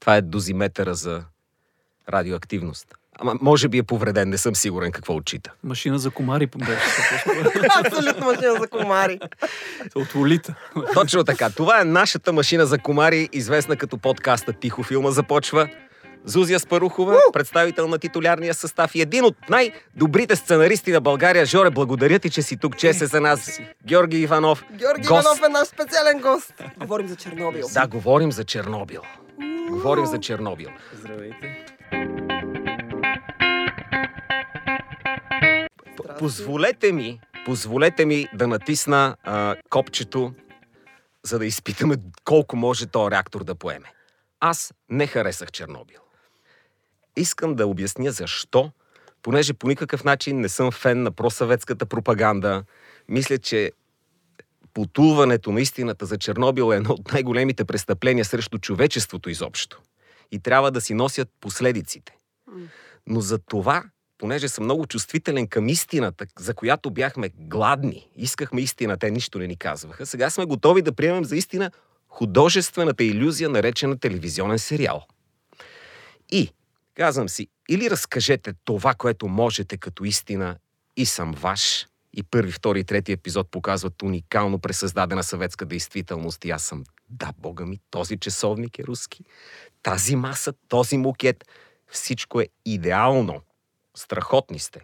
Това 0.00 0.16
е 0.16 0.22
дозиметъра 0.22 0.94
за 0.94 1.24
радиоактивност. 2.08 2.86
Ама 3.18 3.34
може 3.40 3.68
би 3.68 3.78
е 3.78 3.82
повреден, 3.82 4.28
не 4.28 4.38
съм 4.38 4.56
сигурен 4.56 4.92
какво 4.92 5.14
отчита. 5.14 5.52
Машина 5.64 5.98
за 5.98 6.10
комари 6.10 6.46
беше. 6.46 6.72
Абсолютно 7.84 8.26
машина 8.26 8.56
за 8.60 8.68
комари. 8.68 9.20
От 9.94 10.14
Лолита. 10.14 10.54
Точно 10.94 11.24
така. 11.24 11.50
Това 11.50 11.80
е 11.80 11.84
нашата 11.84 12.32
машина 12.32 12.66
за 12.66 12.78
комари, 12.78 13.28
известна 13.32 13.76
като 13.76 13.98
подкаста 13.98 14.52
Тихо 14.52 14.82
филма 14.82 15.10
започва. 15.10 15.68
Зузия 16.24 16.60
Спарухова, 16.60 17.18
представител 17.32 17.88
на 17.88 17.98
титулярния 17.98 18.54
състав 18.54 18.94
и 18.94 19.00
един 19.00 19.24
от 19.24 19.36
най-добрите 19.50 20.36
сценаристи 20.36 20.92
на 20.92 21.00
България. 21.00 21.46
Жоре, 21.46 21.70
благодаря 21.70 22.18
ти, 22.18 22.30
че 22.30 22.42
си 22.42 22.56
тук. 22.56 22.76
Чест 22.76 23.02
е 23.02 23.06
за 23.06 23.20
нас. 23.20 23.60
Георги 23.86 24.18
Иванов. 24.18 24.64
Георги 24.72 25.08
гост. 25.08 25.24
Иванов 25.24 25.42
е 25.46 25.48
наш 25.48 25.68
специален 25.68 26.20
гост. 26.20 26.54
Говорим 26.78 27.08
за 27.08 27.16
Чернобил. 27.16 27.68
Да, 27.74 27.86
говорим 27.86 28.32
за 28.32 28.44
Чернобил. 28.44 29.02
Говорим 29.68 30.06
за 30.06 30.20
Чернобил. 30.20 30.68
Здравейте. 30.92 31.64
Позволете 36.18 36.92
ми, 36.92 37.20
позволете 37.44 38.04
ми 38.06 38.28
да 38.34 38.46
натисна 38.46 39.16
а, 39.22 39.56
копчето, 39.70 40.32
за 41.22 41.38
да 41.38 41.46
изпитаме 41.46 41.96
колко 42.24 42.56
може 42.56 42.86
този 42.86 43.10
реактор 43.10 43.44
да 43.44 43.54
поеме. 43.54 43.92
Аз 44.40 44.74
не 44.88 45.06
харесах 45.06 45.52
Чернобил. 45.52 45.98
Искам 47.16 47.54
да 47.54 47.66
обясня 47.66 48.12
защо, 48.12 48.70
понеже 49.22 49.54
по 49.54 49.68
никакъв 49.68 50.04
начин 50.04 50.40
не 50.40 50.48
съм 50.48 50.70
фен 50.70 51.02
на 51.02 51.10
просъветската 51.10 51.86
пропаганда. 51.86 52.64
Мисля, 53.08 53.38
че 53.38 53.72
потулването 54.74 55.52
на 55.52 55.60
истината 55.60 56.06
за 56.06 56.18
Чернобил 56.18 56.72
е 56.72 56.76
едно 56.76 56.90
от 56.90 57.12
най-големите 57.12 57.64
престъпления 57.64 58.24
срещу 58.24 58.58
човечеството 58.58 59.30
изобщо. 59.30 59.80
И 60.32 60.38
трябва 60.38 60.70
да 60.70 60.80
си 60.80 60.94
носят 60.94 61.28
последиците. 61.40 62.16
Но 63.06 63.20
за 63.20 63.38
това, 63.38 63.84
понеже 64.18 64.48
съм 64.48 64.64
много 64.64 64.86
чувствителен 64.86 65.46
към 65.48 65.68
истината, 65.68 66.26
за 66.38 66.54
която 66.54 66.90
бяхме 66.90 67.30
гладни, 67.38 68.08
искахме 68.16 68.60
истина, 68.60 68.96
те 68.96 69.10
нищо 69.10 69.38
не 69.38 69.46
ни 69.46 69.56
казваха, 69.56 70.06
сега 70.06 70.30
сме 70.30 70.44
готови 70.44 70.82
да 70.82 70.92
приемем 70.92 71.24
за 71.24 71.36
истина 71.36 71.70
художествената 72.08 73.04
иллюзия, 73.04 73.48
наречена 73.48 73.98
телевизионен 73.98 74.58
сериал. 74.58 75.06
И, 76.30 76.52
казвам 76.94 77.28
си, 77.28 77.48
или 77.68 77.90
разкажете 77.90 78.54
това, 78.64 78.94
което 78.94 79.28
можете 79.28 79.76
като 79.76 80.04
истина 80.04 80.58
и 80.96 81.06
съм 81.06 81.32
ваш, 81.32 81.86
и 82.12 82.22
първи, 82.22 82.52
втори 82.52 82.80
и 82.80 82.84
трети 82.84 83.12
епизод 83.12 83.50
показват 83.50 84.02
уникално 84.02 84.58
пресъздадена 84.58 85.22
съветска 85.22 85.66
действителност 85.66 86.44
и 86.44 86.50
аз 86.50 86.62
съм, 86.62 86.84
да, 87.08 87.32
бога 87.38 87.66
ми, 87.66 87.80
този 87.90 88.18
часовник 88.18 88.78
е 88.78 88.84
руски, 88.84 89.24
тази 89.82 90.16
маса, 90.16 90.52
този 90.68 90.96
мукет, 90.96 91.44
всичко 91.90 92.40
е 92.40 92.48
идеално. 92.64 93.42
Страхотни 93.96 94.58
сте. 94.58 94.80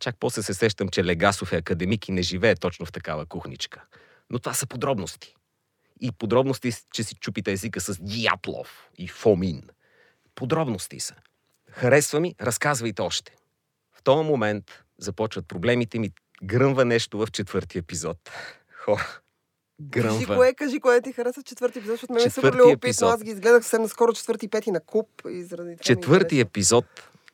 Чак 0.00 0.16
после 0.20 0.42
се 0.42 0.54
сещам, 0.54 0.88
че 0.88 1.04
Легасов 1.04 1.52
е 1.52 1.56
академик 1.56 2.08
и 2.08 2.12
не 2.12 2.22
живее 2.22 2.54
точно 2.54 2.86
в 2.86 2.92
такава 2.92 3.26
кухничка. 3.26 3.84
Но 4.30 4.38
това 4.38 4.54
са 4.54 4.66
подробности. 4.66 5.34
И 6.00 6.12
подробности, 6.12 6.72
че 6.92 7.04
си 7.04 7.14
чупите 7.14 7.52
езика 7.52 7.80
с 7.80 7.98
Дятлов 8.00 8.88
и 8.98 9.08
Фомин. 9.08 9.62
Подробности 10.34 11.00
са. 11.00 11.14
Харесва 11.74 12.20
ми, 12.20 12.34
разказвайте 12.40 13.02
още. 13.02 13.36
В 13.92 14.02
този 14.02 14.28
момент 14.28 14.64
започват 14.98 15.48
проблемите 15.48 15.98
ми. 15.98 16.10
Гръмва 16.42 16.84
нещо 16.84 17.18
в 17.18 17.26
четвърти 17.32 17.78
епизод. 17.78 18.30
Хора, 18.84 19.20
Кажи 19.90 20.06
гръмва. 20.06 20.36
кое, 20.36 20.54
кажи 20.54 20.80
кое 20.80 21.00
ти 21.00 21.12
харесва 21.12 21.42
четвърти 21.42 21.78
епизод, 21.78 21.94
защото 21.94 22.12
мен 22.12 22.26
е 22.26 22.30
супер 22.30 22.54
любопитно. 22.54 23.08
Аз 23.08 23.22
ги 23.22 23.30
изгледах 23.30 23.62
съвсем 23.62 23.82
наскоро 23.82 24.12
четвърти 24.12 24.46
и 24.46 24.48
пети 24.48 24.70
на 24.70 24.80
куп 24.80 25.08
и 25.28 25.42
заради 25.42 25.76
Четвърти 25.80 26.40
епизод 26.40 26.84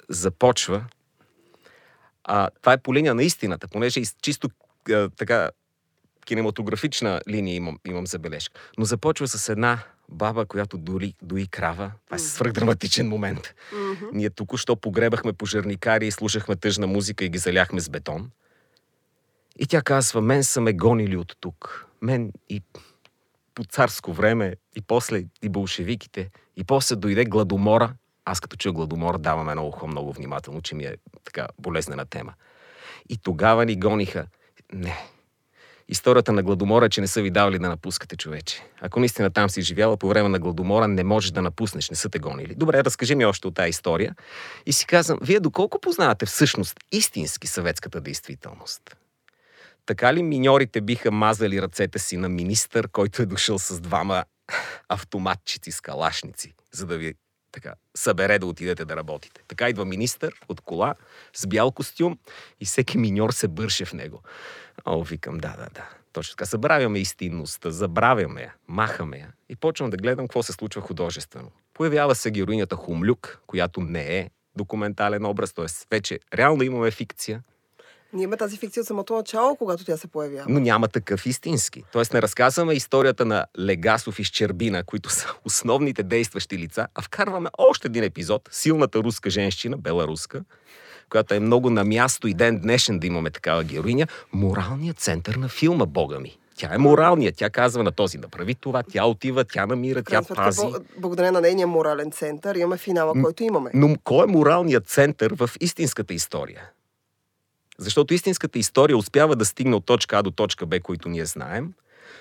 започва. 0.09 0.85
А, 2.25 2.51
това 2.61 2.73
е 2.73 2.79
по 2.79 2.95
линия 2.95 3.15
на 3.15 3.23
истината, 3.23 3.69
понеже 3.69 4.03
чисто 4.23 4.49
а, 4.91 5.11
така 5.17 5.51
кинематографична 6.27 7.21
линия 7.29 7.55
имам, 7.55 7.79
имам 7.87 8.07
забележка. 8.07 8.61
Но 8.79 8.85
започва 8.85 9.29
с 9.29 9.49
една 9.49 9.79
баба, 10.11 10.47
която 10.47 10.79
дори 10.79 11.15
дои 11.23 11.47
крава. 11.47 11.93
Това 12.07 12.17
е 12.17 12.19
свръхдраматичен 12.19 13.09
момент. 13.09 13.55
Мгм. 13.73 14.07
Ние 14.13 14.31
току-що 14.31 14.77
погребахме 14.77 15.33
пожарникари 15.33 16.07
и 16.07 16.11
слушахме 16.11 16.57
тъжна 16.57 16.87
музика 16.87 17.25
и 17.25 17.29
ги 17.29 17.39
заляхме 17.39 17.81
с 17.81 17.89
бетон. 17.89 18.31
И 19.59 19.67
тя 19.67 19.83
казва, 19.83 20.21
мен 20.21 20.45
са 20.45 20.61
ме 20.61 20.73
гонили 20.73 21.17
от 21.17 21.37
тук. 21.41 21.87
Мен 22.03 22.33
и 22.49 22.63
по 23.55 23.65
царско 23.65 24.13
време, 24.13 24.57
и 24.77 24.83
после 24.83 25.25
и 25.43 25.49
болшевиките, 25.49 26.31
и 26.57 26.65
после 26.65 26.97
дойде 26.97 27.25
гладомора. 27.25 27.95
Аз 28.25 28.41
като 28.41 28.57
чуя 28.57 28.73
гладомора 28.73 29.19
давам 29.19 29.49
едно 29.49 29.67
ухо 29.67 29.87
много 29.87 30.13
внимателно, 30.13 30.63
че 30.63 30.75
ми 30.75 30.85
е 30.85 30.97
така 31.25 31.49
болезнена 31.59 32.07
тема. 32.07 32.35
И 33.09 33.17
тогава 33.17 33.65
ни 33.65 33.77
гониха. 33.77 34.27
Не. 34.73 34.97
Историята 35.91 36.33
на 36.33 36.43
гладомора 36.43 36.87
е, 36.87 36.89
че 36.89 37.01
не 37.01 37.07
са 37.07 37.23
ви 37.23 37.31
давали 37.31 37.59
да 37.59 37.69
напускате 37.69 38.17
човече. 38.17 38.63
Ако 38.81 39.01
наистина 39.01 39.31
там 39.31 39.51
си 39.51 39.63
живяла 39.63 39.97
по 39.97 40.09
време 40.09 40.29
на 40.29 40.39
гладомора, 40.39 40.89
не 40.89 41.05
можеш 41.05 41.31
да 41.31 41.43
напуснеш, 41.43 41.91
не 41.91 41.97
са 41.97 42.09
те 42.09 42.19
гонили. 42.19 42.55
Добре, 42.55 42.85
разкажи 42.85 43.15
ми 43.15 43.25
още 43.25 43.49
от 43.49 43.55
тази 43.55 43.69
история. 43.69 44.15
И 44.67 44.73
си 44.73 44.87
казвам, 44.87 45.19
вие 45.23 45.41
доколко 45.41 45.81
познавате 45.81 46.27
всъщност 46.27 46.81
истински 46.93 47.47
съветската 47.47 48.01
действителност? 48.01 48.97
Така 49.87 50.15
ли 50.15 50.23
миньорите 50.23 50.81
биха 50.81 51.11
мазали 51.11 51.63
ръцете 51.63 51.99
си 51.99 52.17
на 52.17 52.29
министър, 52.29 52.89
който 52.89 53.23
е 53.23 53.27
дошъл 53.27 53.59
с 53.59 53.81
двама 53.81 54.25
автоматчици 54.89 55.73
с 55.73 55.81
калашници, 55.81 56.55
за 56.73 56.87
да 56.87 56.99
ви 56.99 57.15
така, 57.53 57.75
събере 57.97 58.39
да 58.39 58.47
отидете 58.47 58.85
да 58.85 58.97
работите. 58.97 59.43
Така 59.49 59.69
идва 59.69 59.85
министър 59.85 60.33
от 60.49 60.61
кола 60.61 60.95
с 61.37 61.47
бял 61.47 61.71
костюм 61.71 62.19
и 62.61 62.65
всеки 62.65 62.99
миньор 62.99 63.31
се 63.31 63.49
бърше 63.49 63.85
в 63.85 63.93
него. 63.93 64.23
О, 64.85 65.03
викам, 65.03 65.39
да, 65.39 65.49
да, 65.49 65.67
да. 65.75 65.89
Точно 66.13 66.37
така. 66.37 66.45
Забравяме 66.45 66.99
истинността, 66.99 67.71
забравяме 67.71 68.43
я, 68.43 68.55
махаме 68.69 69.19
я 69.19 69.29
и 69.49 69.57
почвам 69.57 69.91
да 69.91 69.97
гледам 69.97 70.27
какво 70.27 70.43
се 70.43 70.53
случва 70.53 70.83
художествено. 70.83 71.51
Появява 71.75 72.15
се 72.15 72.31
героинята 72.31 72.77
Хумлюк, 72.77 73.41
която 73.47 73.81
не 73.81 74.19
е 74.19 74.31
документален 74.57 75.27
образ, 75.27 75.53
т.е. 75.53 75.67
вече 75.91 76.19
реално 76.35 76.63
имаме 76.63 76.91
фикция, 76.91 77.43
Ние 78.13 78.23
имаме 78.25 78.37
тази 78.37 78.57
фикция 78.57 78.81
от 78.81 78.87
самото 78.87 79.15
начало, 79.17 79.57
когато 79.57 79.85
тя 79.85 79.97
се 79.97 80.07
появява. 80.07 80.47
но 80.49 80.61
няма 80.61 80.89
такъв 80.89 81.27
истински. 81.27 81.85
Тоест 81.93 82.13
не 82.15 82.23
разказваме 82.23 82.75
историята 82.75 83.25
на 83.25 83.47
Легасов 83.59 84.19
и 84.19 84.25
Щербина, 84.25 84.85
които 84.85 85.11
са 85.11 85.35
основните 85.45 86.03
действащи 86.03 86.59
лица, 86.59 86.89
а 86.95 87.03
вкарваме 87.03 87.51
още 87.59 87.89
един 87.89 88.05
епизод, 88.05 88.49
силната 88.53 88.99
руска 88.99 89.31
женщина, 89.31 89.77
беларуска, 89.77 90.45
която 91.11 91.35
е 91.35 91.41
много 91.41 91.71
на 91.71 91.85
място 91.85 92.29
и 92.29 92.35
ден 92.35 92.61
днешен 92.61 92.99
да 92.99 93.07
имаме 93.07 93.31
такава 93.31 93.65
героиня, 93.65 94.07
моралният 94.33 94.99
център 94.99 95.35
на 95.35 95.49
филма, 95.49 95.87
бога 95.87 96.21
ми. 96.21 96.37
Тя 96.57 96.75
е 96.75 96.79
моралният. 96.79 97.37
Тя 97.37 97.51
казва 97.51 97.83
на 97.83 97.93
този 97.93 98.19
направи 98.19 98.55
това, 98.55 98.83
тя 98.83 99.05
отива, 99.05 99.45
тя 99.45 99.67
намира, 99.67 100.03
тя 100.03 100.23
крайна 100.23 100.45
пази. 100.45 100.67
благодарение 100.99 101.31
на 101.31 101.41
нейния 101.41 101.67
морален 101.67 102.11
център, 102.11 102.55
имаме 102.55 102.77
финала, 102.77 103.13
който 103.23 103.43
имаме. 103.43 103.71
Но 103.75 103.97
кой 104.05 104.25
е 104.25 104.27
моралният 104.27 104.87
център 104.87 105.35
в 105.35 105.51
истинската 105.61 106.15
история? 106.15 106.71
Защото 107.79 108.15
истинската 108.15 108.59
история 108.59 108.97
успява 108.97 109.37
да 109.37 109.45
стигне 109.45 109.77
от 109.77 109.87
точка 109.87 110.19
А 110.19 110.23
до 110.23 110.31
точка 110.31 110.67
Б, 110.67 110.81
които 110.81 111.09
ние 111.09 111.25
знаем, 111.25 111.73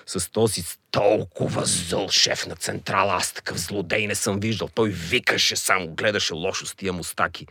с 0.06 0.30
този 0.30 0.62
толкова 0.90 1.62
зъл 1.64 2.08
шеф 2.08 2.46
на 2.46 2.56
централа. 2.56 3.14
Аз 3.14 3.32
такъв 3.32 3.58
злодей 3.58 4.06
не 4.06 4.14
съм 4.14 4.40
виждал. 4.40 4.68
Той 4.74 4.88
викаше 4.88 5.56
само, 5.56 5.88
гледаше 5.88 6.34
лошо 6.34 6.66
с 6.66 6.74
тия 6.74 6.92
мустаки. 6.92 7.46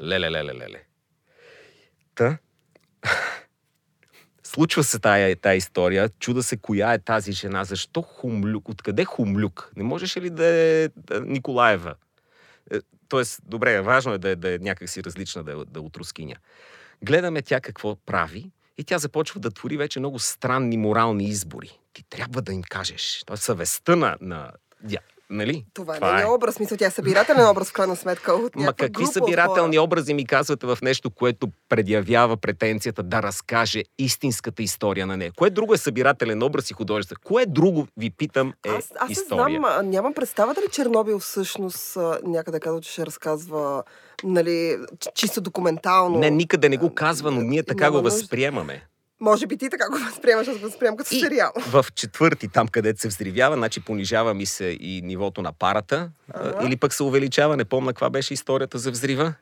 Леле, 0.00 0.30
леле, 0.30 0.54
леле. 0.54 0.82
Та, 2.14 2.38
случва 4.42 4.84
се 4.84 4.98
тая, 4.98 5.36
тая 5.36 5.56
история. 5.56 6.08
Чуда 6.08 6.42
се 6.42 6.56
коя 6.56 6.92
е 6.92 6.98
тази 6.98 7.32
жена. 7.32 7.64
Защо 7.64 8.02
Хумлюк? 8.02 8.68
Откъде 8.68 9.04
Хумлюк? 9.04 9.72
Не 9.76 9.82
можеше 9.82 10.20
ли 10.20 10.30
да 10.30 10.46
е 10.46 10.88
Николаева? 11.20 11.94
Е, 12.70 12.78
Тоест, 13.08 13.40
добре, 13.44 13.80
важно 13.80 14.12
е 14.12 14.18
да 14.18 14.28
е, 14.28 14.36
да 14.36 14.54
е 14.54 14.58
някакси 14.58 15.04
различна, 15.04 15.44
да 15.44 15.52
е, 15.52 15.54
да 15.54 15.78
е 15.78 15.82
от 15.82 15.96
рускиня. 15.96 16.36
Гледаме 17.02 17.42
тя 17.42 17.60
какво 17.60 17.96
прави 17.96 18.50
и 18.78 18.84
тя 18.84 18.98
започва 18.98 19.40
да 19.40 19.50
твори 19.50 19.76
вече 19.76 19.98
много 19.98 20.18
странни 20.18 20.76
морални 20.76 21.24
избори. 21.24 21.78
Ти 21.92 22.02
трябва 22.02 22.42
да 22.42 22.52
им 22.52 22.62
кажеш. 22.62 23.22
Това 23.26 23.34
е 23.34 23.36
съвестта 23.36 23.96
на... 23.96 24.16
на 24.20 24.52
нали? 25.30 25.64
Това 25.74 25.96
е 25.96 26.00
нейният 26.00 26.30
образ. 26.30 26.60
Мисля, 26.60 26.76
тя 26.76 26.86
е 26.86 26.90
събирателен 26.90 27.48
образ, 27.48 27.70
в 27.70 27.72
крайна 27.72 27.96
сметка. 27.96 28.32
От 28.32 28.56
Ма 28.56 28.72
какви 28.72 29.06
събирателни 29.06 29.76
хора. 29.76 29.84
образи 29.84 30.14
ми 30.14 30.26
казвате 30.26 30.66
в 30.66 30.78
нещо, 30.82 31.10
което 31.10 31.48
предявява 31.68 32.36
претенцията 32.36 33.02
да 33.02 33.22
разкаже 33.22 33.82
истинската 33.98 34.62
история 34.62 35.06
на 35.06 35.16
нея? 35.16 35.32
Кое 35.36 35.50
друго 35.50 35.74
е 35.74 35.78
събирателен 35.78 36.42
образ 36.42 36.70
и 36.70 36.74
художествен? 36.74 37.18
Кое 37.24 37.46
друго, 37.46 37.86
ви 37.96 38.10
питам, 38.10 38.52
е 38.66 38.68
Аз, 38.68 38.92
аз 38.98 39.08
не 39.08 39.12
история? 39.12 39.60
знам, 39.60 39.64
а, 39.64 39.82
нямам 39.82 40.14
представа 40.14 40.54
дали 40.54 40.66
Чернобил 40.72 41.18
всъщност 41.18 41.98
някъде 42.24 42.60
казва, 42.60 42.80
че 42.80 42.92
ще 42.92 43.06
разказва 43.06 43.82
нали, 44.24 44.76
чисто 45.14 45.40
документално. 45.40 46.18
Не, 46.18 46.30
никъде 46.30 46.68
не 46.68 46.76
го 46.76 46.94
казва, 46.94 47.30
но 47.30 47.40
ние 47.40 47.62
така 47.62 47.90
го 47.90 48.02
възприемаме. 48.02 48.86
Може 49.20 49.46
би 49.46 49.56
ти 49.56 49.70
така 49.70 49.88
го 49.90 49.98
възприемаш, 50.00 50.48
аз 50.48 50.56
го 50.56 50.62
възприемам 50.62 50.96
като 50.96 51.14
И 51.14 51.20
сериал. 51.20 51.52
в 51.68 51.86
четвърти, 51.94 52.48
там 52.48 52.68
където 52.68 53.00
се 53.00 53.08
взривява, 53.08 53.56
значи 53.56 53.80
понижава 53.80 54.34
ми 54.34 54.46
се 54.46 54.76
и 54.80 55.00
нивото 55.04 55.42
на 55.42 55.52
парата, 55.52 56.10
Ага. 56.30 56.66
или 56.66 56.76
пък 56.76 56.94
се 56.94 57.02
увеличава, 57.02 57.56
не 57.56 57.64
помня 57.64 57.90
каква 57.90 58.10
беше 58.10 58.34
историята 58.34 58.78
за 58.78 58.90
взрива. 58.90 59.34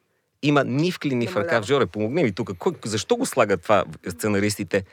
Има 0.43 0.65
нивкли 0.65 1.15
ни 1.15 1.27
в 1.27 1.37
ръкав. 1.37 1.65
Жоре, 1.65 1.87
помогни 1.87 2.23
ми 2.23 2.33
тук. 2.33 2.51
Кой, 2.59 2.73
защо 2.85 3.17
го 3.17 3.27
слагат 3.27 3.63
това 3.63 3.85
сценаристите? 4.09 4.85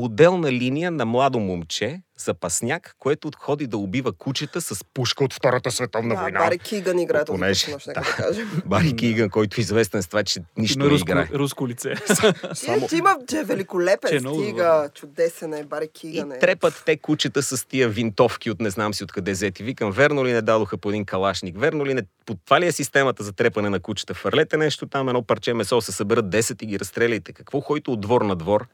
Отделна 0.00 0.52
линия 0.52 0.90
на 0.90 1.04
младо 1.04 1.38
момче, 1.38 2.02
запасняк, 2.18 2.94
което 2.98 3.30
ходи 3.36 3.66
да 3.66 3.76
убива 3.78 4.12
кучета 4.12 4.60
с 4.60 4.84
пушка 4.84 5.24
от 5.24 5.34
Втората 5.34 5.70
световна 5.70 6.14
Да, 6.14 6.20
война. 6.20 6.38
Бари 6.38 6.58
Киган 6.58 6.98
играе 6.98 7.24
този 7.24 7.34
Понеже- 7.34 7.66
персонаж, 7.66 7.86
нека 7.86 8.00
да 8.00 8.06
кажем. 8.06 8.62
Бари 8.66 8.96
Киган, 8.96 9.30
който 9.30 9.54
е 9.58 9.62
известен 9.62 10.02
с 10.02 10.06
това, 10.06 10.22
че 10.22 10.40
нищо 10.56 10.78
не 10.78 10.84
руско, 10.84 11.10
играе. 11.10 11.28
руско 11.34 11.68
лице. 11.68 11.94
Само... 12.54 12.88
Че 12.88 12.96
има, 12.96 13.16
че 13.28 13.38
е 13.38 13.44
великолепен, 13.44 14.10
Че 14.10 14.16
е 14.16 14.20
много 14.20 14.42
стига, 14.42 14.88
чудесен 14.94 15.54
е, 15.54 15.64
Бари 15.64 15.84
И 15.84 15.88
Киган 15.90 16.32
е. 16.32 16.38
трепат 16.38 16.82
те 16.86 16.96
кучета 16.96 17.42
с 17.42 17.66
тия 17.66 17.88
винтовки 17.88 18.50
от 18.50 18.60
не 18.60 18.70
знам 18.70 18.94
си 18.94 19.04
откъде 19.04 19.32
взети. 19.32 19.62
Викам, 19.62 19.90
верно 19.92 20.26
ли 20.26 20.32
не 20.32 20.42
дадоха 20.42 20.78
по 20.78 20.90
един 20.90 21.04
калашник? 21.04 21.58
Верно 21.58 21.86
ли 21.86 21.94
не... 21.94 22.02
По 22.26 22.34
това 22.36 22.60
ли 22.60 22.66
е 22.66 22.72
системата 22.72 23.22
за 23.22 23.32
трепане 23.32 23.70
на 23.70 23.80
кучета? 23.80 24.14
Фърлете 24.14 24.56
нещо 24.56 24.86
там, 24.86 25.08
едно 25.08 25.22
парче 25.22 25.54
месо, 25.54 25.80
се 25.80 25.92
съберат 25.92 26.26
10 26.26 26.62
и 26.62 26.66
ги 26.66 26.78
разстреляйте. 26.78 27.32
Какво 27.32 27.60
хойто 27.60 27.92
от 27.92 28.00
двор 28.00 28.22
на 28.22 28.36
двор? 28.36 28.66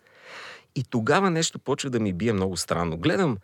И 0.76 0.84
тогава 0.84 1.30
нещо 1.30 1.58
почва 1.58 1.90
да 1.90 2.00
ми 2.00 2.12
бие 2.12 2.32
много 2.32 2.56
странно. 2.56 2.96
Гледам 2.96 3.38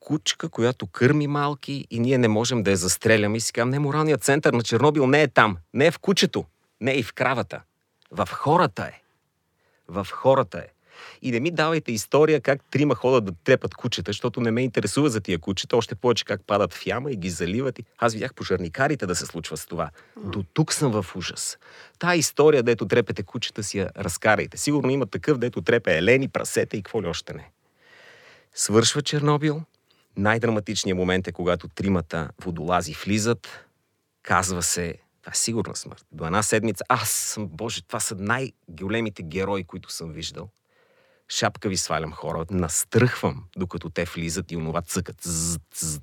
кучка, 0.00 0.48
която 0.48 0.86
кърми 0.86 1.26
малки 1.26 1.86
и 1.90 2.00
ние 2.00 2.18
не 2.18 2.28
можем 2.28 2.62
да 2.62 2.70
я 2.70 2.76
застреляме. 2.76 3.36
И 3.36 3.40
си 3.40 3.52
казвам, 3.52 3.70
не, 3.70 3.78
моралният 3.78 4.24
център 4.24 4.52
на 4.52 4.62
Чернобил 4.62 5.06
не 5.06 5.22
е 5.22 5.28
там. 5.28 5.56
Не 5.74 5.86
е 5.86 5.90
в 5.90 5.98
кучето. 5.98 6.44
Не 6.80 6.92
е 6.92 6.98
и 6.98 7.02
в 7.02 7.12
кравата. 7.12 7.62
В 8.10 8.28
хората 8.32 8.82
е. 8.82 9.02
В 9.88 10.06
хората 10.10 10.58
е. 10.58 10.75
И 11.26 11.30
не 11.30 11.40
ми 11.40 11.50
давайте 11.50 11.92
история 11.92 12.40
как 12.40 12.64
трима 12.70 12.94
ходят 12.94 13.24
да 13.24 13.32
трепат 13.44 13.74
кучета, 13.74 14.08
защото 14.08 14.40
не 14.40 14.50
ме 14.50 14.62
интересува 14.62 15.10
за 15.10 15.20
тия 15.20 15.38
кучета, 15.38 15.76
още 15.76 15.94
повече 15.94 16.24
как 16.24 16.40
падат 16.46 16.74
в 16.74 16.86
яма 16.86 17.10
и 17.10 17.16
ги 17.16 17.30
заливат. 17.30 17.78
И... 17.78 17.84
Аз 17.98 18.12
видях 18.12 18.34
пожарникарите 18.34 19.06
да 19.06 19.14
се 19.14 19.26
случва 19.26 19.56
с 19.56 19.66
това. 19.66 19.90
До 20.24 20.42
тук 20.42 20.72
съм 20.72 21.02
в 21.02 21.16
ужас. 21.16 21.58
Та 21.98 22.16
история, 22.16 22.62
дето 22.62 22.88
трепете 22.88 23.22
кучета 23.22 23.62
си 23.62 23.78
я 23.78 23.90
разкарайте. 23.96 24.56
Сигурно 24.56 24.90
има 24.90 25.06
такъв, 25.06 25.38
дето 25.38 25.62
трепе 25.62 25.98
елени, 25.98 26.28
прасета 26.28 26.76
и 26.76 26.82
какво 26.82 27.02
ли 27.02 27.06
още 27.06 27.32
не. 27.32 27.50
Свършва 28.54 29.02
Чернобил. 29.02 29.62
Най-драматичният 30.16 30.98
момент 30.98 31.28
е, 31.28 31.32
когато 31.32 31.68
тримата 31.68 32.30
водолази 32.44 32.94
влизат. 33.04 33.66
Казва 34.22 34.62
се, 34.62 34.94
това 35.22 35.30
е 35.32 35.36
сигурна 35.36 35.76
смърт. 35.76 36.04
До 36.12 36.26
една 36.26 36.42
седмица. 36.42 36.84
Аз 36.88 37.10
съм, 37.10 37.48
боже, 37.48 37.82
това 37.82 38.00
са 38.00 38.14
най-големите 38.18 39.22
герои, 39.22 39.64
които 39.64 39.92
съм 39.92 40.12
виждал. 40.12 40.48
Шапка 41.28 41.68
ви 41.68 41.76
свалям 41.76 42.12
хора, 42.12 42.44
настръхвам, 42.50 43.44
докато 43.56 43.90
те 43.90 44.04
влизат 44.04 44.52
и 44.52 44.56
онова 44.56 44.82
цъкат. 44.82 45.16
Зз, 45.22 45.58
зз. 45.74 46.00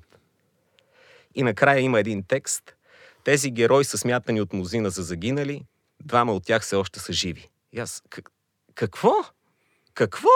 И 1.34 1.42
накрая 1.42 1.80
има 1.80 2.00
един 2.00 2.22
текст. 2.22 2.76
Тези 3.24 3.50
герои 3.50 3.84
са 3.84 3.98
смятани 3.98 4.40
от 4.40 4.52
мнозина 4.52 4.90
за 4.90 5.02
загинали, 5.02 5.64
двама 6.04 6.32
от 6.32 6.44
тях 6.44 6.62
все 6.62 6.76
още 6.76 7.00
са 7.00 7.12
живи. 7.12 7.48
И 7.72 7.78
аз, 7.78 8.02
как, 8.10 8.30
какво? 8.74 9.12
Какво? 9.94 10.28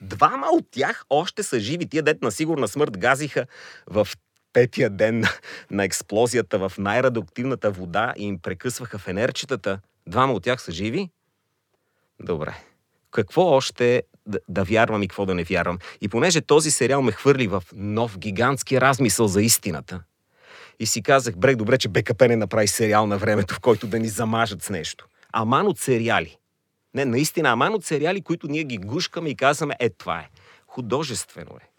Двама 0.00 0.46
от 0.46 0.70
тях 0.70 1.04
още 1.10 1.42
са 1.42 1.60
живи. 1.60 1.88
Тия 1.88 2.02
дет 2.02 2.22
на 2.22 2.32
сигурна 2.32 2.68
смърт 2.68 2.98
газиха 2.98 3.46
в 3.86 4.08
петия 4.52 4.90
ден 4.90 5.24
на, 5.70 5.84
експлозията 5.84 6.68
в 6.68 6.72
най-радуктивната 6.78 7.70
вода 7.70 8.14
и 8.16 8.24
им 8.24 8.38
прекъсваха 8.38 8.98
фенерчетата. 8.98 9.80
Двама 10.06 10.32
от 10.32 10.42
тях 10.42 10.62
са 10.62 10.72
живи? 10.72 11.10
Добре. 12.20 12.54
Какво 13.10 13.42
още 13.42 14.02
да, 14.48 14.64
вярвам 14.64 15.02
и 15.02 15.08
какво 15.08 15.26
да 15.26 15.34
не 15.34 15.44
вярвам? 15.44 15.78
И 16.00 16.08
понеже 16.08 16.40
този 16.40 16.70
сериал 16.70 17.02
ме 17.02 17.12
хвърли 17.12 17.46
в 17.46 17.62
нов 17.74 18.18
гигантски 18.18 18.80
размисъл 18.80 19.28
за 19.28 19.42
истината, 19.42 20.00
и 20.80 20.86
си 20.86 21.02
казах, 21.02 21.36
бре, 21.36 21.54
добре, 21.54 21.78
че 21.78 21.88
БКП 21.88 22.28
не 22.28 22.36
направи 22.36 22.68
сериал 22.68 23.06
на 23.06 23.18
времето, 23.18 23.54
в 23.54 23.60
който 23.60 23.86
да 23.86 23.98
ни 23.98 24.08
замажат 24.08 24.62
с 24.62 24.70
нещо. 24.70 25.06
Аман 25.32 25.66
от 25.66 25.78
сериали. 25.78 26.36
Не, 26.94 27.04
наистина, 27.04 27.48
аман 27.48 27.74
от 27.74 27.84
сериали, 27.84 28.20
които 28.20 28.48
ние 28.48 28.64
ги 28.64 28.78
гушкаме 28.78 29.28
и 29.28 29.36
казваме, 29.36 29.76
е, 29.78 29.90
това 29.90 30.18
е. 30.18 30.28
Художествено 30.66 31.50
е. 31.60 31.71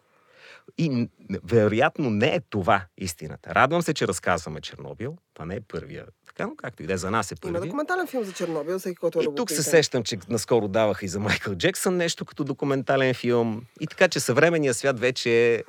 И 0.77 1.09
вероятно 1.43 2.09
не 2.09 2.35
е 2.35 2.39
това 2.49 2.85
истината. 2.97 3.55
Радвам 3.55 3.81
се, 3.81 3.93
че 3.93 4.07
разказваме 4.07 4.61
Чернобил. 4.61 5.17
Това 5.33 5.45
не 5.45 5.55
е 5.55 5.61
първия. 5.61 6.05
Така, 6.27 6.47
но 6.47 6.55
както 6.55 6.83
и 6.83 6.87
да 6.87 6.93
е, 6.93 6.97
за 6.97 7.11
нас 7.11 7.31
е 7.31 7.33
Има 7.33 7.39
първия. 7.41 7.61
документален 7.61 8.07
филм 8.07 8.23
за 8.23 8.33
Чернобил, 8.33 8.79
всеки, 8.79 8.95
който 8.95 9.19
е 9.19 9.23
И 9.23 9.35
тук 9.35 9.51
се 9.51 9.63
сещам, 9.63 10.03
че 10.03 10.17
наскоро 10.29 10.67
даваха 10.67 11.05
и 11.05 11.09
за 11.09 11.19
Майкъл 11.19 11.55
Джексън 11.55 11.97
нещо 11.97 12.25
като 12.25 12.43
документален 12.43 13.13
филм. 13.13 13.61
И 13.79 13.87
така, 13.87 14.07
че 14.07 14.19
съвременният 14.19 14.77
свят 14.77 14.99
вече 14.99 15.53
е 15.53 15.63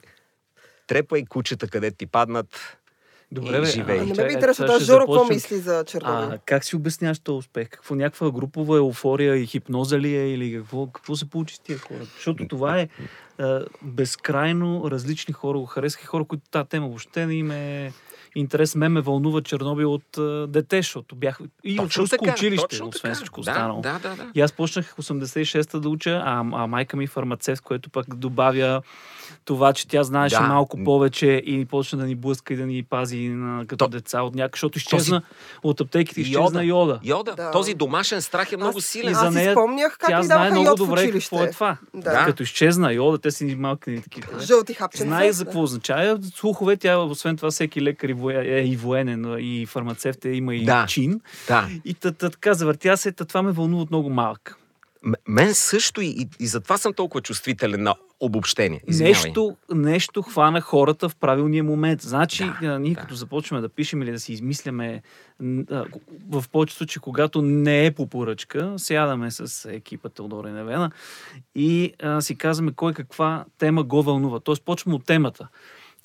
трепа 0.86 1.18
и 1.18 1.26
кучета, 1.26 1.68
къде 1.68 1.90
ти 1.90 2.06
паднат. 2.06 2.78
Добре, 3.32 3.56
И 3.56 3.60
бе, 3.60 3.66
живей. 3.66 3.98
А 3.98 4.02
А, 4.02 4.06
не 4.06 4.14
чай, 4.14 4.26
ме 4.26 4.32
интересува 4.32 4.54
сега 4.54 4.72
да 4.72 4.84
ще 4.84 4.84
Жоро 4.84 5.06
какво 5.06 5.24
мисли 5.24 5.56
за 5.56 5.84
Чернобил. 5.84 6.34
А 6.34 6.38
как 6.46 6.64
си 6.64 6.76
обясняваш 6.76 7.18
този 7.18 7.36
успех? 7.36 7.68
Какво 7.68 7.94
някаква 7.94 8.30
групова 8.30 8.76
еуфория 8.76 9.36
и 9.36 9.46
хипноза 9.46 9.98
ли 9.98 10.16
е 10.16 10.32
или 10.32 10.52
какво, 10.52 10.86
какво 10.86 11.16
се 11.16 11.30
получи 11.30 11.54
с 11.54 11.58
тия 11.58 11.78
хора? 11.78 12.04
Защото 12.14 12.48
това 12.48 12.80
е 12.80 12.88
а, 13.38 13.64
безкрайно 13.82 14.90
различни 14.90 15.34
хора 15.34 15.58
го 15.58 15.66
харесаха. 15.66 16.06
Хора, 16.06 16.24
които 16.24 16.44
тази 16.50 16.68
тема 16.68 16.86
въобще 16.86 17.26
не 17.26 17.34
им 17.34 17.50
е 17.50 17.92
интерес. 18.34 18.74
Ме 18.74 18.88
ме 18.88 19.00
вълнува 19.00 19.42
Чернобил 19.42 19.94
от 19.94 20.18
а, 20.18 20.46
дете, 20.46 20.76
защото 20.76 21.16
бях 21.16 21.38
и 21.64 21.78
в 21.78 21.90
руско 21.96 22.28
училище, 22.28 22.66
точно 22.68 22.88
освен 22.88 23.02
така. 23.02 23.14
всичко 23.14 23.40
да, 23.42 23.50
останало. 23.50 23.80
Да, 23.80 23.98
да, 23.98 24.16
да. 24.16 24.30
И 24.34 24.40
аз 24.40 24.52
почнах 24.52 24.94
86-та 24.96 25.78
да 25.78 25.88
уча, 25.88 26.22
а, 26.24 26.38
а 26.52 26.66
майка 26.66 26.96
ми 26.96 27.06
фармацевт, 27.06 27.60
което 27.60 27.90
пък 27.90 28.14
добавя 28.14 28.82
това, 29.44 29.72
че 29.72 29.88
тя 29.88 30.02
знаеше 30.02 30.36
Да. 30.36 30.42
малко 30.42 30.84
повече 30.84 31.26
и 31.26 31.64
почна 31.64 31.98
да 31.98 32.06
ни 32.06 32.14
блъска 32.14 32.54
и 32.54 32.56
да 32.56 32.66
ни 32.66 32.82
пази 32.82 33.18
на, 33.18 33.66
като 33.66 33.84
То- 33.84 33.88
деца 33.88 34.22
от 34.22 34.34
някак, 34.34 34.56
защото 34.56 34.78
изчезна 34.78 35.22
от 35.62 35.80
аптеките, 35.80 36.20
изчезна 36.20 36.64
Йода. 36.64 36.64
йода. 36.64 37.00
Йода, 37.04 37.34
Да. 37.34 37.50
този 37.50 37.74
домашен 37.74 38.22
страх 38.22 38.52
е 38.52 38.56
много 38.56 38.78
Аз- 38.78 38.84
силен. 38.84 39.08
И 39.08 39.12
Аз 39.12 39.20
за 39.20 39.26
си 39.28 39.34
нея 39.34 39.52
спомнях 39.52 39.96
как 39.98 40.10
Тя 40.10 40.18
ми 40.18 40.24
знае 40.24 40.50
много 40.50 40.74
добре 40.76 41.10
какво 41.10 41.42
е 41.42 41.50
това. 41.50 41.76
Да. 41.94 42.24
Като 42.24 42.42
изчезна 42.42 42.92
йода, 42.92 43.18
те 43.18 43.30
си 43.30 43.44
малки 43.58 43.90
нали, 43.90 44.00
такива. 44.02 44.40
Жълти 44.40 44.74
хапченца. 44.74 45.04
Знае 45.06 45.32
за 45.32 45.44
да. 45.44 45.48
какво 45.48 45.62
означава. 45.62 46.18
Слухове, 46.34 46.76
тя, 46.76 46.98
освен 46.98 47.36
това, 47.36 47.50
всеки 47.50 47.82
лекар 47.82 48.08
и 48.08 48.14
воен- 48.14 48.46
е 48.48 48.64
и 48.64 48.76
военен, 48.76 49.36
и 49.38 49.66
фармацевт 49.66 50.24
е, 50.24 50.28
има 50.28 50.54
и 50.54 50.64
Да. 50.64 50.86
чин. 50.88 51.20
Да. 51.48 51.68
И 51.84 51.94
та, 51.94 52.12
та, 52.12 52.30
така 52.30 52.54
завъртя 52.54 52.96
се, 52.96 53.12
това 53.12 53.42
ме 53.42 53.52
вълнува 53.52 53.82
от 53.82 53.90
много 53.90 54.10
малък. 54.10 54.56
Мен 55.28 55.54
също 55.54 56.00
и, 56.00 56.28
и, 56.40 56.46
затова 56.46 56.78
съм 56.78 56.94
толкова 56.94 57.20
чувствителен 57.22 57.82
на 57.82 57.94
обобщение. 58.20 58.80
Извинявай. 58.88 59.22
Нещо, 59.24 59.56
нещо 59.74 60.22
хвана 60.22 60.60
хората 60.60 61.08
в 61.08 61.16
правилния 61.16 61.64
момент. 61.64 62.02
Значи, 62.02 62.50
Да, 62.62 62.78
ние 62.78 62.94
да. 62.94 63.00
като 63.00 63.14
започваме 63.14 63.60
да 63.60 63.68
пишем 63.68 64.02
или 64.02 64.12
да 64.12 64.20
си 64.20 64.32
измисляме, 64.32 65.02
в 66.30 66.44
повечето 66.52 66.76
случаи, 66.78 67.00
когато 67.00 67.42
не 67.42 67.86
е 67.86 67.90
по 67.90 68.06
поръчка, 68.06 68.74
сядаме 68.76 69.30
с 69.30 69.70
екипа 69.70 70.08
Теодора 70.08 70.48
и 70.48 70.52
Невена 70.52 70.90
и 71.54 71.92
а, 72.02 72.20
си 72.20 72.38
казваме 72.38 72.72
кой 72.72 72.94
каква 72.94 73.44
тема 73.58 73.82
го 73.82 74.02
вълнува. 74.02 74.40
Тоест, 74.40 74.64
почваме 74.64 74.96
от 74.96 75.06
темата. 75.06 75.48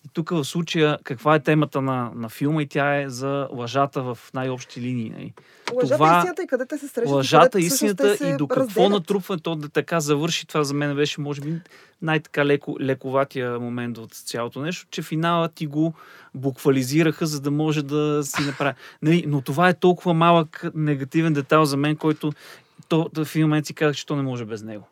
И 0.06 0.10
тук 0.14 0.30
в 0.30 0.44
случая, 0.44 0.98
каква 1.04 1.36
е 1.36 1.40
темата 1.40 1.82
на, 1.82 2.12
на 2.16 2.30
филма 2.30 2.62
и 2.62 2.68
тя 2.68 3.02
е 3.02 3.10
за 3.10 3.48
лъжата 3.52 4.02
в 4.02 4.18
най-общи 4.34 4.82
линии. 4.82 5.10
нали? 5.10 5.34
Лъжата, 5.74 5.96
това- 5.96 6.18
истината 6.18 6.44
и 6.44 6.48
къде 6.48 6.66
те 6.66 6.78
се 6.78 6.88
срещат. 6.88 7.12
лъжата, 7.16 7.60
всъщност 7.60 7.82
истината 7.82 8.30
и 8.30 8.38
до 8.38 8.48
какво 8.48 8.90
разделят. 8.90 9.44
то 9.44 9.56
да 9.56 9.70
така 9.70 10.00
завърши. 10.00 10.48
Това 10.48 10.64
за 10.64 10.74
мен 10.74 10.96
беше, 10.96 11.22
може 11.22 11.42
би, 11.42 11.62
най-така 12.02 12.46
леко, 12.46 12.78
лековатия 12.82 13.60
момент 13.60 13.98
от 13.98 14.14
цялото 14.14 14.62
нещо, 14.62 14.88
че 14.92 15.02
финала 15.02 15.50
ти 15.50 15.66
го 15.66 15.94
буквализираха, 16.36 17.26
за 17.26 17.42
да 17.42 17.52
може 17.52 17.84
да 17.84 18.22
си 18.24 18.42
направи. 18.46 18.74
Нали, 19.02 19.24
но 19.28 19.42
това 19.42 19.70
е 19.70 19.74
толкова 19.74 20.14
малък 20.14 20.66
негативен 20.76 21.34
детайл 21.34 21.66
за 21.66 21.78
мен, 21.78 21.96
който 21.96 22.32
то, 22.88 23.10
в 23.16 23.36
един 23.36 23.48
момент 23.48 23.66
си 23.66 23.74
казах, 23.74 23.96
че 23.96 24.06
то 24.06 24.16
не 24.16 24.22
може 24.22 24.46
без 24.46 24.64
него. 24.64 24.88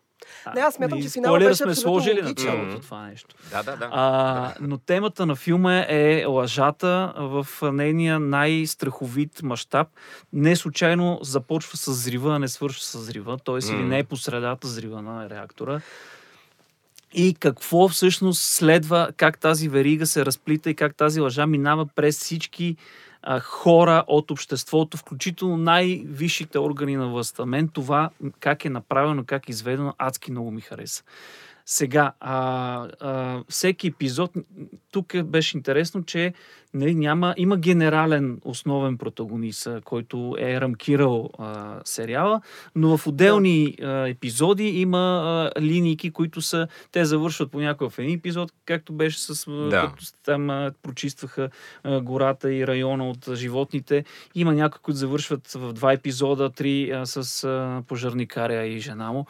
А, 0.46 0.54
Не, 0.54 0.62
аз 0.62 0.74
смятам, 0.74 1.02
че 1.02 1.10
финала 1.10 1.40
беше 1.40 1.56
сме 1.56 1.76
сложили 1.76 2.22
логичен. 2.22 2.46
началото 2.48 2.72
Мгм. 2.72 2.82
това 2.82 3.08
нещо. 3.08 3.36
Да, 3.52 3.64
да, 3.64 3.76
да. 3.76 3.90
А, 3.92 4.54
но 4.62 4.78
темата 4.78 5.26
на 5.26 5.36
филма 5.36 5.86
е 5.88 6.26
лъжата 6.26 7.14
в 7.18 7.48
нейния 7.72 8.20
най-страховит 8.20 9.44
мащаб. 9.44 9.88
Не 10.34 10.56
случайно 10.56 11.20
започва 11.22 11.78
с 11.78 11.94
зрива, 11.94 12.36
а 12.36 12.40
не 12.40 12.48
свършва 12.48 12.84
с 12.84 12.98
зрива, 13.00 13.38
т.е. 13.38 13.74
или 13.74 13.84
не 13.84 14.00
е 14.00 14.04
по 14.04 14.18
средата 14.18 14.68
зрива 14.68 15.02
на 15.02 15.30
реактора. 15.30 15.82
И 17.14 17.36
какво 17.40 17.88
всъщност 17.88 18.42
следва, 18.44 19.10
как 19.18 19.40
тази 19.40 19.70
верига 19.70 20.06
се 20.06 20.26
разплита 20.26 20.70
и 20.70 20.76
как 20.76 20.96
тази 20.96 21.20
лъжа 21.22 21.48
минава 21.48 21.86
през 21.96 22.20
всички 22.20 22.76
а, 23.22 23.40
хора 23.40 24.04
от 24.08 24.32
обществото, 24.32 24.98
включително 24.98 25.58
най-висшите 25.58 26.60
органи 26.60 26.96
на 26.96 27.08
властта. 27.08 27.46
Мен 27.46 27.68
това, 27.68 28.10
как 28.40 28.66
е 28.66 28.70
направено, 28.70 29.24
как 29.26 29.50
е 29.50 29.52
изведено, 29.52 29.94
адски 29.98 30.32
много 30.32 30.52
ми 30.52 30.62
хареса. 30.62 31.04
Сега, 31.70 32.14
а, 32.20 32.88
а, 33.00 33.44
всеки 33.50 33.88
епизод, 33.88 34.32
тук 34.92 35.24
беше 35.24 35.58
интересно, 35.58 36.04
че 36.04 36.34
нали, 36.74 36.96
няма, 36.96 37.34
има 37.38 37.58
генерален 37.58 38.42
основен 38.46 38.98
протагонист, 38.98 39.68
който 39.84 40.36
е 40.40 40.62
рамкирал 40.62 41.30
а, 41.38 41.80
сериала, 41.86 42.42
но 42.76 42.98
в 42.98 43.08
отделни 43.08 43.76
а, 43.82 44.08
епизоди 44.08 44.64
има 44.64 45.22
а, 45.58 45.62
линийки, 45.62 46.12
които 46.12 46.42
са, 46.42 46.68
те 46.92 47.06
завършват 47.06 47.52
понякога 47.52 47.90
в 47.90 48.00
един 48.00 48.16
епизод, 48.16 48.52
както 48.66 48.94
беше 48.94 49.20
с, 49.20 49.46
Да. 49.70 49.82
като 49.82 50.06
там 50.26 50.50
а, 50.50 50.72
прочистваха 50.82 51.50
а, 51.84 52.02
гората 52.02 52.54
и 52.54 52.68
района 52.68 53.10
от 53.10 53.28
а, 53.28 53.36
животните. 53.36 54.06
Има 54.36 54.54
някои, 54.54 54.82
които 54.82 54.98
завършват 54.98 55.52
в 55.52 55.74
два 55.74 55.94
епизода, 55.94 56.50
три 56.50 56.92
а, 56.92 57.06
с 57.06 57.44
а, 57.44 57.84
пожарникаря 57.88 58.66
и 58.66 58.80
жена 58.80 59.12
му. 59.12 59.26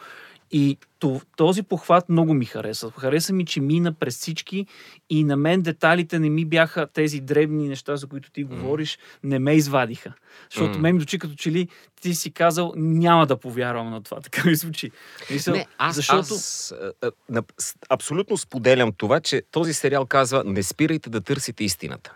И 0.50 0.78
то- 0.98 1.20
този 1.36 1.62
похват 1.62 2.08
много 2.08 2.34
ми 2.34 2.44
хареса. 2.44 2.90
Хареса 2.90 3.32
ми, 3.32 3.46
че 3.46 3.60
мина 3.60 3.92
през 3.92 4.18
всички 4.18 4.66
и 5.10 5.24
на 5.24 5.36
мен 5.36 5.62
деталите 5.62 6.18
не 6.18 6.30
ми 6.30 6.44
бяха 6.44 6.86
тези 6.86 7.20
дребни 7.20 7.68
неща, 7.68 7.96
за 7.96 8.06
които 8.06 8.30
ти 8.30 8.44
говориш, 8.44 8.98
не 9.22 9.38
ме 9.38 9.54
извадиха. 9.54 10.12
Защото 10.50 10.78
мен 10.78 10.94
ми 10.94 11.00
звучи 11.00 11.18
като 11.18 11.34
че 11.34 11.52
ли 11.52 11.68
ти 12.00 12.14
си 12.14 12.30
казал, 12.30 12.72
няма 12.76 13.26
да 13.26 13.36
повярвам 13.36 13.90
на 13.90 14.02
това. 14.02 14.20
Така 14.22 14.48
ми 14.48 14.54
звучи. 14.54 14.90
Мисъл, 15.30 15.54
Не, 15.54 15.66
аз, 15.78 15.94
защото... 15.94 16.18
аз 16.18 16.74
а, 17.02 17.42
абсолютно 17.88 18.36
споделям 18.36 18.92
това, 18.92 19.20
че 19.20 19.42
този 19.50 19.74
сериал 19.74 20.06
казва 20.06 20.42
не 20.46 20.62
спирайте 20.62 21.10
да 21.10 21.20
търсите 21.20 21.64
истината. 21.64 22.14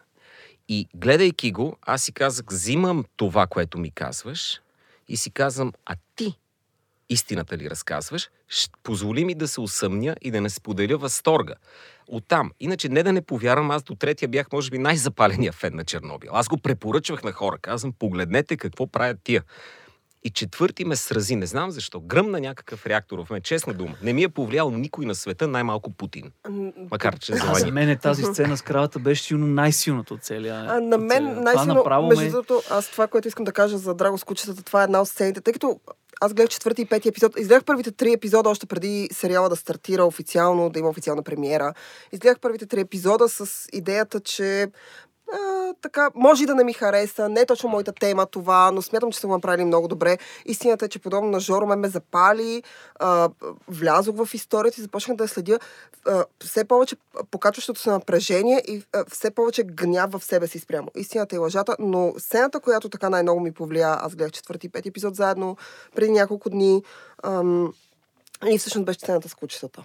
И 0.69 0.87
гледайки 0.95 1.53
го, 1.53 1.77
аз 1.83 2.03
си 2.03 2.13
казах, 2.13 2.45
взимам 2.51 3.05
това, 3.17 3.47
което 3.47 3.79
ми 3.79 3.91
казваш 3.91 4.61
и 5.09 5.17
си 5.17 5.31
казвам, 5.31 5.73
а 5.87 5.95
истината 7.13 7.57
ли 7.57 7.71
разказваш, 7.71 8.31
позволи 8.83 9.25
ми 9.25 9.35
да 9.35 9.49
се 9.49 9.61
усъмня 9.61 10.17
и 10.23 10.31
да 10.31 10.41
не 10.41 10.51
споделя 10.51 10.97
възторга. 10.97 11.55
Оттам. 12.09 12.51
Иначе 12.61 12.89
не 12.89 13.03
да 13.03 13.13
не 13.13 13.23
повярвам, 13.23 13.71
аз 13.71 13.83
до 13.83 13.95
третия 13.95 14.29
бях, 14.29 14.53
може 14.53 14.71
би, 14.71 14.79
най-запаления 14.79 15.53
фен 15.53 15.77
на 15.77 15.85
Чернобил. 15.85 16.31
Аз 16.35 16.49
го 16.49 16.59
препоръчвах 16.59 17.23
на 17.23 17.33
хора. 17.33 17.59
Казвам, 17.63 17.93
погледнете 17.99 18.57
какво 18.57 18.87
правят 18.87 19.19
тия. 19.25 19.43
И 20.25 20.31
четвърти 20.31 20.85
ме 20.85 20.97
срази, 20.97 21.37
не 21.37 21.47
знам 21.47 21.71
защо. 21.71 22.01
Гръмна 22.01 22.41
някакъв 22.41 22.87
реактор 22.87 23.25
в 23.25 23.31
мен, 23.31 23.43
честна 23.43 23.75
дума. 23.75 23.95
Не 24.03 24.13
ми 24.13 24.23
е 24.23 24.29
повлиял 24.29 24.71
никой 24.71 25.07
на 25.07 25.15
света, 25.15 25.49
най-малко 25.49 25.91
Путин. 25.91 26.33
Макар, 26.91 27.19
че 27.19 27.33
А 27.33 27.37
за 27.37 27.47
завани. 27.47 27.71
мен 27.71 27.89
е 27.89 27.97
тази 27.97 28.23
сцена 28.23 28.57
с 28.57 28.63
кравата 28.63 28.99
беше 28.99 29.23
силно 29.23 29.47
най-силната 29.47 30.15
от 30.15 30.23
целия. 30.23 30.55
А, 30.69 30.81
на 30.81 30.99
мен 30.99 31.43
най-силно, 31.43 31.85
между 32.09 32.25
ме... 32.25 32.31
другото, 32.31 32.63
аз 32.71 32.91
това, 32.91 33.07
което 33.07 33.29
искам 33.29 33.45
да 33.45 33.53
кажа 33.53 33.79
за 33.79 33.95
Драго 33.95 34.19
с 34.19 34.25
кучетата, 34.25 34.63
това 34.63 34.81
е 34.81 34.85
една 34.85 35.01
от 35.01 35.09
сцените, 35.09 35.41
тъй 35.41 35.53
като 35.53 35.81
аз 36.25 36.35
гледах 36.35 36.51
четвърти 36.51 36.83
и 36.83 36.87
пети 36.87 37.09
епизод. 37.09 37.39
Изгледах 37.39 37.65
първите 37.65 37.93
три 37.93 38.13
епизода 38.13 38.51
още 38.51 38.67
преди 38.67 39.09
сериала 39.13 39.49
да 39.49 39.57
стартира 39.57 40.05
официално, 40.05 40.71
да 40.71 40.79
има 40.79 40.89
официална 40.89 41.23
премиера. 41.23 41.75
Изгледах 42.13 42.41
първите 42.41 42.67
три 42.67 42.81
епизода 42.81 43.29
с 43.29 43.67
идеята, 43.73 44.21
че 44.21 44.67
а, 45.33 45.75
така, 45.83 46.11
може 46.15 46.43
и 46.43 46.47
да 46.47 46.55
не 46.55 46.65
ми 46.65 46.73
хареса, 46.73 47.29
не 47.29 47.41
е 47.41 47.47
точно 47.47 47.69
моята 47.69 47.93
тема 47.93 48.27
това, 48.27 48.71
но 48.71 48.83
смятам, 48.83 49.13
че 49.13 49.19
са 49.19 49.27
го 49.27 49.33
направили 49.33 49.65
много 49.65 49.89
добре. 49.89 50.19
Истината 50.47 50.85
е, 50.85 50.89
че 50.89 50.99
подобно 50.99 51.31
на 51.31 51.41
Жоро 51.41 51.67
ме 51.67 51.77
ме 51.77 51.89
запали, 51.89 52.63
а, 52.99 53.29
влязох 53.69 54.17
в 54.17 54.35
историята 54.35 54.81
и 54.81 54.83
започнах 54.83 55.17
да 55.17 55.25
я 55.25 55.29
следя 55.29 55.59
а, 56.07 56.25
все 56.45 56.65
повече 56.65 56.97
покачващото 57.31 57.81
се 57.81 57.91
напрежение 57.91 58.63
и 58.69 58.83
а, 58.93 59.05
все 59.05 59.31
повече 59.31 59.63
гняв 59.63 60.11
в 60.11 60.25
себе 60.25 60.47
си 60.47 60.59
спрямо. 60.59 60.89
Истината 60.97 61.37
е 61.37 61.39
лъжата, 61.39 61.77
но 61.79 62.15
сцената, 62.19 62.61
която 62.61 62.89
така 62.89 63.11
най-много 63.11 63.41
ми 63.41 63.53
повлия, 63.53 63.89
аз 63.89 64.15
гледах 64.15 64.33
четвърти 64.33 64.67
и 64.67 64.71
пети 64.71 64.89
епизод 64.89 65.17
заедно 65.17 65.57
преди 65.95 66.11
няколко 66.11 66.51
дни, 66.51 66.83
ам, 67.23 67.73
и 68.51 68.59
всъщност 68.59 68.85
беше 68.85 68.99
сцената 68.99 69.29
с 69.29 69.35
кучетата. 69.35 69.85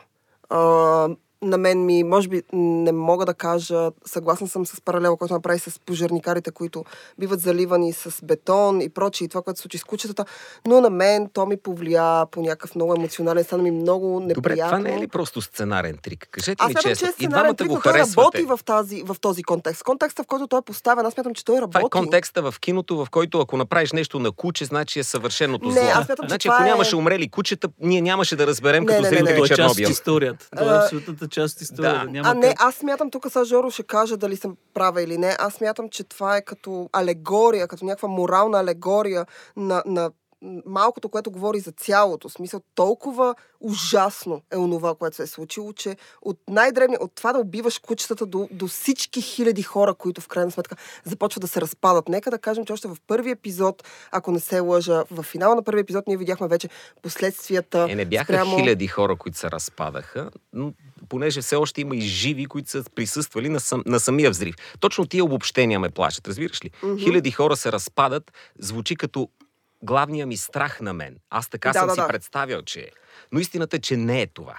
А, 0.50 1.10
на 1.42 1.58
мен 1.58 1.86
ми, 1.86 2.04
може 2.04 2.28
би, 2.28 2.42
не 2.54 2.92
мога 2.92 3.26
да 3.26 3.34
кажа, 3.34 3.92
съгласна 4.06 4.48
съм 4.48 4.66
с 4.66 4.82
паралела, 4.82 5.18
който 5.18 5.34
направи 5.34 5.60
с 5.60 5.80
пожарникарите, 5.80 6.52
които 6.52 6.86
биват 7.20 7.40
заливани 7.40 7.94
с 7.94 8.20
бетон 8.24 8.82
и 8.82 8.90
прочие, 8.90 9.26
и 9.26 9.30
това, 9.30 9.42
което 9.42 9.58
се 9.58 9.62
случи 9.62 9.78
с 9.78 9.84
кучетата, 9.84 10.26
но 10.66 10.82
на 10.82 10.90
мен 10.90 11.30
то 11.34 11.46
ми 11.46 11.58
повлия 11.58 11.98
по 12.26 12.42
някакъв 12.42 12.76
много 12.76 12.94
емоционален, 12.96 13.44
стана 13.44 13.64
ми 13.64 13.72
много 13.72 14.20
неприятно. 14.20 14.42
Добре, 14.42 14.56
това 14.56 14.80
не 14.80 14.96
е 14.96 15.00
ли 15.00 15.08
просто 15.08 15.42
сценарен 15.42 15.98
трик? 15.98 16.28
Кажете 16.32 16.56
Аз 16.60 16.68
ми 16.68 16.74
смятам, 16.74 16.84
че 16.84 16.90
честно. 16.92 17.08
е 17.08 17.10
И 17.10 17.14
сценарен 17.14 17.30
двамата 17.32 17.54
трик, 17.56 17.68
го 17.68 17.76
харесвате. 17.76 18.38
работи 18.38 18.44
в, 18.44 18.60
тази, 18.66 19.04
в 19.04 19.16
този 19.22 19.44
контекст. 19.44 19.84
Контекста, 19.84 20.24
в 20.24 20.28
който 20.28 20.48
той 20.48 20.60
е 20.60 20.64
поставен, 20.64 21.06
аз 21.06 21.14
смятам, 21.14 21.34
че 21.34 21.46
той 21.46 21.56
работи. 21.58 21.72
Това 21.74 21.82
е 21.82 21.90
контекста 21.92 22.42
в 22.42 22.60
киното, 22.60 22.98
в 22.98 23.10
който 23.10 23.40
ако 23.40 23.58
направиш 23.58 23.92
нещо 23.92 24.20
на 24.20 24.32
куче, 24.32 24.66
значи 24.66 25.00
е 25.00 25.04
съвършеното 25.04 25.66
Не, 25.66 25.72
зло. 25.72 25.82
аз 25.86 26.06
смятам, 26.06 26.26
че 26.26 26.30
значи, 26.30 26.48
ако 26.48 26.64
е- 26.64 26.66
нямаше 26.66 26.96
умрели 26.96 27.30
кучета, 27.30 27.70
ние 27.80 28.02
нямаше 28.02 28.36
да 28.36 28.48
разберем 28.48 28.84
Не, 28.84 28.88
като 28.88 29.02
не, 29.02 29.10
не, 29.10 29.12
не. 29.12 29.18
зрители 29.20 29.36
Това 29.36 29.46
е 29.46 29.50
част 29.50 29.72
от 29.72 29.78
Чернобил. 29.78 29.88
Историята. 31.28 31.50
Това 31.50 31.52
А, 31.52 31.52
абсолютната 31.52 31.52
част 31.52 31.56
от 31.56 31.62
историята. 31.62 32.06
да. 32.06 32.12
Няма 32.12 32.30
А 32.30 32.34
не, 32.34 32.48
как. 32.48 32.62
аз 32.62 32.76
смятам, 32.76 33.12
тук 33.12 33.26
сега 33.32 33.46
Жоро 33.46 33.72
ще 33.72 33.84
кажа 33.84 34.18
дали 34.18 34.36
съм 34.36 34.58
права 34.74 35.02
или 35.02 35.18
не, 35.18 35.36
аз 35.40 35.54
смятам, 35.54 35.90
че 35.90 36.04
това 36.04 36.38
е 36.38 36.42
като 36.42 36.90
алегория, 36.94 37.68
като 37.68 37.86
някаква 37.86 38.10
морална 38.10 38.60
алегория 38.60 39.26
на, 39.56 39.84
на 39.86 40.12
малкото, 40.66 41.10
което 41.10 41.32
говори 41.32 41.60
за 41.60 41.72
цялото. 41.72 42.30
Смисъл, 42.30 42.62
толкова 42.76 43.36
ужасно 43.60 44.42
е 44.52 44.58
онова, 44.58 44.96
което 44.96 45.16
се 45.16 45.24
е 45.24 45.28
случило, 45.28 45.74
че 45.74 45.98
от 46.22 46.40
най-древния, 46.50 47.00
от 47.02 47.16
това 47.16 47.34
да 47.34 47.40
убиваш 47.40 47.80
кучетата 47.80 48.26
до, 48.26 48.48
до 48.52 48.68
всички 48.68 49.22
хиляди 49.22 49.64
хора, 49.64 49.94
които 49.94 50.22
в 50.22 50.28
крайна 50.28 50.52
сметка 50.52 50.76
започват 51.04 51.42
да 51.42 51.48
се 51.48 51.62
разпадат. 51.62 52.10
Нека 52.10 52.32
да 52.32 52.40
кажем, 52.40 52.66
че 52.66 52.74
още 52.74 52.88
в 52.88 52.98
първи 53.08 53.30
епизод, 53.30 53.84
ако 54.12 54.32
не 54.32 54.40
се 54.40 54.60
лъжа, 54.60 55.04
в 55.12 55.24
финала 55.24 55.56
на 55.56 55.64
първи 55.64 55.82
епизод 55.82 56.08
ние 56.08 56.18
видяхме 56.18 56.48
вече 56.48 56.70
последствията. 57.02 57.88
Е, 57.90 57.96
не 57.96 58.06
бяха 58.06 58.34
спрямо... 58.34 58.58
хиляди 58.58 58.88
хора, 58.88 59.16
които 59.16 59.38
се 59.38 59.52
разпадаха, 59.52 60.32
но 60.54 60.74
понеже 61.10 61.42
все 61.42 61.56
още 61.56 61.82
има 61.82 61.96
и 61.96 62.02
живи, 62.02 62.46
които 62.46 62.70
са 62.70 62.84
присъствали 62.96 63.50
на, 63.50 63.60
сам, 63.60 63.84
на 63.86 64.00
самия 64.00 64.30
взрив. 64.30 64.56
Точно 64.80 65.06
тия 65.06 65.24
обобщения 65.24 65.80
ме 65.80 65.90
плашат, 65.90 66.28
разбираш 66.28 66.66
ли? 66.66 66.72
Мгм. 66.84 66.98
Хиляди 66.98 67.32
хора 67.32 67.56
се 67.56 67.72
разпадат, 67.72 68.32
звучи 68.60 68.96
като 68.96 69.30
главния 69.84 70.28
ми 70.28 70.38
страх 70.38 70.82
на 70.82 70.94
мен. 70.94 71.18
Аз 71.30 71.50
така 71.50 71.72
Да, 71.72 71.80
съм 71.80 71.88
да, 71.88 71.94
си 71.94 72.02
да. 72.02 72.08
представял, 72.08 72.62
че 72.62 72.80
е. 72.80 72.90
Но 73.32 73.40
истината 73.40 73.76
е, 73.76 73.80
че 73.80 73.98
не 73.98 74.22
е 74.22 74.28
това. 74.28 74.58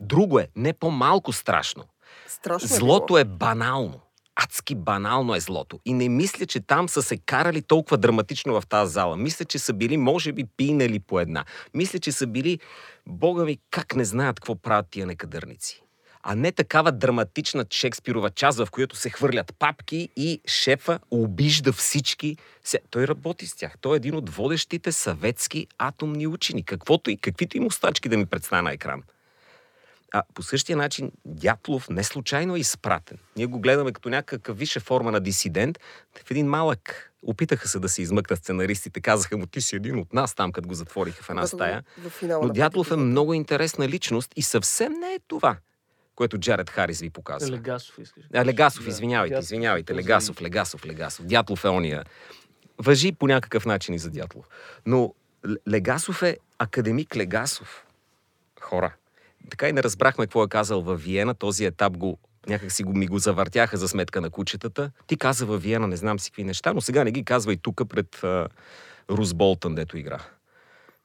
Друго 0.00 0.38
е, 0.38 0.48
не 0.56 0.72
по-малко 0.72 1.32
страшно. 1.32 1.84
Страшно 2.26 2.68
Злото 2.68 3.18
е 3.18 3.24
банално. 3.24 4.00
Адски 4.36 4.74
банално 4.74 5.34
е 5.34 5.40
злото. 5.40 5.80
И 5.84 5.92
не 5.92 6.08
мисля, 6.08 6.46
че 6.46 6.60
там 6.60 6.88
са 6.88 7.02
се 7.02 7.16
карали 7.16 7.62
толкова 7.62 7.96
драматично 7.98 8.60
в 8.60 8.66
тази 8.66 8.92
зала. 8.92 9.16
Мисля, 9.16 9.44
че 9.44 9.58
са 9.58 9.72
били, 9.72 9.96
може 9.96 10.32
би, 10.32 10.44
пинали 10.56 11.00
по 11.00 11.20
една. 11.20 11.44
Мисля, 11.74 11.98
че 11.98 12.12
са 12.12 12.26
били, 12.26 12.58
бога 13.06 13.44
ми, 13.44 13.58
как 13.70 13.94
не 13.94 14.04
знаят 14.04 14.40
какво 14.40 14.54
правят 14.56 14.86
тия 14.90 15.06
некадърници. 15.06 15.83
А 16.26 16.34
не 16.34 16.52
такава 16.52 16.92
драматична 16.92 17.64
Шекспирова 17.70 18.30
част, 18.30 18.58
в 18.58 18.68
която 18.70 18.96
се 18.96 19.10
хвърлят 19.10 19.54
папки 19.58 20.08
и 20.16 20.40
шефа 20.46 20.98
обижда 21.10 21.72
всички. 21.72 22.36
Той 22.90 23.08
работи 23.08 23.46
с 23.46 23.54
тях. 23.54 23.74
Той 23.80 23.96
е 23.96 23.96
един 23.96 24.14
от 24.14 24.30
водещите 24.30 24.92
съветски 24.92 25.66
атомни 25.78 26.26
учени. 26.26 26.64
Каквото 26.64 27.10
и, 27.10 27.16
каквито 27.16 27.56
и 27.56 27.60
мустачки 27.60 28.08
да 28.08 28.16
ми 28.16 28.26
представя 28.26 28.62
на 28.62 28.72
екран. 28.72 29.02
А 30.12 30.22
по 30.34 30.42
същия 30.42 30.76
начин 30.76 31.12
Дятлов 31.24 31.88
не 31.88 32.04
случайно 32.04 32.56
е 32.56 32.58
изпратен. 32.58 33.18
Ние 33.36 33.46
го 33.46 33.60
гледаме 33.60 33.92
като 33.92 34.08
някакъв 34.08 34.58
висша 34.58 34.80
форма 34.80 35.12
на 35.12 35.20
дисидент. 35.20 35.78
В 36.26 36.30
един 36.30 36.46
малък 36.46 37.12
опитаха 37.22 37.68
се 37.68 37.78
да 37.78 37.88
се 37.88 38.02
измъкнат 38.02 38.38
сценаристите. 38.38 39.00
Казаха 39.00 39.36
му, 39.36 39.46
ти 39.46 39.60
си 39.60 39.76
един 39.76 39.98
от 39.98 40.12
нас 40.12 40.34
там, 40.34 40.52
като 40.52 40.68
го 40.68 40.74
затвориха 40.74 41.22
в 41.22 41.30
една 41.30 41.46
стая. 41.46 41.82
Но 42.22 42.48
Дятлов 42.48 42.90
е 42.90 42.96
много 42.96 43.34
интересна 43.34 43.88
личност 43.88 44.32
и 44.36 44.42
съвсем 44.42 44.92
не 44.92 45.14
е 45.14 45.18
това, 45.28 45.56
което 46.16 46.38
Джаред 46.38 46.70
Харис 46.70 47.00
ви 47.00 47.10
показва. 47.10 47.56
Легасов 47.56 47.98
искаш. 47.98 48.24
А, 48.34 48.44
Легасов, 48.44 48.84
Да, 48.84 48.90
извинявайте, 48.90 49.38
извинявайте. 49.38 49.94
Легасов, 49.94 50.42
Легасов, 50.42 50.86
Легасов. 50.86 51.26
Дятлов 51.26 51.64
е 51.64 51.68
ония. 51.68 52.04
Въжи 52.78 53.12
по 53.12 53.26
някакъв 53.26 53.66
начин 53.66 53.94
и 53.94 53.98
за 53.98 54.10
Дятлов. 54.10 54.48
Но 54.86 55.14
Легасов 55.68 56.22
е 56.22 56.36
академик 56.58 57.16
Легасов. 57.16 57.86
Хора. 58.60 58.94
Така 59.50 59.68
и 59.68 59.72
не 59.72 59.82
разбрахме 59.82 60.24
какво 60.26 60.44
е 60.44 60.48
казал 60.48 60.80
във 60.80 61.02
Виена. 61.02 61.34
Този 61.34 61.64
етап 61.64 61.96
го 61.96 62.18
някак 62.46 62.72
си 62.72 62.84
го, 62.84 62.92
ми 62.92 63.06
го 63.06 63.18
завъртяха 63.18 63.76
за 63.76 63.88
сметка 63.88 64.20
на 64.20 64.30
кучетата. 64.30 64.90
Ти 65.06 65.16
каза 65.16 65.46
във 65.46 65.62
Виена, 65.62 65.86
не 65.86 65.96
знам 65.96 66.18
си 66.18 66.30
какви 66.30 66.44
неща, 66.44 66.72
но 66.72 66.80
сега 66.80 67.04
не 67.04 67.12
ги 67.12 67.24
казва 67.24 67.52
и 67.52 67.56
тук 67.56 67.82
пред 67.88 68.24
а, 68.24 68.48
Рус 69.10 69.34
Болтън, 69.34 69.74
дето 69.74 69.96
игра. 69.96 70.20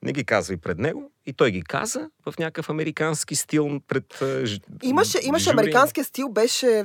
Не 0.01 0.13
ги 0.13 0.23
казва 0.23 0.53
и 0.53 0.57
пред 0.57 0.77
него. 0.79 1.11
И 1.29 1.33
той 1.33 1.51
ги 1.51 1.61
каза 1.61 2.09
в 2.25 2.33
някакъв 2.39 2.69
американски 2.69 3.35
стил 3.35 3.79
пред 3.87 4.23
Имаше, 4.83 5.19
имаше 5.23 5.43
жури. 5.43 5.53
американския 5.53 6.03
стил, 6.03 6.29
беше, 6.29 6.83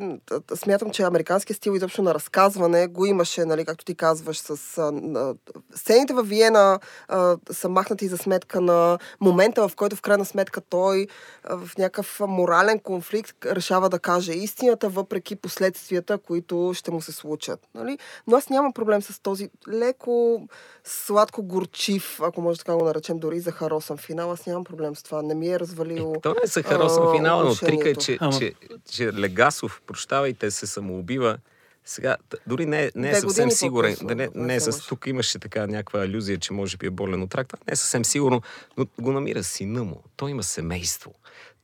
смятам, 0.54 0.90
че 0.90 1.02
американския 1.02 1.56
стил 1.56 1.72
изобщо 1.72 2.02
на 2.02 2.14
разказване 2.14 2.86
го 2.86 3.06
имаше, 3.06 3.44
нали, 3.44 3.64
както 3.64 3.84
ти 3.84 3.94
казваш, 3.94 4.38
с 4.38 4.78
а, 4.78 5.34
сцените 5.74 6.14
в 6.14 6.22
Виена 6.22 6.80
а, 7.08 7.36
са 7.50 7.68
махнати 7.68 8.08
за 8.08 8.18
сметка 8.18 8.60
на 8.60 8.98
момента, 9.20 9.68
в 9.68 9.76
който 9.76 9.96
в 9.96 10.02
крайна 10.02 10.24
сметка 10.24 10.60
той 10.60 11.06
а, 11.44 11.56
в 11.56 11.78
някакъв 11.78 12.20
морален 12.20 12.78
конфликт 12.78 13.36
решава 13.46 13.88
да 13.88 13.98
каже 13.98 14.32
истината, 14.32 14.88
въпреки 14.88 15.36
последствията, 15.36 16.18
които 16.18 16.72
ще 16.74 16.90
му 16.90 17.00
се 17.00 17.12
случат. 17.12 17.60
Нали? 17.74 17.98
Но 18.26 18.36
аз 18.36 18.48
нямам 18.48 18.72
проблем 18.72 19.02
с 19.02 19.20
този 19.22 19.50
леко 19.68 20.48
сладко-горчив, 20.84 22.20
ако 22.20 22.40
може 22.40 22.58
така 22.58 22.74
го 22.74 22.84
наречем, 22.84 23.18
дори 23.18 23.40
захаросан 23.40 23.96
финал. 23.96 24.33
Аз 24.34 24.46
нямам 24.46 24.64
проблем 24.64 24.96
с 24.96 25.02
това. 25.02 25.22
Не 25.22 25.34
ми 25.34 25.48
е 25.48 25.60
развалило 25.60 26.14
Е, 26.14 26.20
то 26.20 26.28
не 26.28 26.40
е 26.44 26.46
захаросан 26.46 27.06
а, 27.08 27.12
финала, 27.12 27.44
но 27.44 27.54
трика 27.54 27.88
е, 27.88 27.94
че, 27.94 28.18
Ама, 28.20 28.38
че 28.38 28.52
че 28.90 29.12
Легасов, 29.12 29.82
прощавайте, 29.86 30.50
се 30.50 30.66
самоубива. 30.66 31.38
Сега, 31.84 32.16
дори 32.46 32.66
не, 32.66 32.84
е- 32.84 32.90
не 32.94 33.10
е 33.10 33.14
съвсем 33.14 33.50
сигурен. 33.50 33.96
Да 34.02 34.14
не, 34.14 34.28
не 34.34 34.46
не 34.46 34.54
е 34.54 34.60
се 34.60 34.72
с, 34.72 34.86
тук 34.86 35.06
имаше 35.06 35.38
така 35.38 35.66
някаква 35.66 36.00
алюзия, 36.00 36.38
че 36.38 36.52
може 36.52 36.76
би 36.76 36.86
е 36.86 36.90
болен 36.90 37.22
от 37.22 37.34
рак. 37.34 37.48
Това 37.48 37.58
Не 37.68 37.72
е 37.72 37.76
съвсем 37.76 38.04
сигурно, 38.04 38.42
но 38.76 38.86
го 39.00 39.12
намира 39.12 39.44
сина 39.44 39.84
му. 39.84 40.02
Той 40.16 40.30
има 40.30 40.42
семейство. 40.42 41.14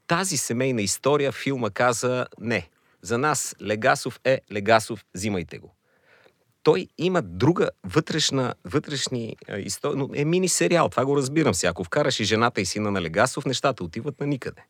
Тази 0.07 0.37
семейна 0.37 0.83
история 0.83 1.33
филма 1.33 1.71
каза 1.71 2.27
не. 2.41 2.69
За 3.03 3.19
нас 3.19 3.57
Легасов 3.63 4.21
е 4.25 4.41
Легасов, 4.53 5.05
взимайте 5.15 5.59
го. 5.59 5.75
Той 6.63 6.89
има 6.99 7.23
друга 7.23 7.71
вътрешна, 7.85 8.55
вътрешни 8.65 9.37
истории, 9.59 9.97
но 9.97 10.09
е 10.15 10.25
мини 10.25 10.49
сериал, 10.49 10.89
това 10.89 11.05
го 11.05 11.17
разбирам 11.17 11.55
сега. 11.55 11.71
Ако 11.71 11.85
вкараш 11.85 12.21
и 12.21 12.25
жената 12.25 12.61
и 12.61 12.67
сина 12.67 12.91
на 12.91 13.03
Легасов, 13.03 13.47
нещата 13.47 13.85
отиват 13.85 14.21
на 14.21 14.27
никъде. 14.27 14.63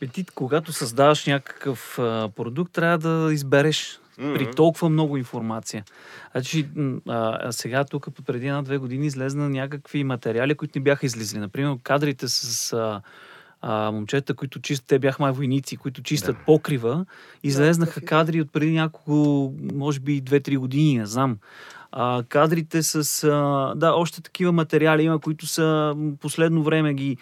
Бе, 0.00 0.06
ти, 0.06 0.24
когато 0.34 0.72
създаваш 0.72 1.26
някакъв 1.26 1.98
а, 1.98 2.28
продукт, 2.36 2.72
трябва 2.72 2.98
да 2.98 3.32
избереш 3.32 4.00
Мгм. 4.18 4.34
при 4.34 4.50
толкова 4.50 4.88
много 4.88 5.16
информация. 5.16 5.84
Значи, 6.32 6.68
а 7.06 7.52
сега 7.52 7.84
тук 7.84 8.08
преди 8.26 8.46
една-две 8.46 8.78
години 8.78 9.06
излезна 9.06 9.48
някакви 9.48 10.04
материали, 10.04 10.54
които 10.54 10.78
не 10.78 10.82
бяха 10.82 11.06
излизали. 11.06 11.40
Например, 11.40 11.76
кадрите 11.82 12.28
с 12.28 12.72
а, 12.72 13.02
а, 13.60 13.90
момчета, 13.90 14.34
които 14.34 14.60
чистят, 14.60 14.86
те 14.86 14.98
бяха 14.98 15.22
май 15.22 15.32
войници, 15.32 15.76
които 15.76 16.02
чистят 16.02 16.36
Да. 16.36 16.44
покрива, 16.44 17.06
излезнаха 17.42 17.94
такива. 17.94 18.08
кадри 18.08 18.40
от 18.40 18.52
преди 18.52 18.72
няколко, 18.72 19.52
може 19.74 20.00
би 20.00 20.22
2-3 20.22 20.58
години, 20.58 20.98
не 20.98 21.06
знам. 21.06 21.38
А, 21.98 22.22
кадрите 22.28 22.82
с... 22.82 23.24
А, 23.24 23.74
да, 23.76 23.92
още 23.92 24.22
такива 24.22 24.52
материали 24.52 25.02
има, 25.02 25.18
които 25.18 25.46
са 25.46 25.94
последно 26.20 26.62
време 26.62 26.94
ги... 26.94 27.16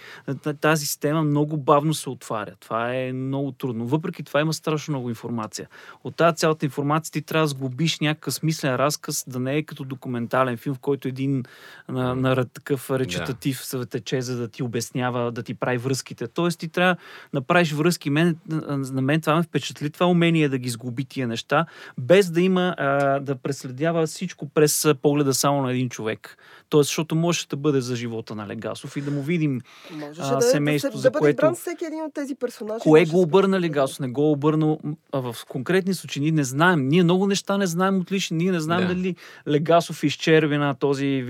Тази 0.61 0.87
система 0.87 1.23
много 1.23 1.57
бавно 1.57 1.95
се 1.95 2.11
отваря. 2.11 2.53
Това 2.61 2.95
е 2.95 3.13
много 3.13 3.53
трудно. 3.53 3.87
Въпреки 3.87 4.23
това 4.23 4.41
има 4.41 4.53
страшно 4.53 4.93
много 4.93 5.09
информация. 5.09 5.69
От 6.05 6.17
тази 6.17 6.37
цялата 6.37 6.67
информация 6.67 7.13
ти 7.13 7.23
трябва 7.23 7.45
да 7.45 7.49
сглобиш 7.49 8.01
някакъв 8.01 8.35
смислен 8.35 8.75
разказ, 8.75 9.25
да 9.29 9.41
не 9.41 9.57
е 9.57 9.63
като 9.63 9.85
документален 9.85 10.57
филм, 10.57 10.75
в 10.75 10.79
който 10.79 11.09
един 11.09 11.45
на, 11.89 12.15
на 12.15 12.45
такъв 12.45 12.91
речитатив 12.91 13.65
се 13.65 13.87
тече, 13.87 14.23
за 14.23 14.37
да 14.37 14.49
ти 14.49 14.63
обяснява, 14.63 15.33
да 15.33 15.43
ти 15.43 15.55
прави 15.55 15.79
връзките. 15.79 16.27
Тоест 16.27 16.59
ти 16.59 16.69
трябва 16.69 16.95
да 16.95 17.01
направиш 17.33 17.73
връзки. 17.73 18.11
Мен, 18.11 18.37
на 18.49 19.03
мен 19.03 19.21
това 19.21 19.37
ме 19.37 19.43
впечатли, 19.43 19.91
това 19.91 20.07
умение 20.07 20.49
да 20.49 20.59
ги 20.59 20.69
сглоби 20.69 21.05
тия 21.05 21.29
неща, 21.29 21.67
без 21.99 22.31
да 22.31 22.41
има 22.41 22.75
а, 22.79 23.21
да 23.21 23.37
преследява 23.37 24.07
всичко 24.07 24.49
през 24.65 24.89
погледа 25.03 25.35
само 25.35 25.63
на 25.63 25.71
един 25.71 25.89
човек. 25.89 26.37
Тоест, 26.69 26.89
защото 26.89 27.15
може 27.17 27.47
да 27.49 27.57
бъде 27.57 27.81
за 27.81 27.97
живота 27.97 28.35
на 28.35 28.49
Легасов 28.49 28.97
и 28.97 29.01
да 29.01 29.11
му 29.11 29.23
видим 29.23 29.61
Можеше 29.93 30.21
а, 30.21 30.31
да, 30.31 30.39
е- 30.39 30.41
семейство, 30.41 30.89
да, 30.89 30.93
се, 30.93 30.99
за 30.99 31.03
да 31.03 31.11
бъде 31.11 31.21
което- 31.21 31.37
избран 31.37 31.55
всеки 31.55 31.85
един 31.85 32.03
от 32.03 32.15
тези 32.15 32.35
персонажи. 32.35 32.81
Кое 32.81 33.01
го 33.01 33.05
да 33.05 33.11
се 33.11 33.17
обърна. 33.17 33.61
Легасов? 33.61 34.01
Не 34.01 34.09
го 34.09 34.23
е 34.23 34.27
обърнал. 34.27 34.79
А 35.13 35.21
в 35.23 35.37
конкретни 35.49 35.95
случаи 35.95 36.23
ние 36.23 36.33
не 36.33 36.45
знаем. 36.45 36.89
Ние 36.89 37.03
много 37.03 37.27
неща 37.27 37.57
не 37.59 37.67
знаем 37.67 38.01
отлично. 38.01 38.37
Ние 38.37 38.53
не 38.53 38.61
знаем 38.61 38.89
Да. 38.89 38.95
дали 38.95 39.17
Легасов 39.49 40.05
изчервина 40.05 40.75
този 40.75 41.23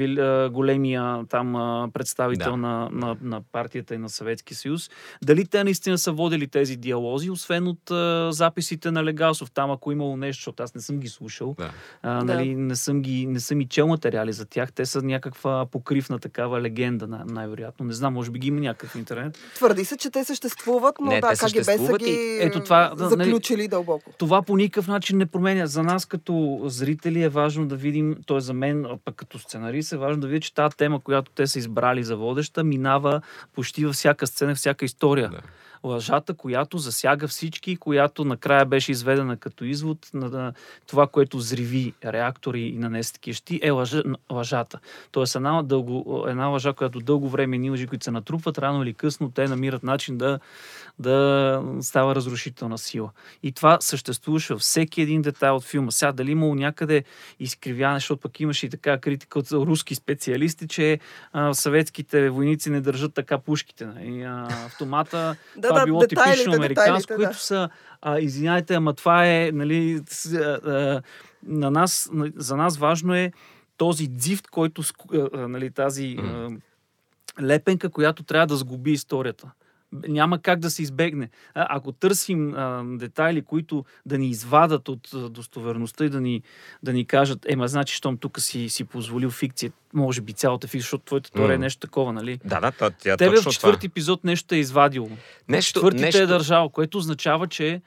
големия 0.51 1.21
там 1.29 1.53
представител 1.93 2.51
Да. 2.51 2.57
на, 2.57 2.89
на, 2.93 3.17
на 3.23 3.41
партията 3.43 3.95
и 3.95 3.99
на 3.99 4.09
Съветски 4.09 4.55
съюз. 4.55 4.91
Дали 5.23 5.47
те 5.47 5.65
наистина 5.65 5.99
са 5.99 6.13
водили 6.13 6.47
тези 6.47 6.77
диалози, 6.77 7.31
освен 7.31 7.69
от 7.69 7.91
а, 7.91 8.29
записите 8.33 8.91
на 8.91 9.05
Легасов. 9.05 9.51
Там 9.51 9.71
ако 9.71 9.93
имало 9.93 10.17
нещо, 10.17 10.41
защото 10.41 10.63
аз 10.63 10.75
не 10.75 10.81
съм 10.81 10.99
ги 10.99 11.09
слушал. 11.09 11.55
Да. 11.59 11.71
А, 12.03 12.19
Да. 12.19 12.35
нали, 12.35 12.55
не, 12.55 12.77
съм 12.77 13.03
ги, 13.03 13.24
не 13.27 13.41
съм 13.41 13.61
и 13.61 13.67
чел 13.67 13.87
материали 13.89 14.33
за 14.33 14.45
тях. 14.47 14.73
Те 14.73 14.87
са 14.87 15.03
някаква 15.03 15.67
покривна 15.67 16.19
такава 16.19 16.61
легенда, 16.61 17.07
най- 17.07 17.25
най-вероятно. 17.27 17.87
Не 17.87 17.93
знам, 17.93 18.13
може 18.13 18.31
би 18.31 18.39
ги 18.39 18.49
има 18.49 18.61
някакъв 18.61 18.91
в 18.91 18.95
интернет. 18.95 19.39
Твърди 19.55 19.85
се, 19.85 19.97
че 19.97 20.11
те 20.11 20.25
съществуват, 20.25 20.97
но 21.01 21.11
Не, 21.11 21.21
да, 21.21 21.29
КГБ 21.29 21.65
са 21.65 21.97
и 22.01 22.05
ги 22.05 22.39
ето 22.41 22.61
това, 22.61 22.93
нали- 22.99 23.25
заключили 23.25 23.69
дълбоко. 23.69 24.13
това 24.19 24.43
по 24.43 24.57
никакъв 24.57 24.89
начин 24.89 25.19
не 25.19 25.27
променя. 25.27 25.67
За 25.67 25.83
нас 25.83 26.05
като 26.07 26.61
зрители 26.65 27.23
е 27.23 27.29
важно 27.29 27.67
да 27.67 27.77
видим, 27.77 28.17
т.е. 28.27 28.41
за 28.41 28.55
мен, 28.55 28.87
пък 29.05 29.15
като 29.15 29.39
сценарист 29.39 29.93
е 29.93 29.97
важно 29.97 30.21
да 30.21 30.27
видя, 30.27 30.41
че 30.41 30.55
тази 30.55 30.77
тема, 30.77 31.01
която 31.01 31.31
те 31.35 31.47
са 31.47 31.59
избрали 31.59 32.05
за 32.05 32.17
водеща, 32.17 32.65
минава 32.65 33.21
почти 33.55 33.87
във 33.87 33.95
всяка 33.95 34.27
сцена, 34.27 34.55
всяка 34.55 34.85
история. 34.85 35.29
Да. 35.29 35.41
Лъжата, 35.85 36.35
която 36.35 36.79
засяга 36.79 37.29
всички, 37.29 37.77
която 37.77 38.25
накрая 38.25 38.65
беше 38.65 38.93
изведена 38.93 39.37
като 39.37 39.65
извод 39.65 40.11
на 40.15 40.53
това, 40.87 41.07
което 41.07 41.41
зриви 41.41 41.95
реактори 42.05 42.61
и 42.61 42.79
нанесе 42.79 43.13
такива 43.13 43.35
щи, 43.35 43.61
е 43.63 43.71
лъжа, 43.71 44.03
лъжата. 44.33 44.79
Тоест 45.13 45.35
една, 45.35 45.63
дълго, 45.63 46.25
една 46.29 46.47
лъжа, 46.47 46.73
която 46.73 47.01
дълго 47.01 47.29
време 47.29 47.59
ни 47.59 47.71
лъжи, 47.71 47.87
които 47.87 48.05
се 48.05 48.11
натрупват, 48.11 48.59
рано 48.59 48.83
или 48.83 48.95
късно 48.95 49.31
те 49.31 49.49
намират 49.49 49.83
начин 49.83 50.19
да, 50.19 50.39
да 50.99 51.63
става 51.81 52.15
разрушителна 52.15 52.79
сила. 52.79 53.11
И 53.43 53.53
това 53.53 53.79
съществуваше 53.81 54.53
във 54.53 54.63
всеки 54.63 55.03
един 55.03 55.23
детайл 55.23 55.57
от 55.57 55.65
филма. 55.65 55.91
Сега 55.91 56.13
дали 56.13 56.31
имало 56.31 56.55
някъде 56.55 57.05
изкривяване, 57.41 57.97
защото 57.97 58.21
пък 58.21 58.41
имаше 58.41 58.67
и 58.67 58.71
така 58.71 58.99
критика 58.99 59.39
от 59.39 59.53
руски 59.53 59.95
специалисти, 59.95 60.69
че 60.69 60.99
а, 61.33 61.55
съветските 61.55 62.31
войници 62.31 62.71
не 62.71 62.81
държат 62.81 63.15
така 63.15 63.39
пушките. 63.39 63.89
И, 64.03 64.23
а, 64.23 64.49
автомата, 64.67 65.37
Да, 65.57 65.74
това 65.75 65.81
да, 65.81 65.87
било 65.87 66.01
детайлите, 66.01 66.35
типично 66.35 66.53
американско, 66.55 66.89
детайлите, 66.89 67.15
които 67.15 67.31
да. 67.31 67.45
са, 67.45 67.69
а, 68.03 68.21
извинявайте, 68.21 68.75
ама 68.75 68.95
това 68.95 69.27
е, 69.27 69.51
нали, 69.53 70.01
с, 70.09 70.33
а, 70.33 70.39
а, 70.65 71.03
на 71.43 71.71
нас, 71.71 72.11
на- 72.13 72.33
за 72.37 72.57
нас 72.57 72.77
важно 72.77 73.15
е 73.15 73.33
този 73.77 74.09
дзифт, 74.09 74.47
който, 74.49 74.83
а, 75.35 75.49
нали, 75.49 75.71
тази 75.71 76.17
а, 76.19 76.49
лепенка, 77.43 77.91
която 77.91 78.23
трябва 78.23 78.47
да 78.47 78.57
сгуби 78.57 78.93
историята. 78.93 79.51
Няма 80.09 80.39
как 80.39 80.59
да 80.59 80.71
се 80.71 80.83
избегне. 80.83 81.29
А, 81.55 81.67
ако 81.71 81.93
търсим 81.93 82.55
а, 82.55 82.83
детайли, 82.87 83.43
които 83.43 83.85
да 84.07 84.19
ни 84.19 84.29
извадат 84.29 84.89
от 84.89 85.09
а, 85.15 85.29
достоверността 85.29 86.05
и 86.05 86.09
да 86.09 86.21
ни, 86.21 86.43
да 86.83 86.93
ни 86.93 87.05
кажат, 87.05 87.39
ема, 87.49 87.69
значи, 87.69 87.95
щом 87.95 88.17
тук 88.17 88.41
си, 88.41 88.69
си 88.69 88.85
позволил 88.85 89.31
фикция, 89.31 89.73
може 89.95 90.21
би 90.21 90.33
цялата 90.33 90.67
фикция, 90.67 90.81
защото 90.81 91.05
твоята 91.05 91.31
теория 91.31 91.55
е 91.55 91.59
М. 91.59 91.65
нещо 91.65 91.81
такова, 91.81 92.13
нали? 92.13 92.41
Да, 92.45 92.61
да, 92.61 92.71
то, 92.73 92.91
тя 93.03 93.17
Тебе 93.17 93.31
в 93.31 93.35
точно 93.35 93.43
това. 93.43 93.53
четвърти 93.53 93.87
епизод 93.87 94.25
нещо 94.25 94.55
е 94.55 94.59
извадил. 94.59 95.09
Нещо, 95.49 95.73
Четвърти 95.73 96.01
нещо, 96.01 96.19
те 96.19 96.25
е 96.25 96.27
държал, 96.27 96.69
което 96.69 96.99
означава, 96.99 97.47
че... 97.47 97.83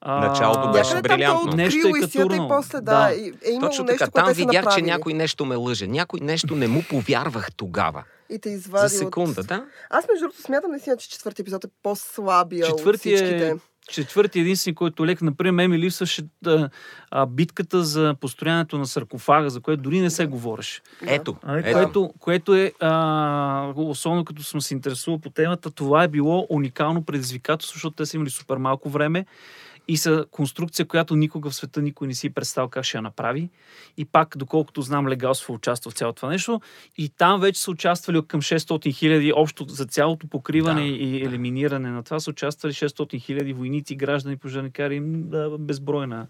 А, 0.00 0.28
Началото 0.28 0.70
беше 0.70 0.90
там 0.92 1.02
брилянтно. 1.02 1.52
Нещо 1.52 1.86
е 1.86 1.98
истината 2.00 2.36
и 2.36 2.40
после, 2.48 2.80
да, 2.80 2.80
Да. 2.82 3.14
е 3.14 3.16
имало 3.50 3.60
Точно 3.60 3.84
нещо, 3.84 3.98
така. 3.98 4.10
което 4.10 4.26
Там 4.26 4.34
видях, 4.34 4.74
че 4.74 4.82
някой 4.82 5.14
нещо 5.14 5.44
ме 5.44 5.56
лъже. 5.56 5.86
Някой 5.86 6.20
нещо 6.20 6.56
не 6.56 6.68
му 6.68 6.82
повярвах 6.90 7.52
тогава. 7.52 8.04
И 8.30 8.38
те 8.38 8.50
извади 8.50 8.88
За 8.88 8.98
секунда, 8.98 9.40
от... 9.40 9.46
да. 9.46 9.64
Аз 9.90 10.08
между 10.08 10.24
другото 10.24 10.42
смятам 10.42 10.70
наистина, 10.70 10.96
че 10.96 11.10
четвърти 11.10 11.42
епизод 11.42 11.64
е 11.64 11.68
по-слабия 11.82 12.66
от 12.66 12.76
Четвърти 12.78 12.98
всичките. 12.98 13.48
е, 13.48 13.54
четвърти 13.88 14.38
е 14.38 14.42
единствен, 14.42 14.74
който 14.74 15.06
лек. 15.06 15.22
Например, 15.22 15.50
мен 15.50 15.70
ми 15.70 15.78
липсваше 15.78 16.22
а, 16.46 16.68
а, 17.10 17.26
битката 17.26 17.84
за 17.84 18.14
построянето 18.20 18.78
на 18.78 18.86
саркофага, 18.86 19.50
за 19.50 19.60
което 19.60 19.82
дори 19.82 20.00
не 20.00 20.10
се 20.10 20.26
говореше. 20.26 20.80
Да. 21.02 21.14
Ето. 21.14 21.36
А, 21.42 21.58
ето. 21.58 21.72
което, 21.72 22.12
което 22.18 22.54
е, 22.54 22.72
а, 22.80 23.72
особено 23.76 24.24
като 24.24 24.42
съм 24.42 24.60
се 24.60 24.74
интересувал 24.74 25.18
по 25.18 25.30
темата, 25.30 25.70
това 25.70 26.02
е 26.02 26.08
било 26.08 26.46
уникално 26.50 27.04
предизвикателство, 27.04 27.76
защото 27.76 27.96
те 27.96 28.06
са 28.06 28.16
имали 28.16 28.30
супер 28.30 28.56
малко 28.56 28.90
време 28.90 29.26
и 29.88 29.96
са 29.96 30.24
конструкция, 30.30 30.86
която 30.86 31.16
никога 31.16 31.50
в 31.50 31.54
света 31.54 31.82
никой 31.82 32.06
не 32.06 32.14
си 32.14 32.30
представил 32.30 32.68
как 32.68 32.84
ще 32.84 32.98
я 32.98 33.02
направи. 33.02 33.50
И 33.96 34.04
пак, 34.04 34.36
доколкото 34.36 34.82
знам, 34.82 35.08
Легалство 35.08 35.54
участва 35.54 35.90
в 35.90 35.94
цялото 35.94 36.16
това 36.16 36.28
нещо. 36.28 36.60
И 36.98 37.08
там 37.08 37.40
вече 37.40 37.60
са 37.60 37.70
участвали 37.70 38.22
към 38.28 38.42
600 38.42 38.94
хиляди, 38.94 39.32
общо 39.36 39.64
за 39.68 39.84
цялото 39.84 40.26
покриване 40.26 40.80
Да, 40.80 40.86
и 40.86 41.20
да. 41.20 41.26
елиминиране 41.26 41.90
на 41.90 42.02
това 42.02 42.20
са 42.20 42.30
участвали 42.30 42.72
600 42.72 43.20
хиляди 43.20 43.52
войници, 43.52 43.96
граждани, 43.96 44.36
пожарникари, 44.36 45.00
да, 45.04 45.58
безбройна 45.58 46.26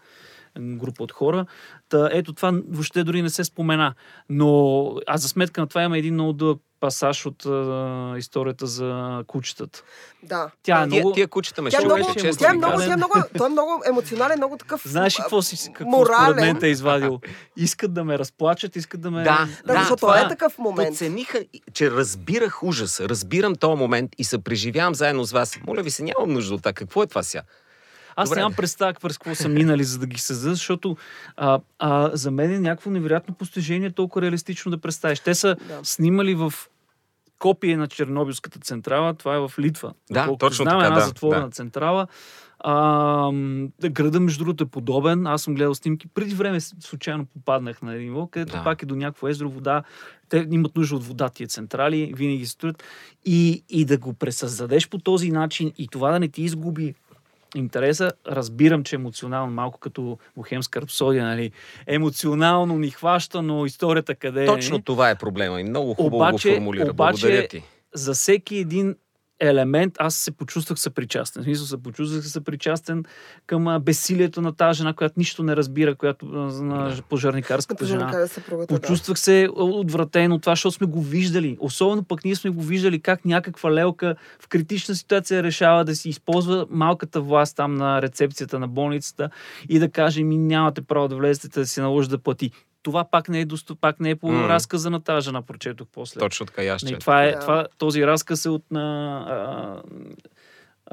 група 0.59 1.03
от 1.03 1.13
хора. 1.13 1.47
Та, 1.89 2.09
ето 2.13 2.33
това 2.33 2.61
въобще 2.69 3.05
дори 3.05 3.23
не 3.23 3.31
се 3.31 3.45
спомена. 3.45 3.95
Но 4.29 4.95
аз 5.07 5.23
за 5.23 5.29
сметка 5.29 5.61
на 5.61 5.67
това 5.67 5.83
има 5.83 5.99
един 5.99 6.15
много 6.15 6.33
дълъг 6.33 6.59
пасаж 6.81 7.27
от 7.27 7.47
а, 7.47 8.15
историята 8.19 8.67
за 8.67 9.23
кучетата. 9.27 9.83
Да. 10.23 10.51
Тя 10.63 10.83
е. 10.83 10.89
Тия, 10.89 11.01
много... 11.01 11.13
тия 11.13 11.29
кучета 11.29 11.63
ме 11.63 11.71
Тя 11.71 11.77
е 11.77 11.81
шокираха, 11.81 12.03
много, 12.03 12.21
често 12.21 12.43
тя 12.45 12.51
е 12.51 12.53
много, 12.53 12.79
тя 12.79 12.93
е 12.93 12.97
много, 12.97 13.15
той 13.39 13.47
е 13.47 13.51
много 13.51 13.83
емоционален, 13.89 14.39
много 14.39 14.57
такъв. 14.57 14.83
Знаеш 14.85 15.19
ли 15.19 15.23
какво, 15.23 15.43
си, 15.43 15.73
какво 15.73 15.91
морален. 15.91 16.25
според 16.25 16.37
мен 16.37 16.59
те 16.59 16.67
е 16.67 16.71
извадил? 16.71 17.21
Искат 17.57 17.95
да 17.95 18.05
ме 18.05 18.19
разплачат, 18.19 18.77
искат 18.77 19.01
да 19.01 19.11
ме... 19.11 19.23
Да, 19.23 19.49
Да, 19.67 19.73
да, 19.73 19.81
защото 19.81 20.01
това 20.01 20.21
е 20.21 20.29
такъв 20.29 20.59
момент. 20.59 20.89
Подцениха, 20.89 21.45
че 21.73 21.91
разбирах 21.91 22.63
ужаса, 22.63 23.09
разбирам 23.09 23.55
този 23.55 23.79
момент 23.79 24.11
и 24.19 24.25
се 24.25 24.39
преживявам 24.39 24.95
заедно 24.95 25.25
с 25.25 25.33
вас. 25.33 25.59
Моля 25.67 25.83
ви 25.83 25.91
се, 25.91 26.03
нямам 26.03 26.33
нужда 26.33 26.55
от 26.55 26.63
това. 26.63 26.73
Какво 26.73 27.03
е 27.03 27.07
това 27.07 27.23
сега? 27.23 27.43
Аз 28.21 28.29
Добре, 28.29 28.41
нямам 28.41 28.55
представа 28.55 28.95
през 29.03 29.19
какво 29.19 29.35
са 29.35 29.49
минали, 29.49 29.85
за 29.85 29.99
да 29.99 30.07
ги 30.07 30.19
създадат, 30.19 30.57
защото 30.57 30.97
а, 31.37 31.61
а, 31.79 32.11
за 32.13 32.31
мен 32.31 32.53
е 32.53 32.61
някакво 32.61 32.91
невероятно 32.91 33.35
постижение 33.35 33.91
толкова 33.91 34.23
реалистично 34.23 34.71
да 34.71 34.79
представиш. 34.79 35.21
Те 35.21 35.35
са 35.35 35.57
Да. 35.69 35.81
снимали 35.83 36.35
в 36.35 36.53
копие 37.39 37.77
на 37.77 37.89
Чернобилската 37.89 38.59
централа, 38.59 39.15
това 39.15 39.35
е 39.37 39.39
в 39.39 39.53
Литва. 39.59 39.93
Да, 40.11 40.21
Доколкото 40.21 40.47
точно 40.47 40.63
знам, 40.63 40.79
така, 40.79 40.87
една 40.87 41.01
да, 41.01 41.07
затворена 41.07 41.45
да. 41.45 41.51
централа. 41.51 42.07
А, 42.59 43.33
града, 43.91 44.21
между 44.21 44.45
другото, 44.45 44.65
е 44.65 44.67
подобен. 44.67 45.27
Аз 45.27 45.43
съм 45.43 45.55
гледал 45.55 45.75
снимки. 45.75 46.07
Преди 46.09 46.35
време 46.35 46.61
случайно 46.61 47.27
попаднах 47.27 47.83
на 47.83 47.95
един 47.95 48.09
ниво, 48.09 48.27
където 48.27 48.53
Да. 48.53 48.65
пак 48.65 48.83
е 48.83 48.87
до 48.87 48.97
някакво 48.97 49.29
езеро 49.29 49.51
вода. 49.51 49.83
Те 50.29 50.47
имат 50.51 50.77
нужда 50.77 50.97
от 50.97 51.05
вода 51.05 51.29
тия 51.29 51.49
централи, 51.49 52.13
винаги 52.17 52.47
се 52.47 52.53
строят. 52.53 52.85
И, 53.25 53.65
и 53.69 53.85
да 53.85 53.99
го 53.99 54.13
пресъздадеш 54.13 54.89
по 54.89 54.99
този 54.99 55.31
начин 55.31 55.73
и 55.79 55.89
това 55.89 56.11
да 56.11 56.21
не 56.21 56.29
ти 56.29 56.43
изгуби 56.43 56.95
интереса. 57.55 58.13
Разбирам, 58.27 58.83
че 58.83 58.97
емоционално, 58.97 59.53
малко 59.53 59.79
като 59.79 60.19
Бохемска 60.37 60.81
рапсодия, 60.83 61.25
нали? 61.25 61.51
Емоционално 61.87 62.79
ни 62.79 62.91
хваща, 62.91 63.43
но 63.43 63.67
историята 63.67 64.15
къде 64.15 64.43
е? 64.43 64.47
Точно 64.47 64.83
това 64.83 65.11
е 65.11 65.15
проблема 65.15 65.61
и 65.61 65.65
много 65.65 65.95
хубаво 65.95 66.17
Обаче- 66.17 66.49
го 66.49 66.55
формулира. 66.55 66.83
обаче- 66.85 66.95
Благодаря 67.21 67.49
ти. 67.49 67.63
за 67.95 68.15
всеки 68.15 68.57
един 68.57 68.97
елемент 69.41 69.95
аз 69.99 70.15
се 70.15 70.31
почувствах 70.31 70.79
съпричастен. 70.79 71.43
В 71.43 71.45
смисъл 71.45 71.67
се 71.67 71.83
почувствах 71.83 72.29
съпричастен 72.29 73.05
към 73.47 73.69
а, 73.69 73.79
безсилието 73.79 74.43
на 74.43 74.53
тази 74.53 74.79
жена, 74.79 74.93
която 74.93 75.15
нищо 75.17 75.43
не 75.43 75.57
разбира, 75.57 75.95
която 75.95 76.27
на 76.27 76.97
пожарникарската 77.09 77.87
жена. 77.87 78.27
Почувствах 78.69 79.19
се 79.19 79.49
отвратен 79.57 80.33
от 80.33 80.43
това, 80.43 80.53
защото 80.53 80.75
сме 80.75 80.87
го 80.87 81.03
виждали. 81.03 81.57
Особено 81.61 82.05
пък 82.05 82.25
ние 82.25 82.35
сме 82.35 82.51
го 82.51 82.63
виждали 82.63 83.01
как 83.01 83.25
някаква 83.25 83.73
лелка 83.73 84.17
в 84.41 84.49
критична 84.49 84.95
ситуация 84.95 85.43
решава 85.43 85.85
да 85.85 85.97
си 85.97 86.09
използва 86.09 86.67
малката 86.71 87.21
власт 87.21 87.57
там 87.57 87.75
на 87.75 88.03
рецепцията 88.03 88.59
на 88.59 88.69
болницата 88.69 89.31
и 89.69 89.79
да 89.79 89.91
каже 89.91 90.23
ми 90.23 90.39
нямате 90.39 90.83
право 90.83 91.09
да 91.09 91.17
влезете 91.17 91.61
да 91.61 91.67
си 91.67 91.81
наложи 91.81 92.09
да 92.09 92.19
плати. 92.19 92.51
Това 92.83 93.05
пак 93.05 93.29
не 93.29 93.41
е, 93.41 93.45
досто, 93.45 93.77
пак 93.77 94.01
не 94.01 94.11
е 94.11 94.17
по 94.17 94.33
М. 94.33 94.49
разказа 94.49 94.91
на 94.91 95.01
тази 95.01 95.25
жена, 95.25 95.43
прочетох 95.43 95.89
после. 95.93 96.21
Точно 96.21 96.47
така 96.47 96.63
и 96.65 96.69
аз 96.69 96.83
Не, 96.83 96.99
това 96.99 97.25
е, 97.25 97.33
Да. 97.33 97.41
това, 97.41 97.67
този 97.79 98.07
разказ 98.07 98.45
е 98.45 98.49
от 98.49 98.63
на, 98.71 99.17
а, 99.29 99.83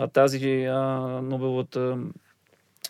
а, 0.04 0.08
тази 0.08 0.64
а, 0.66 0.80
Нобеловата, 1.24 1.98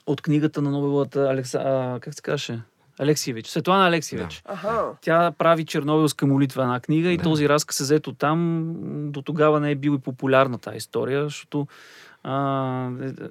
от 0.08 0.22
книгата 0.22 0.62
на 0.62 0.72
Нобеловата 0.72 1.30
Алекса, 1.30 1.58
а, 1.66 2.00
как 2.00 2.14
се 2.14 2.22
казваше? 2.22 2.60
Алексиевич. 3.00 3.48
Светлана 3.48 3.88
Алексиевич. 3.88 4.42
Аха. 4.46 4.86
Тя 5.02 5.32
прави 5.38 5.66
Чернобилска 5.66 6.26
молитва 6.28 6.64
една 6.64 6.80
книга 6.80 7.10
и 7.10 7.18
Да. 7.18 7.24
този 7.24 7.50
разказ 7.50 7.80
е 7.80 7.84
взето 7.84 8.14
там. 8.14 8.66
До 9.12 9.22
тогава 9.22 9.60
не 9.60 9.72
е 9.72 9.76
бил 9.76 9.92
и 9.92 10.02
популярна 10.02 10.58
тази 10.58 10.78
история, 10.78 11.24
защото 11.24 11.68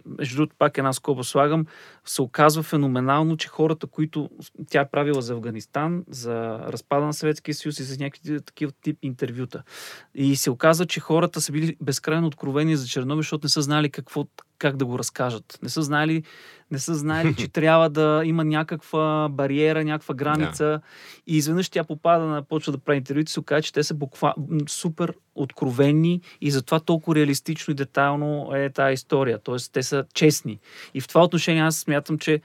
между 0.06 0.36
другото, 0.36 0.56
пак 0.58 0.78
една 0.78 0.92
скоба 0.92 1.24
слагам, 1.24 1.66
се 2.04 2.22
оказва 2.22 2.62
феноменално, 2.62 3.36
че 3.36 3.48
хората, 3.48 3.86
които 3.86 4.30
тя 4.70 4.80
е 4.80 4.90
правила 4.90 5.22
за 5.22 5.32
Афганистан, 5.32 6.04
за 6.08 6.58
разпада 6.58 7.06
на 7.06 7.12
Съветския 7.12 7.54
съюз 7.54 7.78
и 7.78 7.82
за 7.82 8.04
някакви 8.04 8.40
такива 8.40 8.72
тип 8.82 8.98
интервюта. 9.02 9.62
И 10.14 10.36
се 10.36 10.50
оказва, 10.50 10.86
че 10.86 11.00
хората 11.00 11.40
са 11.40 11.52
били 11.52 11.76
безкрайно 11.80 12.26
откровени 12.26 12.76
за 12.76 12.86
Чернобил, 12.86 13.22
защото 13.22 13.44
не 13.46 13.50
са 13.50 13.62
знали 13.62 13.90
какво, 13.90 14.26
как 14.58 14.76
да 14.76 14.86
го 14.86 14.98
разкажат. 14.98 15.58
Не 15.62 15.68
са 15.68 15.82
знали, 15.82 16.22
не 16.70 16.78
са 16.78 16.94
знали 16.94 17.34
че 17.38 17.48
трябва 17.48 17.90
да 17.90 18.22
има 18.24 18.44
някаква 18.44 19.28
бариера, 19.30 19.84
някаква 19.84 20.14
граница. 20.14 20.80
И 21.26 21.36
изведнъж 21.36 21.68
тя 21.68 21.84
попада 21.84 22.24
на 22.24 22.42
почва 22.42 22.72
да 22.72 22.78
прави 22.78 22.98
интервюто 22.98 23.30
и 23.30 23.32
се 23.32 23.40
оказа, 23.40 23.62
че 23.62 23.72
те 23.72 23.82
са 23.82 23.94
буква, 23.94 24.34
супер 24.68 25.12
откровени 25.34 26.20
и 26.40 26.50
затова 26.50 26.80
толкова 26.80 27.14
реалистично 27.14 27.72
и 27.72 27.74
детайлно 27.74 28.50
е 28.54 28.70
тази 28.70 28.94
история. 28.94 29.38
Тоест, 29.38 29.72
те 29.72 29.82
са 29.82 30.04
честни. 30.14 30.58
И 30.94 31.00
в 31.00 31.08
това 31.08 31.24
отношение 31.24 31.62
аз 31.62 31.76
смятам, 31.76 32.18
че 32.18 32.40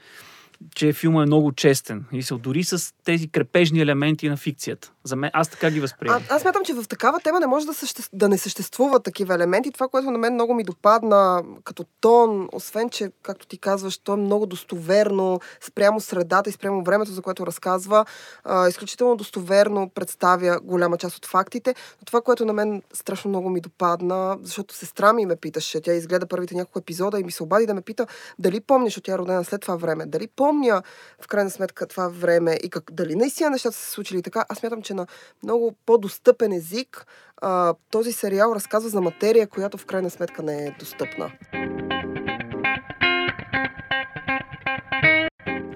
че 0.74 0.92
филма 0.92 1.22
е 1.22 1.26
много 1.26 1.52
честен. 1.52 2.04
И 2.12 2.22
се 2.22 2.34
дори 2.34 2.64
с 2.64 2.94
тези 3.04 3.28
крепежни 3.28 3.80
елементи 3.80 4.28
на 4.28 4.36
фикцията. 4.36 4.92
За 5.04 5.16
мен, 5.16 5.30
аз 5.32 5.48
така 5.48 5.70
ги 5.70 5.80
възприемам. 5.80 6.22
аз 6.28 6.42
смятам, 6.42 6.64
че 6.64 6.74
в 6.74 6.84
такава 6.88 7.20
тема 7.20 7.40
не 7.40 7.46
може 7.46 7.66
да, 7.66 7.74
съще... 7.74 8.02
да 8.12 8.28
не 8.28 8.38
съществуват 8.38 9.04
такива 9.04 9.34
елементи. 9.34 9.72
Това, 9.72 9.88
което 9.88 10.10
на 10.10 10.18
мен 10.18 10.34
много 10.34 10.54
ми 10.54 10.64
допадна 10.64 11.42
като 11.64 11.84
тон, 12.00 12.48
освен, 12.52 12.90
че, 12.90 13.10
както 13.22 13.46
ти 13.46 13.58
казваш, 13.58 13.98
то 13.98 14.12
е 14.12 14.16
много 14.16 14.46
достоверно 14.46 15.40
спрямо 15.60 16.00
средата 16.00 16.50
и 16.50 16.52
спрямо 16.52 16.84
времето, 16.84 17.12
за 17.12 17.22
което 17.22 17.46
разказва. 17.46 18.04
А, 18.44 18.68
изключително 18.68 19.16
достоверно 19.16 19.90
представя 19.94 20.60
голяма 20.62 20.96
част 20.96 21.16
от 21.16 21.26
фактите. 21.26 21.74
Но 22.00 22.04
това, 22.04 22.20
което 22.20 22.44
на 22.44 22.52
мен 22.52 22.82
страшно 22.92 23.28
много 23.28 23.50
ми 23.50 23.60
допадна, 23.60 24.38
защото 24.42 24.74
сестра 24.74 25.12
ми 25.12 25.26
ме 25.26 25.36
питаше, 25.36 25.80
тя 25.80 25.92
изгледа 25.92 26.26
първите 26.26 26.54
няколко 26.54 26.78
епизода 26.78 27.20
и 27.20 27.24
ми 27.24 27.32
се 27.32 27.42
обади 27.42 27.66
да 27.66 27.74
ме 27.74 27.80
пита 27.80 28.06
дали 28.38 28.60
помня, 28.60 28.86
защото 28.86 29.04
тя 29.04 29.18
родена 29.18 29.44
след 29.44 29.60
това 29.60 29.76
време, 29.76 30.06
дали 30.06 30.28
помня 30.52 30.82
в 31.20 31.28
крайна 31.28 31.50
сметка 31.50 31.86
това 31.86 32.08
време 32.08 32.58
и 32.62 32.70
как, 32.70 32.84
дали 32.92 33.14
наистина 33.14 33.50
нещата 33.50 33.76
са 33.76 33.82
се 33.82 33.90
случили 33.90 34.22
така. 34.22 34.44
Аз 34.48 34.58
смятам, 34.58 34.82
че 34.82 34.94
на 34.94 35.06
много 35.42 35.74
по-достъпен 35.86 36.52
език 36.52 37.06
а, 37.36 37.74
този 37.90 38.12
сериал 38.12 38.52
разказва 38.54 38.90
за 38.90 39.00
материя, 39.00 39.46
която 39.46 39.78
в 39.78 39.86
крайна 39.86 40.10
сметка 40.10 40.42
не 40.42 40.66
е 40.66 40.76
достъпна. 40.78 41.32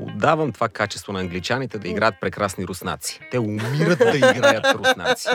Отдавам 0.01 0.53
това 0.53 0.69
качество 0.69 1.12
на 1.12 1.21
англичаните 1.21 1.79
да 1.79 1.89
играят 1.89 2.15
прекрасни 2.21 2.67
руснаци. 2.67 3.21
Те 3.31 3.39
умират 3.39 3.99
да 3.99 4.17
играят 4.17 4.75
руснаци. 4.75 5.29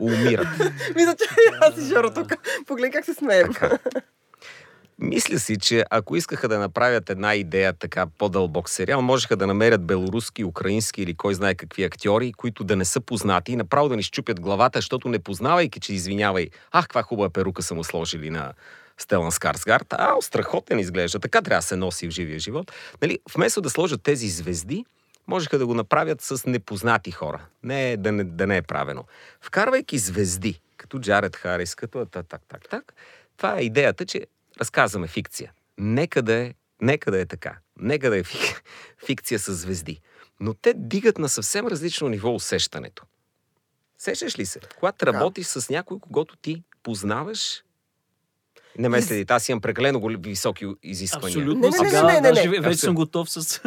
Умират. 0.00 0.48
Мисля, 0.96 1.16
че 1.16 1.24
аз 1.60 1.78
и 1.78 1.80
Жоро 1.80 2.14
тук. 2.14 2.32
Погледни 2.66 2.92
как 2.92 3.04
се 3.04 3.14
смеем. 3.14 3.52
Така. 3.52 3.78
Мисля 5.10 5.38
си, 5.38 5.58
че 5.58 5.84
ако 5.90 6.16
искаха 6.16 6.48
да 6.48 6.58
направят 6.58 7.10
една 7.10 7.34
идея 7.34 7.72
така 7.72 8.06
по-дълбок 8.18 8.70
сериал, 8.70 9.02
можеха 9.02 9.36
да 9.36 9.46
намерят 9.46 9.84
белоруски, 9.84 10.44
украински 10.44 11.02
или 11.02 11.14
кой 11.14 11.34
знае 11.34 11.54
какви 11.54 11.84
актьори, 11.84 12.32
които 12.32 12.64
да 12.64 12.76
не 12.76 12.84
са 12.84 13.00
познати 13.00 13.52
и 13.52 13.56
направо 13.56 13.88
да 13.88 13.96
ни 13.96 14.02
щупят 14.02 14.40
главата, 14.40 14.78
защото 14.78 15.08
не 15.08 15.18
познавайки, 15.18 15.80
че 15.80 15.94
извинявай, 15.94 16.48
ах, 16.72 16.84
каква 16.84 17.02
хубава 17.02 17.30
перука 17.30 17.62
са 17.62 17.74
му 17.74 17.84
сложили 17.84 18.30
на 18.30 18.52
Стелан 18.98 19.32
Скарсгард, 19.32 19.92
а, 19.92 20.14
страхотен 20.20 20.78
изглежда, 20.78 21.18
така 21.18 21.42
трябва 21.42 21.58
да 21.58 21.66
се 21.66 21.76
носи 21.76 22.08
в 22.08 22.10
живия 22.10 22.38
живот. 22.38 22.72
Нали, 23.02 23.18
вместо 23.34 23.60
да 23.60 23.70
сложат 23.70 24.02
тези 24.02 24.28
звезди, 24.28 24.84
можеха 25.26 25.58
да 25.58 25.66
го 25.66 25.74
направят 25.74 26.20
с 26.20 26.46
непознати 26.46 27.10
хора. 27.10 27.40
Не, 27.62 27.96
да, 27.96 28.12
не, 28.12 28.24
да 28.24 28.46
не 28.46 28.56
е 28.56 28.62
правено. 28.62 29.04
Вкарвайки 29.40 29.98
звезди, 29.98 30.60
като 30.76 30.98
Джаред 30.98 31.36
Харис, 31.36 31.74
като 31.74 32.06
так, 32.06 32.26
так, 32.28 32.42
так, 32.48 32.68
так, 32.68 32.94
това 33.36 33.58
е 33.58 33.62
идеята, 33.62 34.06
че 34.06 34.26
разказваме 34.60 35.06
фикция. 35.06 35.52
Нека 35.78 36.22
да 36.22 36.34
е, 36.34 36.54
нека 36.80 37.10
да 37.10 37.20
е 37.20 37.26
така. 37.26 37.58
Нека 37.78 38.10
да 38.10 38.18
е 38.18 38.24
фик, 38.24 38.62
фикция 39.06 39.38
с 39.38 39.54
звезди. 39.54 40.00
Но 40.40 40.54
те 40.54 40.74
дигат 40.76 41.18
на 41.18 41.28
съвсем 41.28 41.66
различно 41.66 42.08
ниво 42.08 42.34
усещането. 42.34 43.04
Сещаш 43.98 44.38
ли 44.38 44.46
се? 44.46 44.60
Когато 44.78 45.06
работиш 45.06 45.46
с 45.46 45.70
някой, 45.70 45.98
когато 46.00 46.36
ти 46.36 46.62
познаваш, 46.82 47.62
не 48.78 48.88
ме 48.88 49.02
следите, 49.02 49.32
аз 49.32 49.48
имам 49.48 49.60
прекалено 49.60 50.00
високи 50.18 50.66
изисквания. 50.82 51.38
Абсолютно. 51.38 51.60
Не, 51.60 51.90
не, 51.90 52.02
не, 52.02 52.20
не, 52.20 52.20
не, 52.20 52.20
не. 52.20 52.32
вече 52.32 52.58
Абсолютно. 52.58 52.76
съм 52.76 52.94
готов 52.94 53.30
с... 53.30 53.60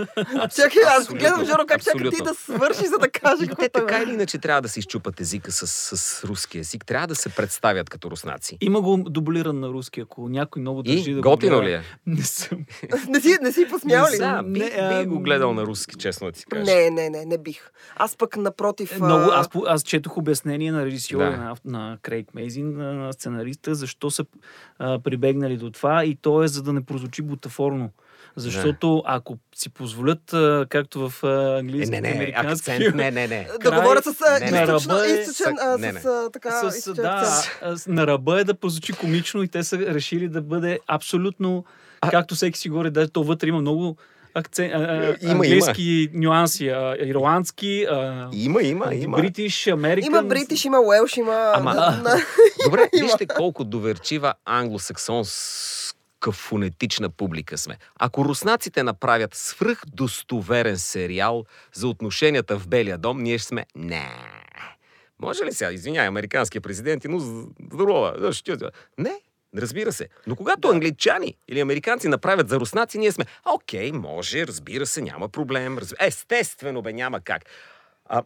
Чакай, 0.56 0.84
аз 0.88 1.08
гледам 1.08 1.46
Жоро 1.46 1.66
как 1.68 1.84
чака 1.84 2.10
ти 2.10 2.24
да 2.24 2.34
свърши, 2.34 2.86
за 2.86 2.98
да 2.98 3.10
каже 3.10 3.44
И 3.44 3.48
какво 3.48 3.62
те 3.62 3.70
така 3.70 4.02
или 4.02 4.14
иначе 4.14 4.38
трябва 4.38 4.62
да 4.62 4.70
се 4.70 4.80
изчупат 4.80 5.22
езика 5.22 5.52
с, 5.52 5.68
с 5.98 6.24
руски 6.24 6.58
език. 6.60 6.86
Трябва 6.86 7.08
да 7.08 7.16
се 7.16 7.30
представят 7.30 7.90
като 7.90 8.12
руснаци. 8.12 8.58
Има 8.62 8.82
го 8.82 8.98
дублиран 8.98 9.60
на 9.60 9.70
руски, 9.70 10.02
ако 10.02 10.30
някой 10.30 10.62
много 10.62 10.84
държи 10.84 11.12
И 11.12 11.14
да 11.14 11.22
готино 11.22 11.56
го 11.56 11.64
ли 11.64 11.72
е? 11.72 11.82
Не 12.06 12.22
съм. 12.22 12.66
Не 13.08 13.22
си, 13.22 13.38
не 13.42 13.52
си 13.52 13.68
посмял 13.70 14.06
ли? 14.06 14.20
Не, 14.20 14.44
би, 14.52 14.72
а, 14.80 15.00
би 15.00 15.06
го 15.06 15.20
гледал 15.20 15.54
на 15.54 15.64
руски, 15.64 15.96
честно 15.96 16.28
да 16.28 16.32
ти 16.32 16.46
кажа. 16.46 16.64
Не, 16.64 16.90
не, 16.90 17.10
не, 17.10 17.26
не 17.26 17.38
бих. 17.38 17.72
Аз 17.96 18.16
пък 18.18 18.38
напротив... 18.38 18.92
Е, 18.92 19.04
Много, 19.04 19.32
аз, 19.32 19.50
аз 19.68 19.84
четох 19.84 20.18
обяснение 20.18 20.72
на 20.72 20.86
режисьора 20.86 21.32
Да. 21.32 21.38
на, 21.38 21.56
на 21.80 21.98
Крейг 22.02 22.34
Мейзин, 22.34 22.78
на, 22.78 22.94
на 22.94 23.14
сценариста, 23.14 23.76
защо 23.76 24.12
са 24.12 24.26
а, 24.80 24.93
прибегнали 25.00 25.58
до 25.58 25.72
това 25.72 26.06
и 26.06 26.16
то 26.16 26.44
е 26.44 26.48
за 26.48 26.64
да 26.64 26.74
не 26.74 26.86
прозвучи 26.86 27.22
бутафорно. 27.22 27.90
Защото 28.36 29.04
ако 29.06 29.38
си 29.56 29.70
позволят, 29.70 30.34
а, 30.34 30.66
както 30.70 31.10
в 31.10 31.24
а, 31.24 31.28
Е, 31.28 31.60
английски, 31.60 31.92
не, 31.92 32.02
не, 32.02 32.10
американски 32.10 32.72
акцент, 32.72 32.96
не, 32.96 33.12
не, 33.12 33.28
не. 33.28 33.48
да 33.62 33.72
говорят 33.72 34.04
с 34.04 34.22
а, 34.22 34.40
Не, 34.40 34.52
не. 34.52 34.58
е- 34.58 35.22
източен, 35.22 35.56
а, 35.62 35.78
Не, 35.78 35.92
не. 35.92 36.00
с 36.00 36.06
а, 36.06 36.30
така, 36.34 36.72
с, 36.72 36.78
източен 36.78 37.04
да, 37.04 37.26
а, 37.62 37.78
с- 37.78 37.88
на 37.88 38.08
ръба 38.08 38.40
е 38.40 38.44
да 38.44 38.54
прозвучи 38.54 38.94
комично 38.94 39.44
и 39.44 39.48
те 39.48 39.64
са 39.64 39.78
решили 39.78 40.28
да 40.28 40.42
бъде 40.42 40.80
абсолютно, 40.88 41.66
както 42.12 42.36
всеки 42.36 42.60
си 42.60 42.70
говори, 42.70 42.90
даже 42.90 43.08
то 43.08 43.24
вътре 43.24 43.48
има 43.48 43.62
много 43.62 43.98
акцент, 44.34 44.74
а, 44.74 44.78
а, 44.78 45.18
Има, 45.22 45.32
английски 45.34 46.10
нюанси, 46.14 46.70
а, 46.70 46.96
ирландски, 47.00 47.86
а, 47.90 48.30
Има, 48.34 48.62
има, 48.62 48.96
има. 48.96 49.18
бритиш, 49.18 49.68
американ. 49.68 50.08
Има 50.08 50.24
бритиш, 50.24 50.66
има 50.66 50.80
уелш, 50.80 51.18
има... 51.18 51.52
Ама- 51.56 51.74
на- 51.74 52.18
Добре, 52.66 52.90
вижте 53.02 53.26
колко 53.28 53.64
доверчива 53.64 54.34
англосаксонска 54.46 55.94
фонетична 56.32 57.10
публика 57.10 57.58
сме. 57.58 57.78
Ако 58.00 58.26
руснаците 58.26 58.84
направят 58.84 59.36
свръхдостоверен 59.36 60.78
сериал 60.78 61.44
за 61.74 61.88
отношенията 61.88 62.60
в 62.60 62.68
Белия 62.68 62.98
дом, 62.98 63.24
ние 63.24 63.38
ще 63.38 63.48
сме 63.48 63.66
не. 63.76 64.10
Може 65.22 65.44
ли 65.44 65.52
сега, 65.54 65.72
извиняй, 65.72 66.08
американския 66.08 66.62
президент, 66.62 67.04
но 67.06 67.20
здорово? 67.74 68.12
Не, 68.98 69.14
разбира 69.58 69.92
се. 69.92 70.08
Но 70.28 70.36
когато 70.36 70.68
англичани 70.70 71.36
или 71.48 71.60
американци 71.60 72.08
направят 72.08 72.50
за 72.50 72.60
руснаци, 72.60 72.98
ние 72.98 73.12
сме, 73.12 73.26
окей, 73.46 73.92
може, 73.92 74.48
разбира 74.48 74.86
се, 74.86 75.02
няма 75.02 75.30
проблем. 75.30 75.78
Разби... 75.78 75.96
Естествено, 76.00 76.82
бе, 76.82 76.94
няма 76.94 77.20
как. 77.20 77.44
А, 78.06 78.24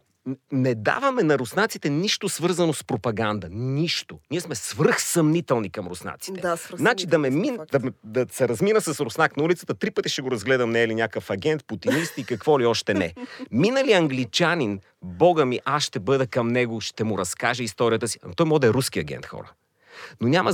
не 0.51 0.75
даваме 0.75 1.23
на 1.23 1.39
руснаците 1.39 1.89
нищо 1.89 2.29
свързано 2.29 2.73
с 2.73 2.83
пропаганда. 2.83 3.47
Нищо. 3.51 4.19
Ние 4.31 4.41
сме 4.41 4.55
свръхсъмнителни 4.55 5.69
към 5.69 5.87
руснаците. 5.87 6.41
Да, 6.41 6.57
Значи 6.73 7.05
да 7.05 7.17
ме 7.17 7.29
мин, 7.29 7.57
да, 7.71 7.79
да 8.03 8.25
се 8.31 8.47
размина 8.47 8.81
с 8.81 8.99
руснак 8.99 9.37
на 9.37 9.43
улицата, 9.43 9.73
три 9.73 9.91
пъти 9.91 10.09
ще 10.09 10.21
го 10.21 10.31
разгледам, 10.31 10.69
не 10.69 10.83
е 10.83 10.87
ли 10.87 10.95
някакъв 10.95 11.29
агент, 11.29 11.65
путинист 11.67 12.17
и 12.17 12.23
какво 12.23 12.59
ли 12.59 12.65
още 12.65 12.93
не. 12.93 13.13
Мина 13.51 13.83
ли 13.83 13.93
англичанин, 13.93 14.79
бога 15.01 15.45
ми, 15.45 15.59
аз 15.65 15.83
ще 15.83 15.99
бъда 15.99 16.27
към 16.27 16.47
него, 16.47 16.81
ще 16.81 17.03
му 17.03 17.17
разкаже 17.17 17.63
историята 17.63 18.07
си. 18.07 18.19
Ама 18.23 18.33
той 18.33 18.45
може 18.45 18.61
да 18.61 18.67
е 18.67 18.73
руски 18.73 18.99
агент, 18.99 19.25
хора. 19.25 19.51
Но 20.21 20.27
няма 20.27 20.53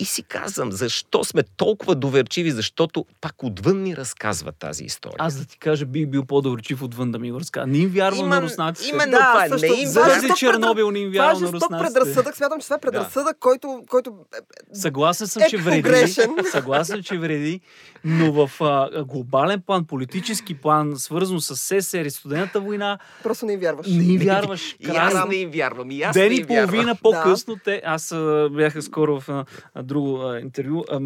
И 0.00 0.04
си 0.04 0.22
казвам, 0.22 0.72
защо 0.72 1.24
сме 1.24 1.42
толкова 1.42 1.94
доверчиви, 1.94 2.50
защото 2.50 3.06
пак 3.20 3.42
отвън 3.42 3.82
ни 3.82 3.96
разказва 3.96 4.52
тази 4.52 4.84
история. 4.84 5.16
Аз 5.18 5.34
да 5.34 5.44
ти 5.44 5.58
кажа, 5.58 5.86
бих 5.86 6.06
бил 6.06 6.24
по-доверчив 6.24 6.82
отвън 6.82 7.12
да 7.12 7.18
ми 7.18 7.32
го 7.32 7.40
разказва. 7.40 7.66
Не 7.66 7.78
им 7.78 7.88
вярвам 7.88 8.28
на 8.28 8.42
руснаците. 8.42 8.88
Именно 8.88 9.10
Да, 9.10 9.18
това 9.18 9.44
е. 9.44 9.48
също. 9.48 9.66
Не 9.66 9.72
им 9.74 9.88
Това 9.88 10.06
е 10.06 10.10
Заради 10.10 10.32
Чернобил 10.36 10.90
не 10.90 10.98
им 10.98 11.12
Това 11.12 11.24
е 11.24 11.26
вярвам 11.26 11.42
на 11.42 11.52
руснаците. 11.52 11.94
предразсъдък. 11.94 12.36
Смятам, 12.36 12.60
че 12.60 12.64
това 12.64 12.76
е 12.76 12.80
предразсъдък, 12.80 13.36
който, 13.38 13.82
който 13.88 14.10
е- 14.34 14.38
Съгласен 14.74 15.26
съм, 15.26 15.42
е 15.42 15.48
че 15.48 15.56
вреди. 15.56 15.82
погрешен. 15.82 16.30
Съгласен, 16.52 17.02
че 17.02 17.18
вреди. 17.18 17.60
Но 18.04 18.32
в 18.32 18.60
а, 18.60 19.04
глобален 19.04 19.60
план, 19.60 19.84
политически 19.84 20.54
план, 20.54 20.92
свързано 20.96 21.40
с 21.40 21.56
СССР 21.56 22.00
и 22.00 22.10
студената 22.10 22.60
война, 22.60 22.98
просто 23.22 23.46
не 23.46 23.52
им 23.52 23.60
вярваш. 23.60 23.86
не 23.86 24.04
им 24.04 24.20
вярваш. 24.20 24.76
И 24.80 24.86
аз 24.88 25.28
не 25.28 25.34
им 25.34 25.50
вярвам. 25.50 25.90
И 25.90 26.02
аз 26.02 26.16
не 26.16 26.22
Ден 26.22 26.32
и 26.32 26.36
им 26.36 26.46
вярвам. 26.46 26.68
половина 26.68 26.96
по-късно, 26.96 27.56
те, 27.64 27.82
аз 27.84 28.12
а, 28.12 28.48
бях 28.52 28.82
скоро 28.82 29.20
в 29.20 29.44
друго 29.90 30.22
а, 30.22 30.40
интервю, 30.40 30.84
а, 30.90 31.00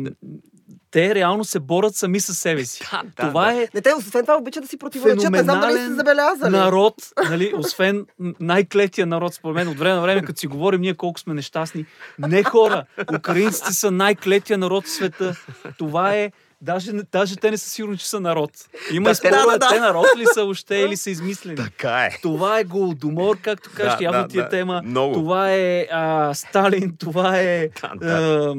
те 0.90 1.14
реално 1.14 1.44
се 1.44 1.60
борят 1.60 1.94
сами 1.94 2.20
със 2.20 2.38
себе 2.38 2.64
си. 2.64 2.84
Да, 2.90 3.02
да, 3.16 3.28
Това 3.28 3.52
да. 3.52 3.62
е 3.62 3.68
Не, 3.74 3.80
те 3.80 3.94
освен 3.98 4.22
това 4.22 4.36
обичат 4.36 4.62
да 4.62 4.68
си 4.68 4.76
противоречат. 4.76 5.30
Не 5.30 5.42
знам 5.42 5.60
дали 5.60 5.72
сте 5.72 5.80
феноменален 5.80 5.96
забелязали. 5.96 6.50
народ, 6.52 6.94
нали, 7.30 7.52
освен 7.56 8.06
най-клетия 8.40 9.06
народ, 9.06 9.34
според 9.34 9.54
мен, 9.54 9.68
от 9.68 9.78
време 9.78 9.94
на 9.94 10.02
време, 10.02 10.22
като 10.22 10.40
си 10.40 10.46
говорим 10.46 10.80
ние 10.80 10.94
колко 10.94 11.20
сме 11.20 11.34
нещастни. 11.34 11.86
Не 12.18 12.42
хора, 12.42 12.84
украинците 13.16 13.72
са 13.72 13.90
най-клетия 13.90 14.58
народ 14.58 14.84
в 14.84 14.90
света. 14.90 15.34
Това 15.78 16.14
е 16.14 16.32
Даже, 16.64 16.92
даже 17.12 17.36
те 17.36 17.50
не 17.50 17.58
са 17.58 17.70
сигурни, 17.70 17.98
че 17.98 18.08
са 18.08 18.20
народ. 18.20 18.50
Има 18.92 19.12
Да, 19.12 19.30
да, 19.30 19.46
да, 19.46 19.58
да. 19.58 19.68
те 19.68 19.80
народ 19.80 20.06
ли 20.16 20.24
са 20.34 20.44
още 20.44 20.76
или 20.76 20.96
са 20.96 21.10
измислени. 21.10 21.56
Така 21.56 22.04
е. 22.04 22.18
Това 22.22 22.58
е 22.58 22.64
голодомор, 22.64 23.38
както 23.40 23.70
кажеш, 23.76 23.98
Да, 23.98 24.04
явно 24.04 24.22
да, 24.22 24.28
ти 24.28 24.38
е 24.38 24.42
да. 24.42 24.48
тема. 24.48 24.82
Много. 24.84 25.14
Това 25.14 25.52
е 25.52 25.86
а, 25.92 26.34
Сталин, 26.34 26.96
това 26.98 27.38
е 27.38 27.68
Да, 27.82 27.94
да. 27.94 28.12
а, 28.12 28.54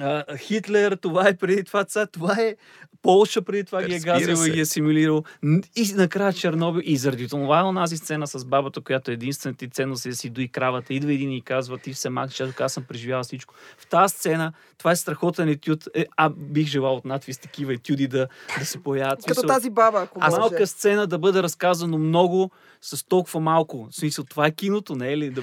а, 0.00 0.36
Хитлер, 0.36 0.96
това 0.96 1.28
е 1.28 1.36
преди 1.36 1.64
това 1.64 1.84
ца, 1.84 2.06
това 2.06 2.34
е 2.40 2.56
Полша 3.02 3.42
преди 3.42 3.64
това 3.64 3.82
ги 3.82 3.94
е 3.94 4.00
Разбира 4.06 4.36
се. 4.36 4.48
и 4.48 4.52
ги 4.52 4.58
е 4.58 4.62
асимилирал. 4.62 5.22
Н- 5.42 5.62
И 5.76 5.92
накрая 5.94 6.32
Чернобил. 6.32 6.82
И 6.84 6.96
заради 6.96 7.28
това 7.28 7.60
е 7.60 7.62
онази 7.62 7.96
сцена 7.96 8.26
с 8.26 8.44
бабата, 8.44 8.80
която 8.80 9.10
е 9.10 9.14
единствената 9.14 9.58
ти 9.58 9.68
ценност 9.70 10.06
е 10.06 10.08
да 10.08 10.16
си 10.16 10.30
дои 10.30 10.48
кравата. 10.48 10.94
Идва 10.94 11.12
един 11.12 11.32
и 11.32 11.40
казва, 11.40 11.78
ти 11.78 11.92
все 11.92 12.10
мак, 12.10 12.28
защото 12.28 12.62
аз 12.62 12.72
съм 12.72 12.84
преживял 12.84 13.22
всичко. 13.22 13.54
В 13.78 13.86
тази 13.86 14.14
сцена, 14.14 14.52
това 14.78 14.90
е 14.90 14.96
страхотен 14.96 15.48
етюд. 15.48 15.84
Е, 15.94 16.06
а 16.16 16.30
бих 16.30 16.66
желал 16.66 16.96
от 16.96 17.04
надвис 17.04 17.38
такива 17.38 17.74
етюди 17.74 18.06
да, 18.08 18.28
да 18.58 18.66
се 18.66 18.82
появят. 18.82 19.18
Като 19.18 19.34
смисъл, 19.34 19.48
тази 19.48 19.70
баба, 19.70 20.00
ако 20.02 20.18
а 20.22 20.30
малка 20.30 20.66
сцена 20.66 21.06
да 21.06 21.18
бъде 21.18 21.42
разказано 21.42 21.98
много 21.98 22.50
с 22.82 23.04
толкова 23.04 23.40
малко. 23.40 23.88
В 23.90 23.96
смисъл, 23.96 24.24
това 24.24 24.46
е 24.46 24.50
киното, 24.50 24.94
не 24.94 25.12
е 25.12 25.18
ли? 25.18 25.30
Да... 25.30 25.42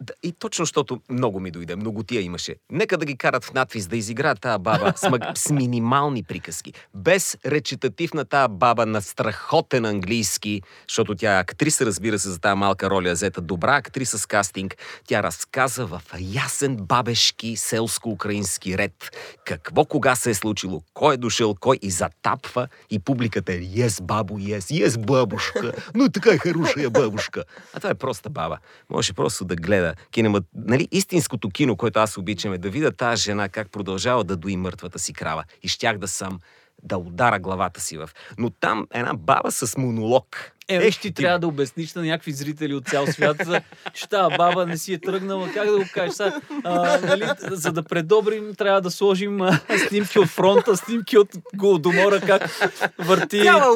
Да, 0.00 0.12
И 0.22 0.32
точно, 0.32 0.62
защото 0.62 1.00
много 1.10 1.40
ми 1.40 1.50
дойде, 1.50 1.76
многотия 1.76 2.22
имаше. 2.22 2.54
Нека 2.70 2.98
да 2.98 3.04
ги 3.04 3.16
карат 3.16 3.44
в 3.44 3.52
надвис 3.54 3.86
да 3.90 3.96
изиграят 3.96 4.40
тази 4.40 4.58
баба 4.58 4.92
с, 4.96 5.10
маг... 5.10 5.22
с 5.34 5.50
минимални 5.50 6.22
приказки. 6.22 6.72
Без 6.94 7.36
речитатив 7.46 8.14
на 8.14 8.24
тази 8.24 8.52
баба 8.52 8.86
на 8.86 9.02
страхотен 9.02 9.84
английски, 9.84 10.62
защото 10.88 11.14
тя 11.14 11.36
е 11.36 11.40
актриса, 11.40 11.86
разбира 11.86 12.18
се, 12.18 12.28
за 12.28 12.38
тази 12.38 12.56
малка 12.56 12.90
роля, 12.90 13.12
взета 13.12 13.40
добра 13.40 13.76
актриса 13.76 14.18
с 14.18 14.26
кастинг. 14.26 14.76
Тя 15.06 15.22
разказа 15.22 15.86
в 15.86 16.02
ясен 16.20 16.76
бабешки 16.76 17.56
селско-украински 17.56 18.78
ред 18.78 19.10
какво 19.44 19.84
кога 19.84 20.14
се 20.14 20.30
е 20.30 20.34
случило, 20.34 20.82
кой 20.94 21.14
е 21.14 21.16
дошъл, 21.16 21.54
кой 21.60 21.78
и 21.82 21.90
затапва 21.90 22.68
и 22.90 22.98
публиката 22.98 23.52
е 23.52 23.60
Yes, 23.60 24.02
бабо, 24.02 24.38
yes, 24.38 24.86
yes, 24.86 25.06
бабушка, 25.06 25.72
но 25.94 26.08
така 26.08 26.30
е 26.30 26.38
хорошая 26.38 26.90
бабушка. 26.90 27.44
А 27.74 27.80
това 27.80 27.90
е 27.90 27.94
проста 27.94 28.30
баба. 28.30 28.58
Може 28.90 29.12
просто 29.12 29.44
да 29.44 29.56
гледа 29.56 29.94
кинема, 30.10 30.40
нали, 30.54 30.88
истинското 30.92 31.50
кино, 31.50 31.76
което 31.76 31.98
аз 31.98 32.16
обичам 32.16 32.52
е 32.52 32.58
да 32.58 32.70
видя 32.70 32.92
тази 32.92 33.22
жена 33.22 33.48
как 33.48 33.70
продължава 33.80 34.24
да 34.24 34.36
дои 34.36 34.56
мъртвата 34.56 34.98
си 34.98 35.12
крава. 35.12 35.44
И 35.62 35.68
щях 35.68 35.98
да 35.98 36.08
съм 36.08 36.38
да 36.82 36.98
удара 36.98 37.38
главата 37.38 37.80
си 37.80 37.96
в. 37.96 38.10
Но 38.38 38.50
там 38.50 38.86
една 38.90 39.14
баба 39.14 39.50
с 39.50 39.76
монолог. 39.76 40.52
Е, 40.68 40.76
Ех, 40.76 40.84
виж, 40.84 40.96
ти 40.96 41.12
трябва 41.12 41.38
да 41.38 41.46
обясниш 41.46 41.94
на 41.94 42.02
някакви 42.02 42.32
зрители 42.32 42.74
от 42.74 42.88
цял 42.88 43.06
свят, 43.06 43.36
за, 43.44 43.60
че 43.92 44.08
тази 44.08 44.36
баба 44.36 44.66
не 44.66 44.78
си 44.78 44.94
е 44.94 44.98
тръгнала. 44.98 45.48
Как 45.54 45.70
да 45.70 45.78
го 45.78 45.84
кажеш? 45.94 46.14
Са, 46.14 46.40
а, 46.64 46.98
нали, 47.06 47.24
за 47.42 47.72
да 47.72 47.82
предобрим, 47.82 48.54
трябва 48.54 48.80
да 48.80 48.90
сложим 48.90 49.40
а, 49.40 49.60
снимки 49.88 50.18
от 50.18 50.28
фронта, 50.28 50.76
снимки 50.76 51.18
от 51.18 51.28
Голодомора, 51.54 52.20
как 52.20 52.50
върти 52.98 53.38
а, 53.46 53.68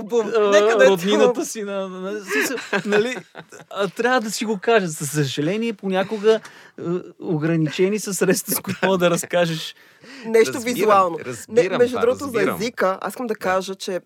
Нека 0.52 0.76
да 0.76 0.84
е 0.84 0.88
роднината 0.88 1.44
си. 1.44 1.62
На, 1.62 1.88
на, 1.88 2.00
на, 2.00 2.20
нали, 2.84 3.16
а, 3.70 3.88
трябва 3.88 4.20
да 4.20 4.30
си 4.30 4.44
го 4.44 4.58
кажа. 4.58 4.86
За 4.86 5.06
съжаление, 5.06 5.72
понякога 5.72 6.40
а, 6.78 7.00
ограничени 7.20 7.98
са 7.98 8.14
средства, 8.14 8.54
с 8.54 8.60
които 8.60 8.78
мога 8.82 8.98
да 8.98 9.10
разкажеш. 9.10 9.74
Нещо 10.26 10.52
Разбирам, 10.54 10.74
визуално. 10.74 11.18
разбирам 11.26 11.72
не, 11.72 11.78
между 11.78 11.96
това, 11.96 12.00
другото, 12.00 12.28
за 12.28 12.42
езика, 12.42 12.98
аз 13.00 13.12
искам 13.12 13.26
да 13.26 13.34
кажа, 13.34 13.74
че 13.74 14.00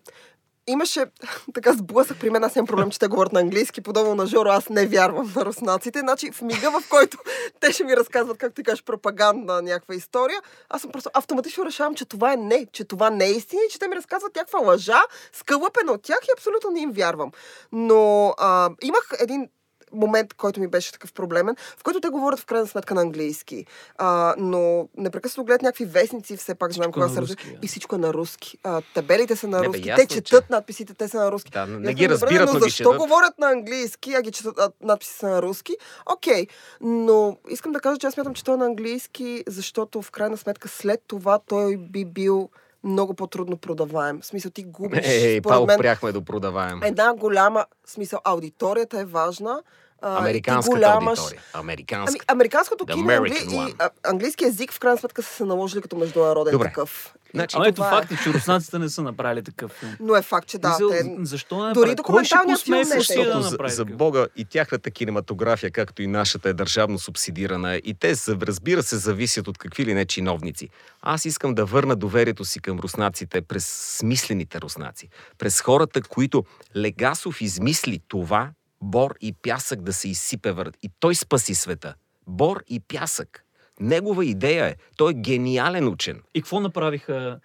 имаше 0.71 1.05
така 1.53 1.73
сблъсък 1.73 2.19
при 2.19 2.29
мен, 2.29 2.43
аз 2.43 2.55
нямам 2.55 2.67
проблем, 2.67 2.91
че 2.91 2.99
те 2.99 3.07
говорят 3.07 3.33
на 3.33 3.39
английски, 3.39 3.81
подобно 3.81 4.15
на 4.15 4.25
Жоро, 4.25 4.49
аз 4.49 4.69
не 4.69 4.87
вярвам 4.87 5.33
на 5.35 5.45
руснаците. 5.45 5.99
Значи 5.99 6.31
в 6.31 6.41
мига, 6.41 6.71
в 6.71 6.89
който 6.89 7.17
те 7.59 7.71
ще 7.71 7.83
ми 7.83 7.97
разказват, 7.97 8.37
как 8.37 8.53
ти 8.53 8.63
кажеш, 8.63 8.83
пропаганда, 8.83 9.61
някаква 9.61 9.95
история, 9.95 10.41
аз 10.69 10.81
съм 10.81 10.91
просто 10.91 11.09
автоматично 11.13 11.65
решавам, 11.65 11.95
че 11.95 12.05
това 12.05 12.33
е 12.33 12.35
не, 12.35 12.65
че 12.71 12.83
това 12.83 13.09
не 13.09 13.25
е 13.25 13.31
истина 13.31 13.61
че 13.69 13.79
те 13.79 13.87
ми 13.87 13.95
разказват 13.95 14.35
някаква 14.35 14.59
лъжа, 14.59 15.01
скълъпена 15.33 15.91
от 15.91 16.01
тях 16.01 16.19
и 16.23 16.31
абсолютно 16.37 16.71
не 16.71 16.79
им 16.79 16.91
вярвам. 16.91 17.31
Но 17.71 18.33
а, 18.37 18.69
имах 18.81 19.09
един 19.19 19.49
момент, 19.93 20.33
който 20.33 20.59
ми 20.59 20.67
беше 20.67 20.91
такъв 20.91 21.13
проблемен, 21.13 21.55
в 21.77 21.83
който 21.83 22.01
те 22.01 22.09
говорят 22.09 22.39
в 22.39 22.45
крайна 22.45 22.67
сметка 22.67 22.93
на 22.93 23.01
английски. 23.01 23.65
А, 23.97 24.35
но 24.37 24.59
непрекъснато 24.97 25.45
гледат 25.45 25.61
някакви 25.61 25.85
вестници, 25.85 26.37
все 26.37 26.55
пак 26.55 26.71
знам 26.73 26.91
кога 26.91 27.09
се 27.09 27.21
руски. 27.21 27.57
И 27.61 27.67
всичко 27.67 27.95
е 27.95 27.99
на 27.99 28.13
руски. 28.13 28.57
А, 28.63 28.81
табелите 28.93 29.35
са 29.35 29.47
на 29.47 29.57
Не, 29.57 29.61
бе, 29.61 29.67
руски. 29.69 29.89
ясно, 29.89 30.01
те 30.01 30.07
че- 30.07 30.21
четат 30.21 30.49
надписите, 30.49 30.93
те 30.93 31.07
са 31.07 31.17
на 31.17 31.31
руски. 31.31 31.51
Да, 31.51 31.65
не 31.67 31.89
аз 31.89 31.95
ги 31.95 32.03
съм 32.03 32.09
добре, 32.09 32.25
разбират, 32.25 32.53
но 32.53 32.59
защо 32.59 32.83
четат. 32.83 32.97
говорят 32.99 33.39
на 33.39 33.49
английски, 33.49 34.13
а 34.13 34.21
ги 34.21 34.31
четат 34.31 34.59
а, 34.59 34.71
надписи 34.81 35.13
са 35.13 35.27
на 35.27 35.41
руски? 35.41 35.73
Окей, 36.07 36.47
но 36.81 37.37
искам 37.49 37.71
да 37.71 37.79
кажа, 37.79 37.97
че 37.97 38.07
аз 38.07 38.13
смятам, 38.13 38.33
че 38.33 38.43
той 38.43 38.53
е 38.53 38.57
на 38.57 38.65
английски, 38.65 39.43
защото 39.47 40.01
в 40.01 40.11
крайна 40.11 40.37
сметка 40.37 40.67
след 40.67 41.01
това 41.07 41.39
той 41.39 41.77
би 41.79 42.05
бил 42.05 42.49
много 42.83 43.13
по-трудно 43.13 43.57
продаваем. 43.57 44.21
В 44.21 44.25
смисъл, 44.25 44.51
ти 44.51 44.63
губиш, 44.63 45.07
Ей, 45.07 45.39
според 45.39 45.59
па 45.59 45.65
мен, 45.65 45.75
опряхме 45.75 46.11
да 46.11 46.21
продаваем. 46.21 46.83
една 46.83 47.13
голяма, 47.13 47.65
в 47.85 47.91
смисъл, 47.91 48.19
аудиторията 48.23 48.99
е 48.99 49.05
важна. 49.05 49.63
А, 50.01 50.19
Американската 50.19 50.75
голяма 50.75 51.11
аудитория. 51.11 51.41
Ами, 51.53 51.63
Американска. 51.63 52.25
американското 52.27 52.85
The 52.85 52.93
кино 52.93 53.11
англи... 53.11 53.31
One. 53.31 53.69
и 53.69 53.75
а, 53.79 53.89
английски 54.03 54.43
язик 54.43 54.73
в 54.73 54.79
крайна 54.79 54.97
сметка 54.97 55.23
са 55.23 55.33
се 55.33 55.45
наложили 55.45 55.81
като 55.81 55.95
международен 55.95 56.51
Добре. 56.51 56.67
такъв. 56.67 57.15
Значи, 57.33 57.55
Ама 57.57 57.67
ето 57.67 57.85
е. 57.85 57.89
факт 57.89 58.11
е, 58.11 58.15
че 58.23 58.33
руснаците 58.33 58.79
не 58.79 58.89
са 58.89 59.01
направили 59.01 59.43
такъв 59.43 59.71
филм. 59.71 59.95
Но 59.99 60.15
е 60.15 60.21
факт, 60.21 60.47
че 60.47 60.57
да. 60.57 60.69
Мисъл, 60.69 60.89
те... 60.89 61.15
Защо 61.21 61.67
не 61.67 61.73
Дори 61.73 61.89
ще 61.89 61.95
документалният 61.95 62.61
филм 62.61 62.75
не 62.75 62.81
е 62.81 62.97
Русия 62.97 63.35
да 63.35 63.41
за, 63.41 63.57
за? 63.67 63.85
Бога 63.85 64.27
и 64.35 64.45
тяхната 64.45 64.91
кинематография, 64.91 65.71
както 65.71 66.01
и 66.01 66.07
нашата, 66.07 66.49
е 66.49 66.53
държавно 66.53 66.99
субсидирана. 66.99 67.75
И 67.75 67.93
те, 67.93 68.13
разбира 68.27 68.83
се, 68.83 68.97
зависят 68.97 69.47
от 69.47 69.57
какви 69.57 69.85
ли 69.85 69.93
не 69.93 70.05
чиновници. 70.05 70.69
Аз 71.01 71.25
искам 71.25 71.55
да 71.55 71.65
върна 71.65 71.95
доверието 71.95 72.45
си 72.45 72.59
към 72.59 72.79
руснаците 72.79 73.41
през 73.41 73.67
смислените 73.97 74.61
руснаци. 74.61 75.09
През 75.37 75.61
хората, 75.61 76.01
които 76.01 76.43
Легасов 76.75 77.41
измисли 77.41 77.99
това, 78.07 78.49
бор 78.81 79.15
и 79.21 79.33
пясък 79.33 79.81
да 79.81 79.93
се 79.93 80.09
изсипе 80.09 80.51
върт. 80.51 80.77
И 80.83 80.89
той 80.99 81.15
спаси 81.15 81.55
света. 81.55 81.93
Бор 82.27 82.63
и 82.67 82.79
пясък. 82.79 83.43
Негова 83.79 84.25
идея 84.25 84.65
е. 84.65 84.75
Той 84.97 85.11
е 85.11 85.15
гениален 85.15 85.87
учен. 85.87 86.21
И 86.35 86.41
какво 86.41 86.59
направиха 86.59 87.39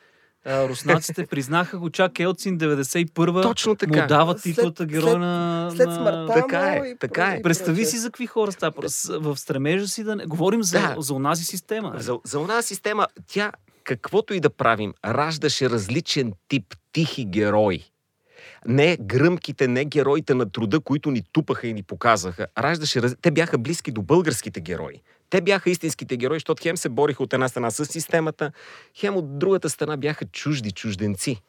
а, 0.46 0.68
руснаците? 0.68 1.26
Признаха 1.30 1.78
го 1.78 1.90
чак 1.90 2.20
Елцин 2.20 2.58
91-а. 2.58 3.42
Точно 3.42 3.76
така. 3.76 4.24
Му 4.24 4.32
След- 4.32 4.42
титлата 4.42 4.86
герой 4.86 5.10
след- 5.10 5.18
на... 5.20 5.70
След 5.70 5.94
смъртта 5.94 6.32
Така 6.34 6.60
му 6.70 6.84
е, 6.84 6.88
и 6.88 6.96
така 6.98 7.26
е. 7.26 7.42
Представи 7.42 7.84
си 7.84 7.98
за 7.98 8.08
какви 8.08 8.26
хора 8.26 8.52
става. 8.52 8.72
В 9.10 9.36
стремежа 9.36 9.88
си 9.88 10.04
да 10.04 10.16
не... 10.16 10.26
Говорим 10.26 10.62
за, 10.62 10.78
Да. 10.80 10.94
за 10.98 11.14
онази 11.14 11.44
система. 11.44 11.94
За, 11.98 12.18
за 12.24 12.40
една 12.40 12.62
система, 12.62 13.06
тя, 13.26 13.52
каквото 13.84 14.34
и 14.34 14.40
да 14.40 14.50
правим, 14.50 14.94
раждаше 15.06 15.70
различен 15.70 16.32
тип 16.48 16.74
тихи 16.92 17.24
герои. 17.24 17.84
Не 18.68 18.96
гръмките, 18.96 19.68
не 19.68 19.84
героите 19.84 20.34
на 20.34 20.50
труда, 20.50 20.80
които 20.80 21.10
ни 21.10 21.22
тупаха 21.32 21.66
и 21.66 21.74
ни 21.74 21.82
показаха. 21.82 22.46
Раждаше, 22.58 23.00
те 23.00 23.30
бяха 23.30 23.58
близки 23.58 23.92
до 23.92 24.02
българските 24.02 24.60
герои. 24.60 25.02
Те 25.30 25.40
бяха 25.40 25.70
истинските 25.70 26.16
герои, 26.16 26.36
защото 26.36 26.62
хем 26.62 26.76
се 26.76 26.88
бориха 26.88 27.22
от 27.22 27.32
една 27.32 27.48
страна 27.48 27.70
с 27.70 27.86
системата, 27.86 28.52
хем 28.94 29.16
от 29.16 29.38
другата 29.38 29.70
страна 29.70 29.96
бяха 29.96 30.24
чужди, 30.24 30.70
чужденци. 30.70 31.42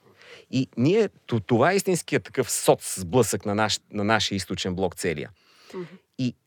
И 0.51 0.67
ние, 0.77 1.09
това 1.45 1.71
е 1.71 1.75
истинският 1.75 2.23
такъв 2.23 2.51
соц 2.51 2.99
сблъсък 2.99 3.45
на, 3.45 3.55
наш, 3.55 3.79
на 3.91 4.03
нашия 4.03 4.35
източен 4.35 4.75
блок 4.75 4.95
целия. 4.95 5.29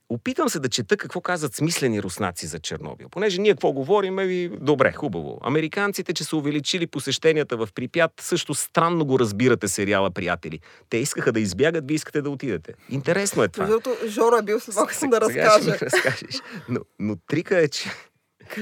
Опитвам 0.09 0.49
се 0.49 0.59
да 0.59 0.69
чета 0.69 0.97
какво 0.97 1.21
казват 1.21 1.55
смислени 1.55 2.03
руснаци 2.03 2.47
за 2.47 2.59
Чернобил. 2.59 3.09
Понеже 3.09 3.41
ние 3.41 3.51
какво 3.51 3.71
говорим, 3.71 4.19
и 4.19 4.49
добре, 4.61 4.91
хубаво. 4.91 5.39
Американците, 5.43 6.13
че 6.13 6.23
са 6.23 6.37
увеличили 6.37 6.87
посещенията 6.87 7.57
в 7.57 7.69
Припят, 7.75 8.11
също 8.21 8.53
странно 8.53 9.05
го 9.05 9.19
разбирате 9.19 9.67
сериала 9.67 10.11
Приятели. 10.11 10.59
Те 10.89 10.97
искаха 10.97 11.31
да 11.31 11.39
избягат, 11.39 11.87
вие 11.87 11.95
искате 11.95 12.21
да 12.21 12.29
отидете. 12.29 12.73
Интересно 12.89 13.43
е 13.43 13.47
това. 13.47 13.65
Другото, 13.65 13.95
Жоро 14.07 14.35
е 14.35 14.41
бил 14.41 14.59
след 14.59 14.75
малко 14.75 14.93
съм 14.93 15.09
да 15.09 15.21
разкажеш. 15.21 16.41
Но, 16.69 16.79
но 16.99 17.15
трика 17.27 17.59
е, 17.59 17.67
че 17.67 17.89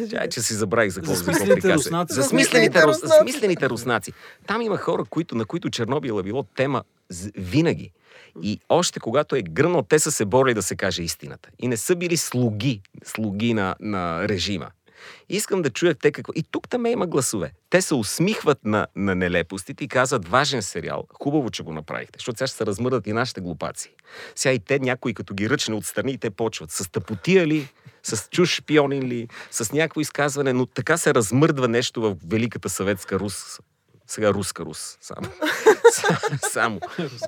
Чай, 0.10 0.30
че 0.30 0.42
си 0.42 0.54
забравих 0.54 0.92
за 0.92 1.02
какво 1.02 1.14
За 1.14 1.24
смислените 1.24 1.74
руснаци. 1.74 2.14
За 2.14 2.24
смислените, 2.24 2.82
смислените 3.20 3.70
рус... 3.70 3.72
руснаци. 3.72 4.14
Там 4.48 4.62
има 4.62 4.78
хора, 4.78 5.04
които, 5.10 5.36
на 5.36 5.46
които 5.46 5.70
Чернобил 5.70 6.20
е 6.20 6.24
било 6.24 6.44
тема 6.44 6.84
винаги. 7.38 7.92
И 8.44 8.60
още 8.70 9.00
когато 9.00 9.36
е 9.36 9.42
гръмнал, 9.42 9.82
те 9.82 10.00
са 10.00 10.12
се 10.12 10.26
борили 10.26 10.54
да 10.54 10.62
се 10.62 10.76
каже 10.76 11.04
истината. 11.04 11.50
И 11.60 11.68
не 11.68 11.78
са 11.78 11.96
били 11.96 12.18
слуги, 12.18 12.82
слуги 13.04 13.54
на, 13.54 13.76
на 13.80 14.28
режима. 14.28 14.72
Искам 15.30 15.62
да 15.62 15.70
чуя 15.70 15.96
те 15.96 16.12
какво. 16.12 16.34
И 16.36 16.44
тук 16.52 16.70
там 16.70 16.86
има 16.86 17.08
гласове. 17.08 17.52
Те 17.70 17.82
се 17.82 17.96
усмихват 17.96 18.66
на, 18.66 18.88
на 18.96 19.16
нелепостите 19.16 19.84
и 19.84 19.88
казват 19.88 20.28
важен 20.28 20.62
сериал. 20.62 21.04
Хубаво, 21.24 21.50
че 21.50 21.64
го 21.64 21.74
направихте, 21.74 22.20
защото 22.20 22.38
сега 22.38 22.48
ще 22.48 22.58
се 22.58 22.66
размърдат 22.66 23.08
и 23.08 23.14
нашите 23.14 23.42
глупаци. 23.42 23.94
Сега 24.36 24.54
и 24.54 24.60
те 24.60 24.80
някои 24.80 25.14
като 25.14 25.34
ги 25.34 25.50
ръчне 25.50 25.76
отстрани 25.76 26.12
и 26.12 26.18
те 26.18 26.30
почват. 26.30 26.72
С 26.72 26.92
тъпотия 26.92 27.48
ли, 27.48 27.68
с 28.04 28.30
чуж 28.32 28.50
шпионин 28.56 29.04
ли, 29.04 29.28
с 29.52 29.72
някакво 29.72 30.02
изказване, 30.02 30.54
но 30.54 30.66
така 30.66 30.98
се 30.98 31.14
размърдва 31.14 31.68
нещо 31.68 32.02
в 32.02 32.16
Великата 32.28 32.70
съветска 32.70 33.20
Рус. 33.20 33.60
Сега 34.08 34.34
руска 34.34 34.66
Рус. 34.66 34.98
Само. 35.02 35.28
само. 36.52 36.80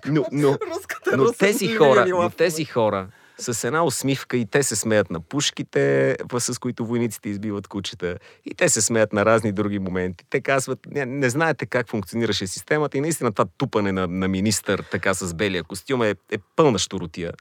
Но, 0.06 0.26
но, 0.32 0.58
Руската 0.76 1.18
но 1.18 1.34
тези 1.34 1.68
ли 1.68 1.76
хора, 1.76 2.06
но 2.08 2.30
тези 2.30 2.66
хора 2.66 3.08
с 3.42 3.64
една 3.64 3.84
усмивка 3.84 4.38
и 4.38 4.46
те 4.46 4.64
се 4.64 4.76
смеят 4.76 5.10
на 5.10 5.20
пушките, 5.20 6.18
с 6.38 6.60
които 6.60 6.86
войниците 6.86 7.30
избиват 7.30 7.68
кучета, 7.68 8.20
и 8.46 8.54
те 8.54 8.70
се 8.70 8.82
смеят 8.82 9.14
на 9.14 9.26
разни 9.26 9.52
други 9.52 9.80
моменти. 9.80 10.26
Те 10.30 10.42
казват, 10.42 10.80
не, 10.92 11.06
не 11.06 11.30
знаете 11.30 11.66
как 11.66 11.90
функционираше 11.90 12.48
системата 12.48 12.98
и 12.98 13.02
наистина 13.02 13.32
това 13.32 13.46
тупане 13.58 13.92
на, 13.92 14.08
на 14.08 14.28
министър 14.28 14.84
така 14.92 15.14
с 15.14 15.34
белия 15.34 15.64
костюм 15.64 16.04
е, 16.04 16.16
е 16.32 16.38
пълна 16.56 16.80
щуротия. 16.80 17.34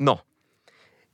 Но, 0.00 0.18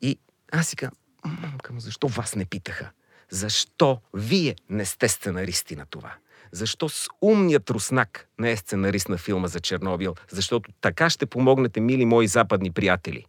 и 0.02 0.18
аз 0.52 0.68
си 0.68 0.76
казвам, 0.76 0.96
мамка, 1.24 1.72
му, 1.72 1.80
защо 1.80 2.08
вас 2.08 2.34
не 2.34 2.44
питаха? 2.44 2.90
Защо 3.30 4.00
вие 4.14 4.56
не 4.70 4.84
сте 4.84 5.08
сценаристи 5.08 5.76
на 5.76 5.86
това? 5.86 6.14
Защо 6.54 6.88
с 6.88 7.08
умният 7.22 7.70
руснак 7.70 8.28
не 8.38 8.52
е 8.52 8.56
сценарист 8.56 9.08
на 9.08 9.18
филма 9.18 9.48
за 9.48 9.60
Чернобил? 9.60 10.14
Защото 10.30 10.70
така 10.80 11.10
ще 11.10 11.26
помогнете, 11.26 11.80
мили 11.80 12.04
мои 12.04 12.26
западни 12.26 12.70
приятели. 12.70 13.24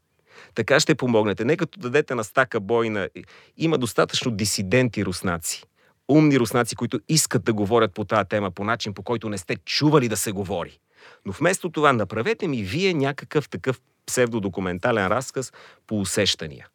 Така 0.55 0.79
ще 0.79 0.95
помогнете. 0.95 1.45
Не 1.45 1.57
като 1.57 1.79
дадете 1.79 2.15
на 2.15 2.23
стака 2.23 2.59
бойна. 2.59 3.09
Има 3.57 3.77
достатъчно 3.77 4.31
дисиденти 4.31 5.05
руснаци. 5.05 5.63
Умни 6.07 6.39
руснаци, 6.39 6.75
които 6.75 6.99
искат 7.09 7.43
да 7.43 7.53
говорят 7.53 7.93
по 7.93 8.05
тази 8.05 8.29
тема 8.29 8.51
по 8.51 8.63
начин, 8.63 8.93
по 8.93 9.03
който 9.03 9.29
не 9.29 9.37
сте 9.37 9.55
чували 9.55 10.09
да 10.09 10.17
се 10.17 10.31
говори. 10.31 10.79
Но 11.25 11.31
вместо 11.31 11.69
това 11.69 11.93
направете 11.93 12.47
ми 12.47 12.63
вие 12.63 12.93
някакъв 12.93 13.49
такъв 13.49 13.81
псевдодокументален 14.05 15.07
разказ 15.07 15.53
по 15.87 15.99
усещания. 15.99 16.67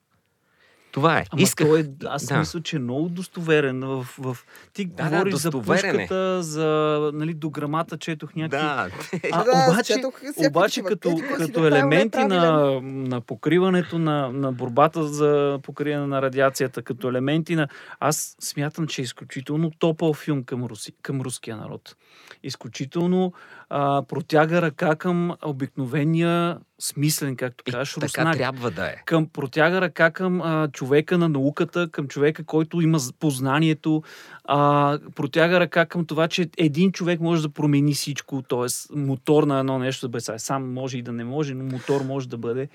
Това 0.93 1.19
е. 1.19 1.25
Ама 1.31 1.43
Исках... 1.43 1.67
той 1.67 1.81
е, 1.81 1.85
аз 2.07 2.27
да. 2.27 2.39
мисля, 2.39 2.61
че 2.61 2.77
е 2.77 2.79
много 2.79 3.09
достоверен. 3.09 3.81
В, 3.81 4.07
в... 4.19 4.37
Ти 4.73 4.85
Да, 4.85 5.05
да, 5.05 5.11
говориш 5.11 5.35
за 5.35 5.51
достоверен 5.51 5.95
е. 5.95 5.99
пушката, 5.99 6.43
за 6.43 7.11
нали, 7.15 7.35
до 7.35 7.51
грамата, 7.51 7.99
четох 7.99 8.35
някакви... 8.35 8.67
Да, 8.67 8.89
А, 9.33 9.45
Да, 9.45 9.67
обаче, 9.73 9.95
четох 9.95 10.21
обаче 10.37 10.83
като, 10.83 11.17
като 11.37 11.61
направил 11.61 11.77
елементи 11.77 12.19
на, 12.19 12.81
на 12.83 13.21
покриването 13.21 13.99
на, 13.99 14.33
на 14.33 14.53
борбата 14.53 15.05
за 15.05 15.59
покриване 15.63 16.07
на 16.07 16.23
радиацията, 16.23 16.83
като 16.83 17.09
елементи 17.09 17.57
на... 17.57 17.69
Аз 18.01 18.37
смятам, 18.41 18.87
че 18.87 19.03
е 19.03 19.05
изключително 19.05 19.71
топъл 19.71 20.15
филм 20.15 20.45
към, 20.45 20.65
руси, 20.65 20.93
към 21.03 21.21
руския 21.21 21.57
народ. 21.57 21.97
Изключително 22.43 23.33
а, 23.71 24.03
протяга 24.03 24.63
ръка 24.63 24.97
към 24.97 25.37
обикновения 25.45 26.59
смислен, 26.79 27.37
както 27.37 27.65
и 27.67 27.73
кажеш, 27.73 27.95
така 27.95 28.07
руснак 28.07 28.37
трябва 28.37 28.71
да 28.71 28.87
е. 28.87 28.97
към 29.05 29.27
протяга 29.27 29.81
ръка 29.81 30.11
към 30.11 30.41
а, 30.43 30.69
човека 30.69 31.19
на 31.19 31.29
науката, 31.29 31.89
към 31.89 32.09
човека, 32.09 32.45
който 32.45 32.81
има 32.81 32.99
познанието, 33.21 34.03
а, 34.45 34.99
протяга 35.15 35.61
ръка 35.61 35.87
към 35.87 36.07
това, 36.07 36.29
че 36.29 36.51
един 36.57 36.93
човек 36.93 37.21
може 37.21 37.43
да 37.43 37.49
промени 37.49 37.95
всичко, 37.95 38.43
т.е. 38.43 38.97
мотор 38.99 39.43
на 39.43 39.59
едно 39.59 39.79
нещо, 39.79 40.09
бе, 40.09 40.21
сега 40.21 40.39
сам 40.39 40.73
може 40.73 40.99
и 40.99 41.03
да 41.03 41.13
не 41.13 41.25
може, 41.25 41.55
но 41.55 41.65
мотор 41.65 42.01
може 42.01 42.29
да 42.29 42.39
бъде. 42.39 42.69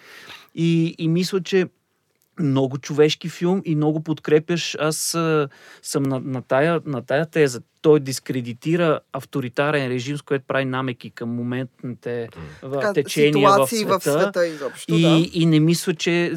И, 0.56 0.96
и 0.98 1.08
мисля, 1.08 1.44
че 1.44 1.68
много 2.40 2.78
човешки 2.78 3.30
филм 3.30 3.62
и 3.66 3.76
много 3.76 4.04
подкрепяш. 4.04 4.76
Аз 4.80 5.16
а, 5.16 5.50
съм 5.82 6.04
на, 6.04 6.20
на, 6.20 6.42
тая, 6.42 6.82
на 6.86 7.02
тая 7.02 7.26
теза. 7.26 7.62
Той 7.86 8.00
дискредитира 8.00 9.00
авторитарен 9.14 9.88
режим, 9.88 10.18
с 10.18 10.22
което 10.22 10.46
прави 10.48 10.66
намеки 10.66 11.10
към 11.10 11.30
моментните 11.30 12.30
Така, 12.62 12.94
течения 12.94 13.50
в 13.50 13.52
ситуации 13.52 13.78
света. 13.78 14.00
в 14.00 14.04
света 14.04 14.48
изобщо, 14.48 14.94
И, 14.96 15.02
да. 15.02 15.28
и 15.34 15.46
не 15.46 15.60
мисля, 15.60 15.94
че 15.94 16.32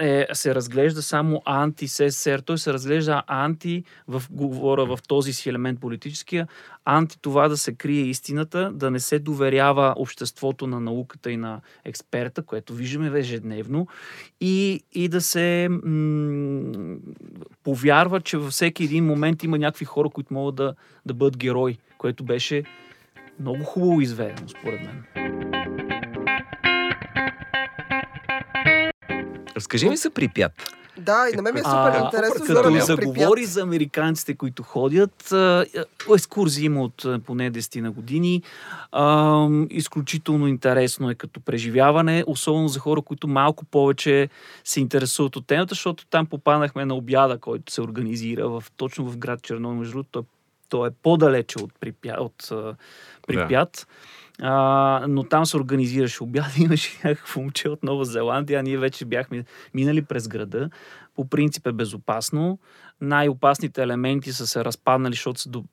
е, 0.00 0.26
се 0.32 0.54
разглежда 0.54 1.02
само 1.02 1.42
анти-СССР. 1.44 2.42
Той 2.42 2.58
се 2.58 2.72
разглежда 2.72 3.22
анти, 3.26 3.84
в, 4.08 4.22
говоря 4.30 4.86
в 4.86 4.98
този 5.08 5.32
си 5.32 5.48
елемент 5.48 5.80
политическия, 5.80 6.48
анти 6.84 7.18
това 7.20 7.48
да 7.48 7.56
се 7.56 7.74
крие 7.74 8.02
истината, 8.02 8.70
да 8.74 8.90
не 8.90 9.00
се 9.00 9.18
доверява 9.18 9.94
обществото 9.96 10.66
на 10.66 10.80
науката 10.80 11.30
и 11.30 11.36
на 11.36 11.60
експерта, 11.84 12.42
което 12.42 12.74
виждаме 12.74 13.18
ежедневно, 13.18 13.86
и, 14.40 14.80
и 14.92 15.08
да 15.08 15.20
се 15.20 15.68
м- 15.70 16.96
повярва, 17.64 18.20
че 18.20 18.36
във 18.38 18.50
всеки 18.50 18.84
един 18.84 19.04
момент 19.04 19.42
има 19.42 19.58
някакви 19.58 19.84
хора, 19.84 20.08
които 20.08 20.34
могат 20.34 20.54
да, 20.54 20.74
да 21.06 21.14
бъдат 21.14 21.36
герои, 21.36 21.78
което 21.98 22.24
беше 22.24 22.64
много 23.40 23.64
хубаво 23.64 24.00
изведено, 24.00 24.48
според 24.48 24.80
мен. 24.80 25.04
Разкажи 29.56 29.88
ми 29.88 29.96
за 29.96 30.10
Припят. 30.10 30.52
Да, 30.98 31.26
и 31.32 31.36
на 31.36 31.42
мен 31.42 31.54
ми 31.54 31.60
е 31.60 31.62
супер 31.62 32.00
а, 32.00 32.04
интересно. 32.04 32.46
Като 32.46 32.70
да 32.70 32.80
заговори 32.80 33.44
за 33.44 33.62
американците, 33.62 34.34
които 34.34 34.62
ходят, 34.62 35.34
екскурзии 36.14 36.64
има 36.64 36.82
от 36.82 37.06
поне 37.26 37.52
10 37.52 37.80
на 37.80 37.90
години. 37.90 38.42
А, 38.92 39.48
изключително 39.70 40.46
интересно 40.46 41.10
е 41.10 41.14
като 41.14 41.40
преживяване, 41.40 42.24
особено 42.26 42.68
за 42.68 42.80
хора, 42.80 43.02
които 43.02 43.28
малко 43.28 43.64
повече 43.64 44.28
се 44.64 44.80
интересуват 44.80 45.36
от 45.36 45.46
темата, 45.46 45.68
защото 45.74 46.06
там 46.06 46.26
попаднахме 46.26 46.84
на 46.84 46.94
обяда, 46.94 47.38
който 47.38 47.72
се 47.72 47.82
организира 47.82 48.48
в, 48.48 48.64
точно 48.76 49.04
в 49.04 49.16
град 49.16 49.42
Черно. 49.42 49.74
Между 49.74 49.92
другото, 49.92 50.08
той, 50.12 50.22
той 50.68 50.88
е 50.88 50.90
по-далече 51.02 51.58
от, 51.58 51.72
Припя, 51.80 52.16
от 52.18 52.52
Припят. 53.26 53.86
А, 54.42 55.04
но 55.08 55.24
там 55.24 55.46
се 55.46 55.56
организираше 55.56 56.22
обяд. 56.22 56.56
Имаше 56.58 57.00
някакво 57.04 57.40
момче 57.40 57.68
от 57.68 57.82
Нова 57.82 58.04
Зеландия. 58.04 58.62
Ние 58.62 58.78
вече 58.78 59.04
бяхме 59.04 59.44
минали 59.74 60.02
през 60.02 60.28
града. 60.28 60.70
По 61.14 61.28
принцип 61.28 61.66
е 61.66 61.72
безопасно. 61.72 62.58
Най-опасните 63.00 63.82
елементи 63.82 64.32
са 64.32 64.46
се 64.46 64.64
разпаднали, 64.64 65.12
защото 65.12 65.40
са 65.40 65.48
до 65.48 65.64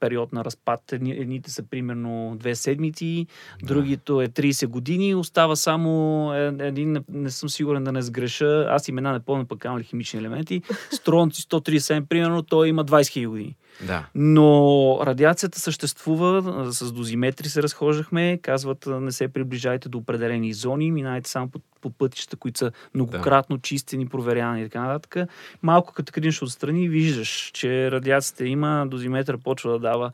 период 0.00 0.32
на 0.32 0.44
разпад. 0.44 0.92
Едни, 0.92 1.10
едните 1.10 1.50
са 1.50 1.62
примерно 1.62 2.36
две 2.38 2.54
седмици, 2.54 3.26
другито 3.62 4.20
е 4.20 4.28
30 4.28 4.66
години. 4.66 5.14
Остава 5.14 5.56
само 5.56 6.32
един, 6.60 6.92
не, 6.92 7.02
не 7.08 7.30
съм 7.30 7.48
сигурен 7.48 7.84
да 7.84 7.92
не 7.92 8.02
сгреша. 8.02 8.66
Аз 8.68 8.88
имена 8.88 9.12
не 9.12 9.20
помня 9.20 9.44
пък 9.44 9.58
камо 9.58 9.78
ли 9.78 9.84
химични 9.84 10.18
елементи. 10.18 10.62
Стронци 10.90 11.42
137, 11.42 12.06
примерно, 12.06 12.42
той 12.42 12.68
има 12.68 12.84
20 12.84 13.00
000 13.00 13.28
години. 13.28 13.56
Да. 13.80 14.06
Но 14.14 14.98
радиацията 15.02 15.60
съществува, 15.60 16.66
с 16.72 16.92
дозиметри 16.92 17.48
се 17.48 17.62
разхождахме, 17.62 18.38
казват 18.42 18.86
не 18.86 19.12
се 19.12 19.28
приближайте 19.28 19.88
до 19.88 19.98
определени 19.98 20.52
зони, 20.52 20.92
минайте 20.92 21.30
само 21.30 21.48
по, 21.48 21.60
по 21.80 21.90
пътища, 21.90 22.36
които 22.36 22.58
са 22.58 22.72
многократно 22.94 23.58
чистени, 23.58 24.08
проверявани 24.08 24.60
и 24.60 24.64
така 24.64 24.80
нататък. 24.80 25.28
Малко 25.62 25.92
като 25.92 26.12
кринеш 26.12 26.42
отстрани, 26.42 26.88
виждаш, 26.88 27.50
че 27.54 27.90
радиацията 27.90 28.46
има, 28.46 28.86
дозиметър 28.86 29.38
почва 29.38 29.72
да 29.72 29.78
дава 29.78 30.12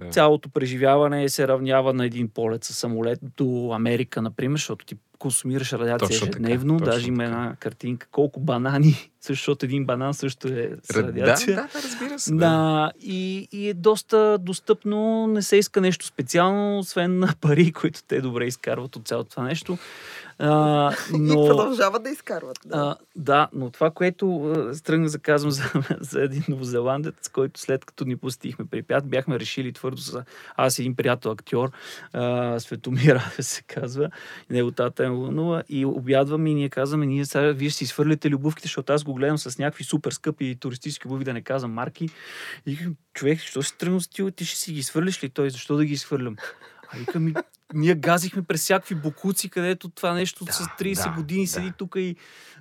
да. 0.00 0.10
цялото 0.10 0.48
преживяване 0.48 1.28
се 1.28 1.48
равнява 1.48 1.92
на 1.92 2.06
един 2.06 2.28
полет 2.28 2.64
с 2.64 2.74
самолет 2.74 3.18
до 3.36 3.70
Америка, 3.72 4.22
например, 4.22 4.58
защото 4.58 4.86
ти 4.86 4.96
консумираш 5.18 5.72
радиация 5.72 5.98
Точно 6.08 6.26
така, 6.26 6.38
ежедневно. 6.42 6.78
точно 6.78 6.92
Даже 6.92 7.08
има 7.08 7.24
така. 7.24 7.26
една 7.36 7.56
картинка. 7.56 8.06
Колко 8.10 8.40
банани, 8.40 9.10
защото 9.20 9.64
един 9.66 9.84
банан 9.84 10.14
също 10.14 10.48
е 10.48 10.70
с 10.82 10.88
Ра- 10.88 11.02
радиация. 11.06 11.56
Да, 11.56 11.62
да, 11.62 11.68
да, 11.72 11.82
разбира 11.82 12.18
се. 12.18 12.34
Да, 12.34 12.90
и, 13.00 13.48
и 13.52 13.68
е 13.68 13.74
доста 13.74 14.38
достъпно, 14.40 15.26
не 15.26 15.42
се 15.42 15.56
иска 15.56 15.80
нещо 15.80 16.06
специално, 16.06 16.78
освен 16.78 17.18
на 17.18 17.34
пари, 17.40 17.72
които 17.80 18.02
те 18.02 18.20
добре 18.20 18.44
изкарват 18.46 18.96
от 18.96 19.08
цялото 19.08 19.30
това 19.30 19.42
нещо. 19.42 19.78
А, 20.38 20.92
И 21.14 21.18
но, 21.18 21.46
продължават 21.46 22.02
да 22.02 22.10
изкарват. 22.10 22.58
Да. 22.66 22.76
а, 22.76 22.96
да, 23.16 23.48
но 23.52 23.70
това, 23.70 23.90
което 23.90 24.44
а, 24.44 24.74
стръгна 24.74 25.10
да 25.10 25.18
казвам 25.18 25.50
за, 25.50 25.62
за 26.00 26.22
един 26.22 26.44
новозеландец, 26.48 27.28
който 27.28 27.60
след 27.60 27.84
като 27.84 28.04
ни 28.04 28.16
посетихме 28.16 28.64
при 28.70 28.82
Пят, 28.82 29.08
бяхме 29.08 29.40
решили 29.40 29.72
твърдо 29.72 30.00
с 30.00 30.24
аз 30.56 30.78
и 30.78 30.82
един 30.82 30.96
приятел 30.96 31.30
актьор, 31.30 31.70
а, 32.12 32.60
Светомир 32.60 33.14
Радев 33.14 33.46
се 33.46 33.62
казва, 33.62 34.10
и 34.50 34.54
него 34.54 34.70
тата 34.70 35.04
е 35.04 35.10
вълнува, 35.10 35.62
и 35.68 35.84
обядваме 35.84 36.50
и 36.50 36.54
ние 36.54 36.68
казваме, 36.68 37.06
ние 37.06 37.24
сега 37.24 37.52
вие 37.52 37.70
ще 37.70 37.78
си 37.78 37.86
свърлите 37.86 38.30
любовките, 38.30 38.66
защото 38.66 38.92
аз 38.92 39.04
го 39.04 39.14
гледам 39.14 39.38
с 39.38 39.58
някакви 39.58 39.84
супер 39.84 40.10
скъпи 40.10 40.56
туристически 40.60 41.06
обуви, 41.06 41.24
да 41.24 41.32
не 41.32 41.42
казвам 41.42 41.72
марки. 41.72 42.08
И 42.66 42.78
човек, 43.14 43.40
що 43.40 43.62
си 43.62 43.78
тръгнал 43.78 44.00
с 44.00 44.08
ти 44.08 44.44
ще 44.44 44.58
си 44.58 44.72
ги 44.72 44.82
свърлиш 44.82 45.24
ли 45.24 45.28
той? 45.28 45.50
Защо 45.50 45.76
да 45.76 45.84
ги 45.84 45.92
изхвърлям? 45.92 46.36
А 46.92 46.98
вика 46.98 47.20
ми, 47.20 47.34
ние 47.74 47.94
газихме 47.94 48.42
през 48.42 48.60
всякакви 48.60 48.94
бокуци, 48.94 49.48
където 49.50 49.88
това 49.88 50.12
нещо 50.12 50.44
Да, 50.44 50.52
с 50.52 50.58
30 50.58 51.04
да, 51.04 51.10
години 51.10 51.44
да. 51.44 51.50
седи 51.50 51.72
тук 51.78 51.94
и... 51.96 52.16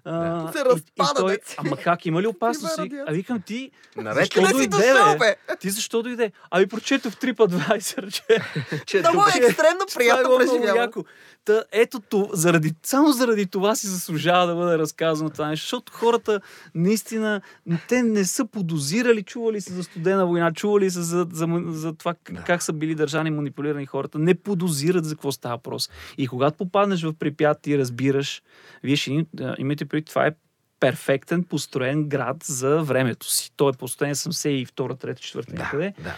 А, 0.08 0.52
Се 0.52 0.60
и- 0.60 0.62
разпада, 0.62 0.82
и 1.12 1.16
той, 1.16 1.32
дет. 1.32 1.56
Ама 1.58 1.78
как, 1.78 2.06
има 2.06 2.22
ли 2.22 2.28
опасност? 2.28 2.80
А 3.08 3.12
викам 3.12 3.42
ти, 3.42 3.72
Наред 3.96 4.18
Защо 4.18 4.42
дойде, 4.42 4.68
дошъл, 4.68 5.18
бе? 5.20 5.36
ти 5.60 5.70
защо 5.70 6.04
дойде? 6.04 6.32
Ами 6.52 6.68
прочетох 6.68 7.14
3 7.14 7.34
по 7.34 7.44
20 7.44 7.98
ръче. 7.98 8.24
че 8.86 9.00
Много 9.00 9.18
добре. 9.18 9.32
е 9.36 9.48
екстремно 9.48 9.80
е 9.82 9.94
приятно 9.96 10.40
яко. 10.76 11.04
Та, 11.46 11.64
ето, 11.72 12.00
то, 12.00 12.30
заради, 12.34 12.74
само 12.84 13.12
заради 13.12 13.46
това 13.46 13.76
си 13.76 13.88
заслужава 13.88 14.48
да 14.48 14.56
бъде 14.56 14.78
разказано 14.78 15.30
това 15.30 15.48
нещо, 15.48 15.66
защото 15.66 15.94
хората 15.94 16.42
наистина, 16.76 17.42
те 17.88 18.04
не 18.04 18.26
са 18.26 18.46
подозирали, 18.46 19.24
чували 19.24 19.62
са 19.62 19.74
за 19.74 19.84
студена 19.84 20.26
война, 20.26 20.54
чували 20.54 20.92
са 20.92 21.04
за, 21.04 21.28
за, 21.32 21.48
за 21.68 21.94
това 21.94 22.16
Да. 22.32 22.42
как 22.42 22.64
са 22.64 22.74
били 22.74 22.96
държани 22.96 23.28
и 23.28 23.34
манипулирани 23.34 23.86
хората, 23.86 24.20
не 24.20 24.36
подозират 24.96 25.06
за 25.06 25.16
какво 25.16 25.32
става 25.32 25.56
въпрос. 25.56 25.90
И 26.18 26.28
когато 26.28 26.58
попаднеш 26.58 27.04
в 27.04 27.14
Припят 27.14 27.68
и 27.68 27.78
разбираш, 27.78 28.42
вие 28.84 28.96
ще 28.96 29.12
им- 29.12 29.26
да, 29.34 29.56
имайте 29.60 29.86
преди, 29.86 30.06
това 30.06 30.28
е 30.28 30.32
перфектен 30.80 31.44
построен 31.44 32.10
град 32.10 32.38
за 32.44 32.84
времето 32.84 33.32
си. 33.32 33.52
Той 33.58 33.70
е 33.70 33.74
построен 33.74 34.16
72, 34.16 34.66
3, 34.96 35.14
4 35.16 35.46
Да, 35.48 35.64
някъде. 35.64 35.94
да. 36.00 36.16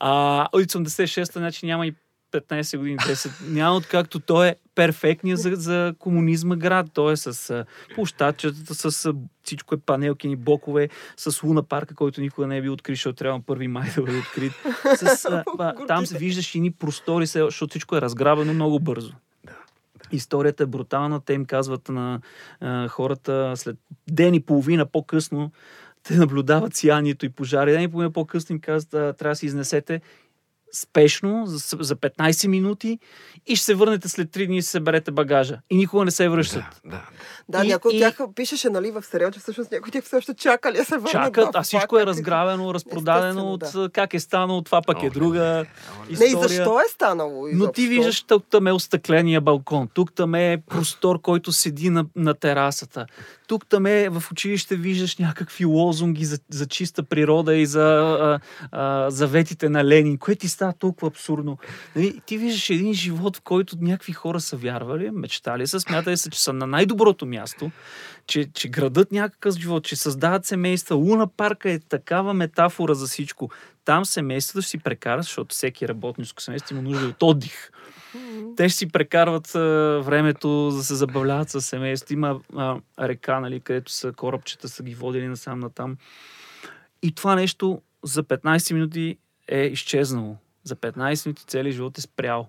А 0.00 0.12
от 0.52 0.62
86-та, 0.62 1.40
значи 1.40 1.66
няма 1.66 1.86
и 1.86 1.94
15 2.32 2.78
години, 2.78 2.96
10. 2.96 3.48
Няма 3.48 3.76
откакто 3.76 4.20
той 4.20 4.48
е 4.48 4.56
перфектният 4.74 5.40
за, 5.40 5.50
за 5.54 5.94
комунизма 5.98 6.56
град. 6.56 6.86
Той 6.94 7.12
е 7.12 7.16
с 7.16 7.64
площадчетата, 7.94 8.74
с 8.74 9.14
всичко 9.44 9.74
е 9.74 9.78
панелкини 9.78 10.36
блокове, 10.36 10.88
с 11.16 11.42
Луна 11.42 11.62
парка, 11.62 11.94
който 11.94 12.20
никога 12.20 12.46
не 12.46 12.56
е 12.56 12.62
бил 12.62 12.72
открит, 12.72 12.96
защото 12.96 13.16
трябва 13.16 13.38
на 13.38 13.44
1 13.44 13.66
май 13.66 13.90
да 13.96 14.02
бъде 14.02 14.18
открит. 14.18 14.52
С, 14.96 15.24
а, 15.24 15.44
а, 15.58 15.86
там 15.86 16.06
се 16.06 16.18
виждаш 16.18 16.54
и 16.54 16.60
ни 16.60 16.70
простори, 16.70 17.26
защото 17.26 17.70
всичко 17.70 17.96
е 17.96 18.00
разграбено 18.00 18.54
много 18.54 18.80
бързо. 18.80 19.12
Историята 20.12 20.62
е 20.62 20.66
брутална. 20.66 21.20
Те 21.20 21.32
им 21.32 21.44
казват 21.44 21.88
на 21.88 22.20
а, 22.60 22.88
хората 22.88 23.52
след 23.56 23.76
ден 24.10 24.34
и 24.34 24.40
половина 24.40 24.86
по-късно, 24.86 25.52
те 26.02 26.14
наблюдават 26.14 26.74
сиянието 26.74 27.26
и 27.26 27.28
пожари. 27.28 27.72
Ден 27.72 27.82
и 27.82 27.88
половина 27.88 28.12
по-късно 28.12 28.52
им 28.52 28.60
казват, 28.60 28.94
а, 28.94 29.12
трябва 29.12 29.32
да 29.32 29.36
си 29.36 29.46
изнесете 29.46 30.00
спешно 30.72 31.42
за, 31.46 31.58
с- 31.60 31.76
за 31.80 31.96
15 31.96 32.46
минути 32.46 32.98
и 33.46 33.56
ще 33.56 33.64
се 33.64 33.74
върнете 33.74 34.08
след 34.08 34.28
3 34.28 34.46
дни 34.46 34.56
и 34.56 34.62
се 34.62 34.70
съберете 34.70 35.10
багажа. 35.10 35.58
И 35.70 35.76
никога 35.76 36.04
не 36.04 36.10
се 36.10 36.28
връщат. 36.28 36.62
Да, 36.84 36.90
да. 36.90 37.02
Да, 37.50 37.64
И- 37.64 37.68
някой 37.68 37.92
и- 37.92 37.96
от 37.96 38.00
тях 38.00 38.28
пишеше, 38.30 38.70
нали, 38.70 38.90
в 38.90 39.02
сериал, 39.02 39.30
че 39.30 39.40
всъщност 39.40 39.70
някой 39.72 39.90
тях 39.90 40.04
все 40.04 40.16
още 40.16 40.34
чакали 40.34 40.76
да 40.76 40.84
се 40.84 40.94
върнат. 40.94 41.10
Чакат, 41.12 41.48
а 41.54 41.62
всичко 41.62 41.98
е 41.98 42.06
разграбено, 42.06 42.74
разпродадено 42.74 43.42
от 43.44 43.62
Естествено, 43.62 43.84
а, 43.84 43.90
как 43.90 44.14
е 44.14 44.20
станало, 44.20 44.62
това 44.62 44.82
пък 44.82 45.02
е 45.02 45.06
О, 45.06 45.10
друга 45.10 45.40
не, 45.40 45.56
Не, 46.08 46.24
и 46.24 46.28
история. 46.28 46.48
защо 46.48 46.80
е 46.80 46.88
станало? 46.90 47.42
Но 47.44 47.72
ти 47.72 47.82
изобщо? 47.82 47.90
виждаш 47.90 48.22
тук 48.22 48.44
там 48.50 48.66
е 48.66 48.72
остъкления 48.72 49.40
балкон, 49.40 49.88
тук 49.88 50.12
там 50.12 50.34
е 50.34 50.58
простор, 50.68 51.20
който 51.20 51.52
седи 51.52 51.90
на, 51.90 52.06
на 52.16 52.34
терасата. 52.34 53.06
Тук 53.46 53.66
там 53.66 53.86
е 53.86 54.08
в 54.08 54.24
училище 54.32 54.76
виждаш 54.76 55.16
някакви 55.16 55.64
лозунги 55.64 56.24
за, 56.24 56.38
за 56.48 56.66
чиста 56.66 57.02
природа 57.02 57.54
и 57.54 57.66
за 57.66 57.82
а, 57.82 58.40
а, 58.72 59.10
заветите 59.10 59.68
на 59.68 59.84
Ленин, 59.84 60.18
което 60.18 60.40
ти 60.40 60.48
става 60.60 60.72
толкова 60.72 61.08
абсурдно. 61.08 61.58
Нали, 61.96 62.20
ти 62.26 62.38
виждаш 62.38 62.70
един 62.70 62.94
живот, 62.94 63.36
в 63.36 63.40
който 63.40 63.76
някакви 63.80 64.12
хора 64.12 64.40
са 64.40 64.56
вярвали, 64.56 65.10
мечтали 65.10 65.66
са, 65.66 65.80
смятали 65.80 66.16
се, 66.16 66.30
че 66.30 66.42
са 66.42 66.52
на 66.52 66.66
най-доброто 66.66 67.26
място, 67.26 67.70
че, 68.26 68.52
че 68.52 68.68
градат 68.68 69.12
някакъв 69.12 69.54
живот, 69.54 69.84
че 69.84 69.96
създават 69.96 70.44
семейства. 70.44 70.96
Луна 70.96 71.26
парка 71.26 71.70
е 71.70 71.78
такава 71.78 72.34
метафора 72.34 72.94
за 72.94 73.06
всичко. 73.06 73.50
Там 73.84 74.04
семейството 74.04 74.62
ще 74.62 74.70
си 74.70 74.78
прекара, 74.78 75.22
защото 75.22 75.54
всеки 75.54 75.88
работническо 75.88 76.42
семейство 76.42 76.74
има 76.74 76.82
нужда 76.82 77.06
от 77.06 77.22
отдих. 77.22 77.70
Те 78.56 78.68
ще 78.68 78.78
си 78.78 78.88
прекарват 78.88 79.54
а, 79.54 79.58
времето, 80.04 80.70
да 80.70 80.82
се 80.82 80.94
забавляват 80.94 81.50
с 81.50 81.60
семейството. 81.60 82.12
Има 82.12 82.40
а, 82.56 82.76
река, 83.00 83.40
нали, 83.40 83.60
където 83.60 83.92
са 83.92 84.12
корабчета, 84.12 84.68
са 84.68 84.82
ги 84.82 84.94
водили 84.94 85.28
насам 85.28 85.60
натам. 85.60 85.96
И 87.02 87.14
това 87.14 87.34
нещо 87.34 87.82
за 88.04 88.24
15 88.24 88.74
минути 88.74 89.18
е 89.48 89.62
изчезнало. 89.62 90.36
За 90.64 90.76
15 90.76 91.26
минути 91.26 91.44
целият 91.46 91.74
живот 91.74 91.98
е 91.98 92.00
спрял. 92.00 92.48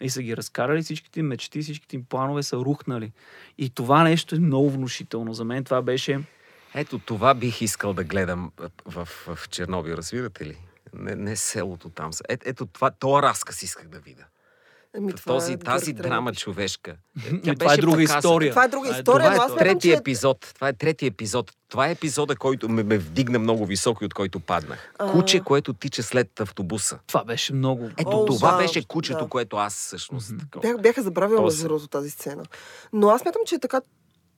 И 0.00 0.10
са 0.10 0.22
ги 0.22 0.36
разкарали 0.36 0.82
всичките 0.82 1.20
им 1.20 1.26
мечти, 1.26 1.62
всичките 1.62 1.96
им 1.96 2.04
планове 2.04 2.42
са 2.42 2.56
рухнали. 2.56 3.12
И 3.58 3.70
това 3.70 4.02
нещо 4.02 4.34
е 4.34 4.38
много 4.38 4.70
внушително. 4.70 5.34
За 5.34 5.44
мен 5.44 5.64
това 5.64 5.82
беше... 5.82 6.20
Ето 6.74 6.98
това 6.98 7.34
бих 7.34 7.62
искал 7.62 7.92
да 7.92 8.04
гледам 8.04 8.52
в, 8.84 9.04
в, 9.26 9.48
Чернобил, 9.50 9.94
разбирате 9.94 10.46
ли? 10.46 10.58
Не, 10.94 11.14
не 11.14 11.36
селото 11.36 11.88
там. 11.88 12.10
Е, 12.28 12.38
ето 12.44 12.66
това, 12.66 12.90
този 12.90 13.22
разказ 13.22 13.62
исках 13.62 13.88
да 13.88 13.98
видя. 13.98 14.24
Ами, 14.96 15.12
това 15.12 15.34
Този, 15.34 15.52
е 15.52 15.58
тази 15.58 15.92
драма 15.92 16.32
човешка. 16.34 16.96
И 17.44 17.54
това 17.58 17.74
е 17.74 17.76
друга 17.76 18.02
история. 18.02 18.50
Това 18.50 18.64
е 18.64 18.68
друга 18.68 18.86
Това 18.86 18.96
е 18.96 19.00
история, 19.00 19.30
Това 19.30 19.44
е 19.44 19.46
аз 19.46 19.52
смятам, 19.52 19.58
трети 19.58 19.88
че... 19.88 19.94
епизод. 19.94 20.52
Това 20.54 20.68
е 20.68 20.72
трети 20.72 21.06
епизод. 21.06 21.52
Това 21.68 21.88
е 21.88 21.92
епизода, 21.92 22.36
който 22.36 22.68
ме, 22.68 22.82
ме 22.82 22.98
вдигна 22.98 23.38
много 23.38 23.66
високо 23.66 24.04
и 24.04 24.06
от 24.06 24.14
който 24.14 24.40
паднах. 24.40 24.92
А. 24.98 25.12
Куче, 25.12 25.40
което 25.40 25.72
тича 25.72 26.02
след 26.02 26.40
автобуса. 26.40 26.98
Това 27.06 27.24
беше 27.24 27.52
много... 27.52 27.90
Ето 27.98 28.10
О, 28.10 28.26
това 28.26 28.52
да, 28.52 28.58
беше 28.58 28.84
кучето, 28.88 29.24
да. 29.24 29.28
което 29.28 29.56
аз 29.56 29.74
всъщност. 29.74 30.32
Бях, 30.62 30.80
бяха 30.80 31.02
забравила 31.02 31.42
Този. 31.42 31.56
между 31.56 31.68
другото 31.68 31.88
тази 31.88 32.10
сцена. 32.10 32.44
Но 32.92 33.08
аз 33.08 33.20
смятам, 33.20 33.42
че 33.46 33.54
е 33.54 33.58
така 33.58 33.80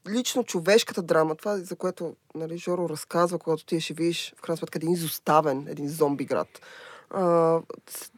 лично 0.09 0.45
човешката 0.45 1.03
драма, 1.03 1.35
това 1.35 1.57
за 1.57 1.77
което 1.77 2.17
нали, 2.35 2.59
Жоро 2.59 2.89
разказва, 2.89 3.39
когато 3.39 3.65
ти 3.65 3.81
ще 3.81 3.95
видиш 3.95 4.35
в 4.39 4.43
крайна 4.43 4.57
сметка 4.57 4.79
един 4.79 4.93
изоставен, 4.93 5.67
един 5.69 5.89
зомби 5.89 6.25
град. 6.25 6.49
А, 7.11 7.61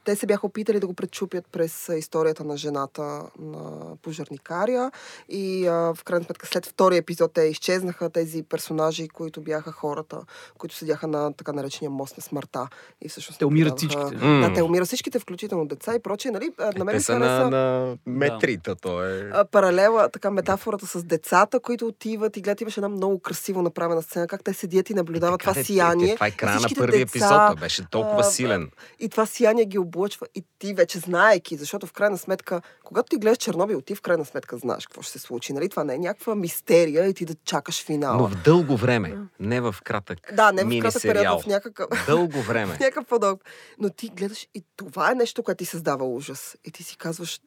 те 0.07 0.17
се 0.17 0.27
бяха 0.27 0.47
опитали 0.47 0.81
да 0.81 0.87
го 0.87 0.95
пречупят 0.95 1.45
през 1.53 1.89
историята 1.89 2.45
на 2.45 2.57
жената 2.57 3.23
на 3.39 3.97
пожарникаря 4.03 4.91
и 5.29 5.67
а, 5.67 5.73
в 5.73 6.05
крайна 6.05 6.25
сметка 6.25 6.47
след 6.47 6.67
втория 6.67 6.99
епизод 6.99 7.33
те 7.33 7.43
изчезнаха 7.43 8.11
тези 8.11 8.43
персонажи, 8.43 9.09
които 9.09 9.41
бяха 9.41 9.73
хората, 9.73 10.21
които 10.59 10.75
седяха 10.75 11.07
на 11.07 11.33
така 11.33 11.53
наречения 11.53 11.91
мост 11.91 12.17
на 12.17 12.23
смъртта. 12.23 12.69
И 13.03 13.09
всъщност 13.09 13.39
Те 13.39 13.45
умират 13.45 13.79
всичките. 13.79 14.15
М. 14.15 14.49
Да, 14.49 14.55
те 14.55 14.63
умират 14.63 14.87
всичките, 14.87 15.19
включително 15.19 15.67
деца 15.67 15.95
и 15.95 15.99
прочие. 15.99 16.31
Нали? 16.31 16.51
На 16.77 16.85
мен 16.85 16.95
Те 16.95 17.01
са 17.01 17.19
на, 17.19 17.51
на 17.51 17.97
метрита, 18.07 18.77
то 18.77 19.05
е. 19.05 19.33
Паралела, 19.51 20.09
така 20.09 20.31
метафората 20.31 20.87
с 20.87 21.05
децата, 21.05 21.61
които 21.61 21.87
отиват 21.87 22.37
и 22.37 22.41
гледат, 22.41 22.61
имаше 22.61 22.81
една 22.81 22.89
много 22.89 23.19
красиво 23.19 23.63
направена 23.63 24.03
сцена, 24.03 24.27
как 24.27 24.45
те 24.45 24.53
седят 24.53 24.91
и 24.91 24.95
наблюдават 24.95 25.41
това 25.41 25.53
Така, 25.53 25.61
де, 25.61 25.67
сияние. 25.67 26.15
Това 26.15 26.27
е 26.27 26.31
края 26.31 26.61
на 26.61 26.69
деца, 26.69 27.01
епизод. 27.01 27.61
Беше 27.61 27.91
толкова 27.91 28.21
а, 28.21 28.25
силен. 28.25 28.71
И 29.01 29.09
това 29.09 29.27
сияние 29.27 29.65
ги 29.65 29.79
облъчва 29.97 30.27
и 30.35 30.45
ти 30.59 30.75
вече 30.75 30.99
знаеки, 30.99 31.57
защото 31.57 31.87
в 31.87 31.93
крайна 31.93 32.19
сметка, 32.19 32.63
когато 32.85 33.09
ти 33.09 33.17
гледаш 33.17 33.39
Чернобил, 33.39 33.81
ти 33.81 33.95
в 33.95 34.01
крайна 34.01 34.25
сметка 34.25 34.59
знаеш 34.59 34.87
какво 34.87 35.03
ще 35.03 35.13
се 35.13 35.19
случи. 35.19 35.53
Нали? 35.53 35.69
Това 35.69 35.85
не 35.85 35.95
е 35.95 35.99
някаква 35.99 36.35
мистерия 36.35 37.07
и 37.07 37.15
ти 37.15 37.25
да 37.25 37.35
чакаш 37.35 37.85
финала. 37.85 38.17
Но 38.17 38.29
в 38.29 38.43
дълго 38.45 38.77
време, 38.77 39.19
не 39.41 39.61
в 39.61 39.75
кратък 39.85 40.19
да, 40.35 40.53
не 40.53 40.65
в 40.65 40.83
кратък 40.83 41.03
период, 41.03 41.43
в 41.43 41.47
някакъв... 41.47 41.89
Дълго 42.07 42.43
време. 42.43 42.75
в 42.75 42.79
някакъв 42.81 43.07
подоб. 43.07 43.41
Но 43.79 43.91
ти 43.91 44.09
гледаш 44.09 44.49
и 44.55 44.65
това 44.77 45.11
е 45.11 45.15
нещо, 45.15 45.43
което 45.43 45.59
ти 45.59 45.65
създава 45.65 46.05
ужас. 46.05 46.57
И 46.65 46.71
ти 46.71 46.83
си 46.83 46.97
казваш, 46.97 47.41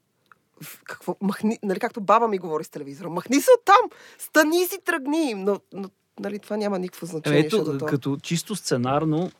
в- 0.63 0.81
какво, 0.83 1.15
махни, 1.21 1.59
нали, 1.63 1.79
както 1.79 2.01
баба 2.01 2.27
ми 2.27 2.37
говори 2.37 2.63
с 2.63 2.69
телевизора, 2.69 3.09
махни 3.09 3.41
се 3.41 3.49
оттам, 3.59 3.89
стани 4.17 4.65
си, 4.65 4.79
тръгни, 4.85 5.33
но, 5.33 5.59
но 5.73 5.89
нали, 6.19 6.39
това 6.39 6.57
няма 6.57 6.79
никакво 6.79 7.05
значение. 7.05 7.39
Ето, 7.39 7.57
защото 7.57 7.77
то- 7.77 7.85
като 7.85 8.17
чисто 8.17 8.55
сценарно, 8.55 9.31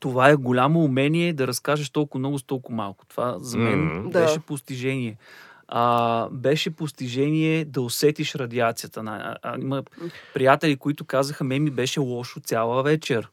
това 0.00 0.28
е 0.30 0.36
голямо 0.36 0.84
умение 0.84 1.32
да 1.32 1.46
разкажеш 1.46 1.90
толкова 1.90 2.18
много 2.18 2.38
с 2.38 2.42
толкова 2.42 2.76
малко. 2.76 3.06
Това 3.06 3.36
за 3.38 3.58
мен. 3.58 4.10
Да. 4.10 4.20
беше 4.20 4.40
постижение. 4.40 5.16
А, 5.68 6.28
беше 6.30 6.70
постижение 6.70 7.64
да 7.64 7.80
усетиш 7.80 8.34
радиацията. 8.34 9.02
А, 9.06 9.36
а, 9.42 9.58
има 9.60 9.82
приятели, 10.34 10.76
които 10.76 11.04
казаха, 11.04 11.44
ме 11.44 11.58
ми 11.58 11.70
беше 11.70 12.00
лошо 12.00 12.40
цяла 12.40 12.82
вечер. 12.82 13.28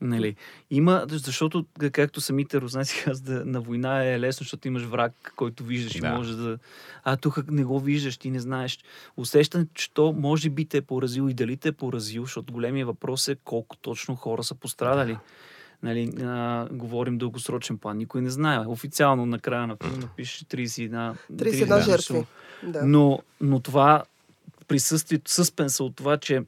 Нали? 0.00 0.36
Има, 0.70 1.06
защото, 1.08 1.66
както 1.92 2.20
самите 2.20 2.60
руснаци 2.60 3.02
казват, 3.04 3.46
на 3.46 3.60
война 3.60 4.04
е 4.04 4.20
лесно, 4.20 4.44
защото 4.44 4.68
имаш 4.68 4.82
враг, 4.82 5.32
който 5.36 5.64
виждаш 5.64 5.94
и 5.94 6.00
Да. 6.00 6.14
може 6.14 6.36
да... 6.36 6.58
А 7.04 7.16
тук 7.16 7.50
не 7.50 7.64
го 7.64 7.80
виждаш, 7.80 8.16
ти 8.16 8.30
не 8.30 8.40
знаеш. 8.40 8.78
Усещането, 9.16 9.70
че 9.74 9.92
то 9.92 10.12
може 10.12 10.50
би 10.50 10.64
те 10.64 10.76
е 10.76 10.82
поразил 10.82 11.28
и 11.28 11.34
дали 11.34 11.56
те 11.56 11.68
е 11.68 11.72
поразил, 11.72 12.22
защото 12.22 12.52
големия 12.52 12.86
въпрос 12.86 13.28
е 13.28 13.36
колко 13.44 13.76
точно 13.76 14.16
хора 14.16 14.44
са 14.44 14.54
пострадали. 14.54 15.16
Нали, 15.82 16.12
а, 16.22 16.68
говорим 16.70 17.18
дългосрочен 17.18 17.78
план. 17.78 17.96
Никой 17.96 18.22
не 18.22 18.30
знае. 18.30 18.66
Официално 18.66 19.26
на 19.26 19.38
края 19.38 19.66
на 19.66 19.76
филма 19.76 20.08
пише 20.16 20.44
31, 20.44 21.14
31 21.32 21.84
жертви. 21.84 22.26
Да. 22.62 22.86
Но, 22.86 23.18
но 23.40 23.60
това 23.60 24.04
присъствието, 24.68 25.30
съспенса 25.30 25.84
от 25.84 25.96
това, 25.96 26.16
че 26.16 26.42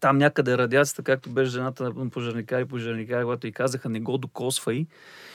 там 0.00 0.18
някъде 0.18 0.58
радиацията, 0.58 1.02
както 1.02 1.30
беше 1.30 1.50
жената 1.50 1.92
на 1.96 2.10
пожарникари, 2.10 2.64
пожарникари, 2.64 3.24
когато 3.24 3.46
и 3.46 3.52
казаха 3.52 3.88
не 3.88 4.00
го 4.00 4.18
докосвай, 4.18 4.86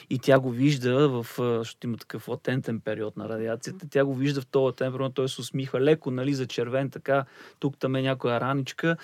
и 0.09 0.19
тя 0.19 0.39
го 0.39 0.49
вижда 0.49 1.09
в, 1.09 1.26
защото 1.38 1.88
има 1.88 1.97
такъв 1.97 2.28
латентен 2.28 2.80
период 2.80 3.17
на 3.17 3.30
радиацията, 3.30 3.88
тя 3.89 4.05
го 4.05 4.15
вижда 4.15 4.41
в 4.41 4.45
този 4.45 4.63
латентен 4.63 4.93
период, 4.93 5.13
той 5.13 5.30
се 5.30 5.41
усмихва 5.41 5.82
леко, 5.82 6.11
нали, 6.11 6.34
за 6.34 6.47
червен, 6.47 6.89
така, 6.89 7.26
тук 7.59 7.78
там 7.78 7.95
е 7.95 8.01
някоя 8.01 8.39
раничка, 8.39 8.97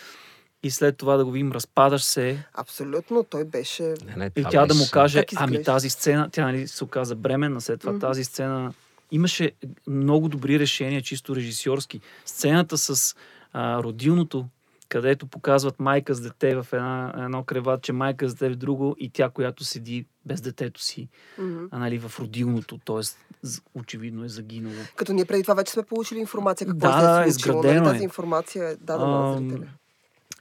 и 0.68 0.72
след 0.72 0.98
това 0.98 1.18
да 1.18 1.26
го 1.26 1.32
видим, 1.32 1.52
разпадаш 1.52 2.04
се, 2.04 2.44
Абсолютно, 2.54 3.24
той 3.24 3.46
беше... 3.46 3.84
Не, 3.84 4.16
не, 4.18 4.32
и 4.36 4.44
тя 4.44 4.66
да 4.66 4.74
му 4.74 4.80
беше- 4.80 4.92
каже, 4.92 5.24
ами 5.36 5.64
тази 5.64 5.90
сцена, 5.90 6.30
тя 6.32 6.46
нали, 6.46 6.68
се 6.68 6.84
оказа 6.84 7.16
бременна, 7.16 7.62
след 7.62 7.80
това 7.80 7.92
Мгм. 7.92 8.00
тази 8.00 8.24
сцена 8.24 8.74
имаше 9.12 9.52
много 9.88 10.30
добри 10.30 10.60
решения, 10.60 11.02
чисто 11.02 11.36
режисьорски. 11.36 12.02
Сцената 12.26 12.78
с 12.78 13.16
а, 13.54 13.84
родилното, 13.84 14.46
където 14.90 15.28
показват 15.28 15.80
майка 15.80 16.14
с 16.16 16.22
дете 16.22 16.56
в 16.56 16.68
една, 16.74 17.14
едно 17.18 17.44
креватче, 17.44 17.94
майка 17.94 18.30
с 18.30 18.34
дете 18.34 18.50
в 18.50 18.56
друго 18.56 18.96
и 19.00 19.10
тя, 19.10 19.30
която 19.30 19.64
седи 19.66 20.06
без 20.26 20.42
детето 20.42 20.82
си, 20.82 21.08
Мгм. 21.38 21.66
а, 21.72 21.80
нали, 21.80 22.00
в 22.00 22.20
родилното, 22.20 22.78
т.е. 22.78 23.48
очевидно 23.76 24.24
е 24.24 24.30
загинало. 24.30 24.76
Като 24.96 25.14
ние 25.14 25.26
преди 25.26 25.42
това 25.44 25.54
вече 25.54 25.72
сме 25.72 25.84
получили 25.84 26.20
информация 26.20 26.68
какво 26.68 26.88
Да, 26.88 26.98
е 26.98 27.02
да, 27.02 27.32
случило. 27.32 27.60
изградено 27.60 27.84
нали? 27.84 27.94
Тази 27.94 28.04
информация 28.04 28.70
е 28.70 28.76
дадена 28.76 29.08
на 29.12 29.38
зрителя. 29.38 29.68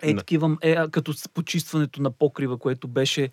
Е, 0.03 0.17
такива, 0.17 0.57
е, 0.63 0.77
като 0.91 1.13
с 1.13 1.29
почистването 1.29 2.03
на 2.03 2.11
покрива, 2.11 2.59
което 2.59 2.89
беше, 2.89 3.31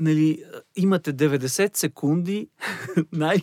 нали, 0.00 0.44
имате 0.76 1.12
90 1.14 1.76
секунди, 1.76 2.48
най... 3.12 3.38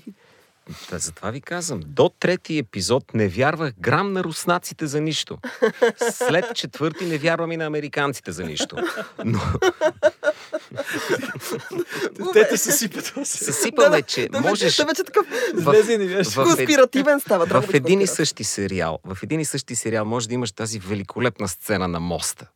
Та, 0.89 0.97
затова 0.97 1.31
ви 1.31 1.41
казвам, 1.41 1.81
до 1.85 2.09
трети 2.09 2.57
епизод 2.57 3.13
не 3.13 3.27
вярвах 3.27 3.73
грам 3.79 4.13
на 4.13 4.23
руснаците 4.23 4.87
за 4.87 5.01
нищо. 5.01 5.37
След 6.11 6.55
четвърти 6.55 7.05
не 7.05 7.17
вярвам 7.17 7.51
и 7.51 7.57
на 7.57 7.65
американците 7.65 8.31
за 8.31 8.43
нищо. 8.43 8.75
Но 9.25 9.39
Те 12.33 12.47
те 12.49 12.57
съсипат. 12.57 13.11
съсипаме, 13.23 14.01
че 14.01 14.29
можеш 14.33 14.77
вече 14.77 15.03
такъв 15.03 15.25
в 15.53 15.73
е- 15.73 16.23
конспиративен 16.35 17.19
става. 17.19 17.45
В 17.61 17.73
един 17.73 18.01
и 18.01 18.07
същи 18.07 18.43
сериал, 18.43 18.99
в 19.05 19.17
един 19.23 19.39
и 19.39 19.45
същи 19.45 19.75
сериал 19.75 20.05
може 20.05 20.27
да 20.27 20.33
имаш 20.33 20.51
тази 20.51 20.79
великолепна 20.79 21.47
сцена 21.47 21.87
на 21.87 21.99
моста. 21.99 22.47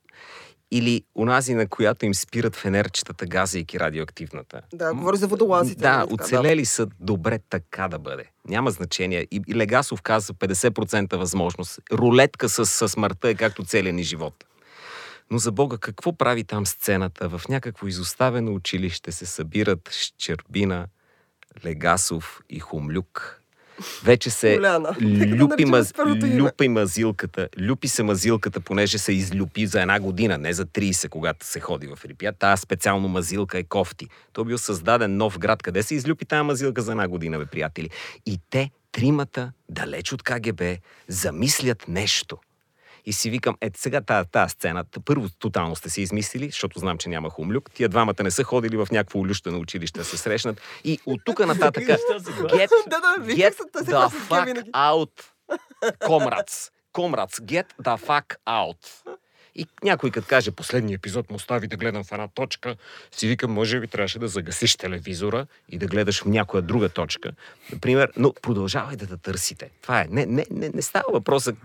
Или 0.72 1.04
унази, 1.16 1.54
на 1.54 1.68
която 1.68 2.06
им 2.06 2.14
спират 2.14 2.56
фенерчетата, 2.56 3.26
газейки 3.26 3.80
радиоактивната. 3.80 4.62
Да, 4.74 4.94
говори 4.94 5.18
за 5.18 5.28
водолазите. 5.28 5.82
Да, 5.82 5.98
нали 5.98 6.10
така, 6.10 6.24
оцелели 6.24 6.66
са 6.66 6.88
добре 7.00 7.40
така 7.50 7.88
да 7.88 8.00
бъде. 8.00 8.24
Няма 8.48 8.72
значение. 8.72 9.28
И, 9.32 9.42
и 9.48 9.56
Легасов 9.56 10.02
каза 10.02 10.34
50% 10.34 11.16
възможност. 11.16 11.80
Рулетка 11.92 12.50
с, 12.50 12.66
с 12.66 12.90
смъртта 12.90 13.30
е 13.30 13.36
както 13.36 13.66
целия 13.66 13.94
ни 13.94 14.04
живот. 14.04 14.46
Но 15.32 15.38
за 15.38 15.52
Бога, 15.52 15.78
какво 15.78 16.14
прави 16.14 16.44
там 16.44 16.66
сцената? 16.66 17.30
В 17.30 17.42
някакво 17.50 17.88
изоставено 17.88 18.54
училище 18.54 19.12
се 19.12 19.26
събират 19.26 19.90
Щербина, 19.92 20.88
Легасов 21.66 22.42
и 22.50 22.60
Хумлюк. 22.60 23.42
Вече 24.04 24.30
се 24.30 24.56
Голяна. 24.56 24.96
люпи, 25.40 25.66
маз... 25.66 25.94
люпи 26.38 26.68
мазилката. 26.68 27.50
Люпи 27.62 27.88
се 27.88 28.04
мазилката, 28.04 28.60
понеже 28.60 28.98
се 28.98 29.12
излюпи 29.12 29.68
за 29.68 29.82
една 29.82 30.00
година, 30.00 30.38
не 30.38 30.54
за 30.54 30.66
30, 30.66 31.10
когато 31.10 31.46
се 31.46 31.60
ходи 31.60 31.88
в 31.88 32.06
Рипия. 32.06 32.34
Тая 32.34 32.58
специално 32.58 33.08
мазилка 33.08 33.58
е 33.58 33.64
кофти. 33.64 34.08
Той 34.34 34.46
бил 34.46 34.58
създаден 34.58 35.18
нов 35.18 35.40
град. 35.40 35.64
Къде 35.64 35.84
се 35.84 35.96
излюпи 35.96 36.26
тая 36.26 36.44
мазилка 36.44 36.82
за 36.82 36.92
една 36.92 37.08
година, 37.08 37.40
бе, 37.40 37.46
приятели? 37.46 37.90
И 38.26 38.40
те, 38.50 38.72
тримата, 38.92 39.52
далеч 39.70 40.14
от 40.14 40.24
КГБ, 40.24 40.62
замислят 41.08 41.88
нещо. 41.88 42.38
И 43.08 43.14
си 43.14 43.30
викам, 43.30 43.56
ето 43.62 43.80
сега 43.80 44.02
тази, 44.02 44.30
тази 44.30 44.52
сцена, 44.52 44.86
първо 45.06 45.28
тотално 45.40 45.76
сте 45.76 45.90
си 45.90 46.02
измислили, 46.02 46.46
защото 46.46 46.80
знам, 46.80 46.98
че 46.98 47.10
няма 47.10 47.30
хумлюк. 47.30 47.72
Тия 47.72 47.90
двамата 47.90 48.24
не 48.24 48.32
са 48.32 48.44
ходили 48.44 48.78
в 48.78 48.88
някакво 48.92 49.20
улющено 49.20 49.60
училище 49.60 50.00
да 50.00 50.06
се 50.06 50.18
срещнат. 50.18 50.62
И 50.84 51.00
от 51.06 51.22
тук 51.26 51.40
нататък 51.40 51.84
се 51.84 51.92
get, 51.92 52.70
get 53.22 53.52
се, 53.52 53.86
се 53.86 53.92
the 53.92 54.10
fuck 54.30 54.72
out, 54.72 55.12
comrades. 56.00 56.72
Comrades, 56.94 57.40
get 57.46 57.66
the 57.84 57.98
fuck 58.08 58.36
out. 58.48 58.82
И 59.58 59.68
някой 59.84 60.12
като 60.12 60.28
каже, 60.28 60.52
последния 60.52 60.96
епизод 60.96 61.30
му 61.30 61.36
остави 61.36 61.68
да 61.68 61.78
гледам 61.78 62.04
в 62.04 62.12
една 62.12 62.28
точка, 62.28 62.76
си 63.12 63.28
викам, 63.28 63.52
може 63.52 63.80
би 63.80 63.88
трябваше 63.88 64.20
да 64.20 64.28
загасиш 64.28 64.76
телевизора 64.76 65.48
и 65.70 65.78
да 65.78 65.88
гледаш 65.88 66.22
в 66.22 66.26
някоя 66.26 66.64
друга 66.64 66.90
точка. 66.90 67.32
Например, 67.72 68.12
но 68.18 68.34
продължавай 68.42 68.96
да 68.96 69.08
те 69.08 69.18
търсите. 69.18 69.70
Това 69.82 70.02
е. 70.02 70.08
Не, 70.10 70.26
не, 70.26 70.46
не, 70.52 70.70
не 70.74 70.82
става 70.82 71.06
въпрос 71.14 71.44
за 71.44 71.56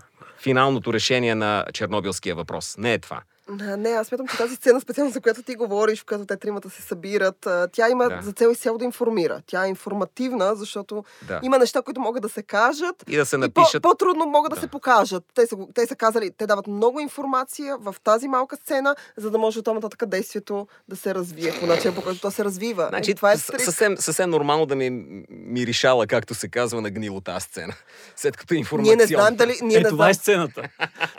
финалното 0.41 0.93
решение 0.93 1.35
на 1.35 1.65
чернобилския 1.73 2.35
въпрос. 2.35 2.77
Не 2.77 2.93
е 2.93 2.99
това. 2.99 3.21
Не, 3.49 3.89
аз 3.89 4.07
смятам, 4.07 4.27
че 4.27 4.37
тази 4.37 4.55
сцена, 4.55 4.81
специално 4.81 5.11
за 5.11 5.21
която 5.21 5.43
ти 5.43 5.55
говориш, 5.55 6.01
в 6.01 6.05
която 6.05 6.25
те 6.25 6.37
тримата 6.37 6.69
се 6.69 6.81
събират, 6.81 7.47
тя 7.71 7.89
има 7.89 8.09
Да. 8.09 8.19
за 8.21 8.31
цел 8.31 8.49
изцяло 8.49 8.77
да 8.77 8.85
информира. 8.85 9.41
Тя 9.45 9.65
е 9.65 9.69
информативна, 9.69 10.55
защото 10.55 11.03
Да. 11.23 11.39
има 11.43 11.57
неща, 11.57 11.81
които 11.81 12.01
могат 12.01 12.21
да 12.21 12.29
се 12.29 12.43
кажат 12.43 13.03
И 13.07 13.15
да 13.15 13.25
се 13.25 13.35
и 13.35 13.39
напишат. 13.39 13.81
по- 13.81 13.89
по-трудно 13.89 14.25
могат 14.25 14.49
да, 14.49 14.55
Да. 14.55 14.61
се 14.61 14.67
покажат. 14.67 15.23
Те 15.33 15.47
са, 15.47 15.55
те 15.73 15.87
са 15.87 15.95
казали, 15.95 16.31
те 16.31 16.47
дават 16.47 16.67
много 16.67 16.99
информация 16.99 17.77
в 17.77 17.95
тази 18.03 18.27
малка 18.27 18.55
сцена, 18.55 18.95
за 19.17 19.31
да 19.31 19.37
може 19.37 19.59
оттам 19.59 19.75
нататък 19.75 20.05
действието 20.05 20.67
да 20.87 20.95
се 20.95 21.15
развие 21.15 21.53
по 21.53 21.65
начин, 21.65 21.95
по 21.95 22.01
който 22.01 22.21
то 22.21 22.31
се 22.31 22.43
развива. 22.43 22.85
Значи, 22.89 23.11
Е, 23.11 23.15
това 23.15 23.31
е 23.31 23.37
съвсем, 23.37 23.97
съвсем 23.97 24.29
нормално 24.29 24.65
да 24.65 24.75
ми 24.75 24.89
миришала, 25.29 26.07
както 26.07 26.33
се 26.33 26.47
казва, 26.47 26.81
на 26.81 26.91
гнило 26.91 27.21
тази 27.21 27.41
сцена. 27.41 27.73
След 28.15 28.37
като 28.37 28.53
Ние 28.53 28.59
информация. 28.59 28.97
не 28.97 29.05
знаем 29.05 29.35
дали... 29.35 29.55
Ние 29.61 29.77
Е, 29.77 29.79
не 29.79 29.89
това 29.89 30.09
е 30.09 30.13
знаем. 30.13 30.47
сцената. 30.49 30.69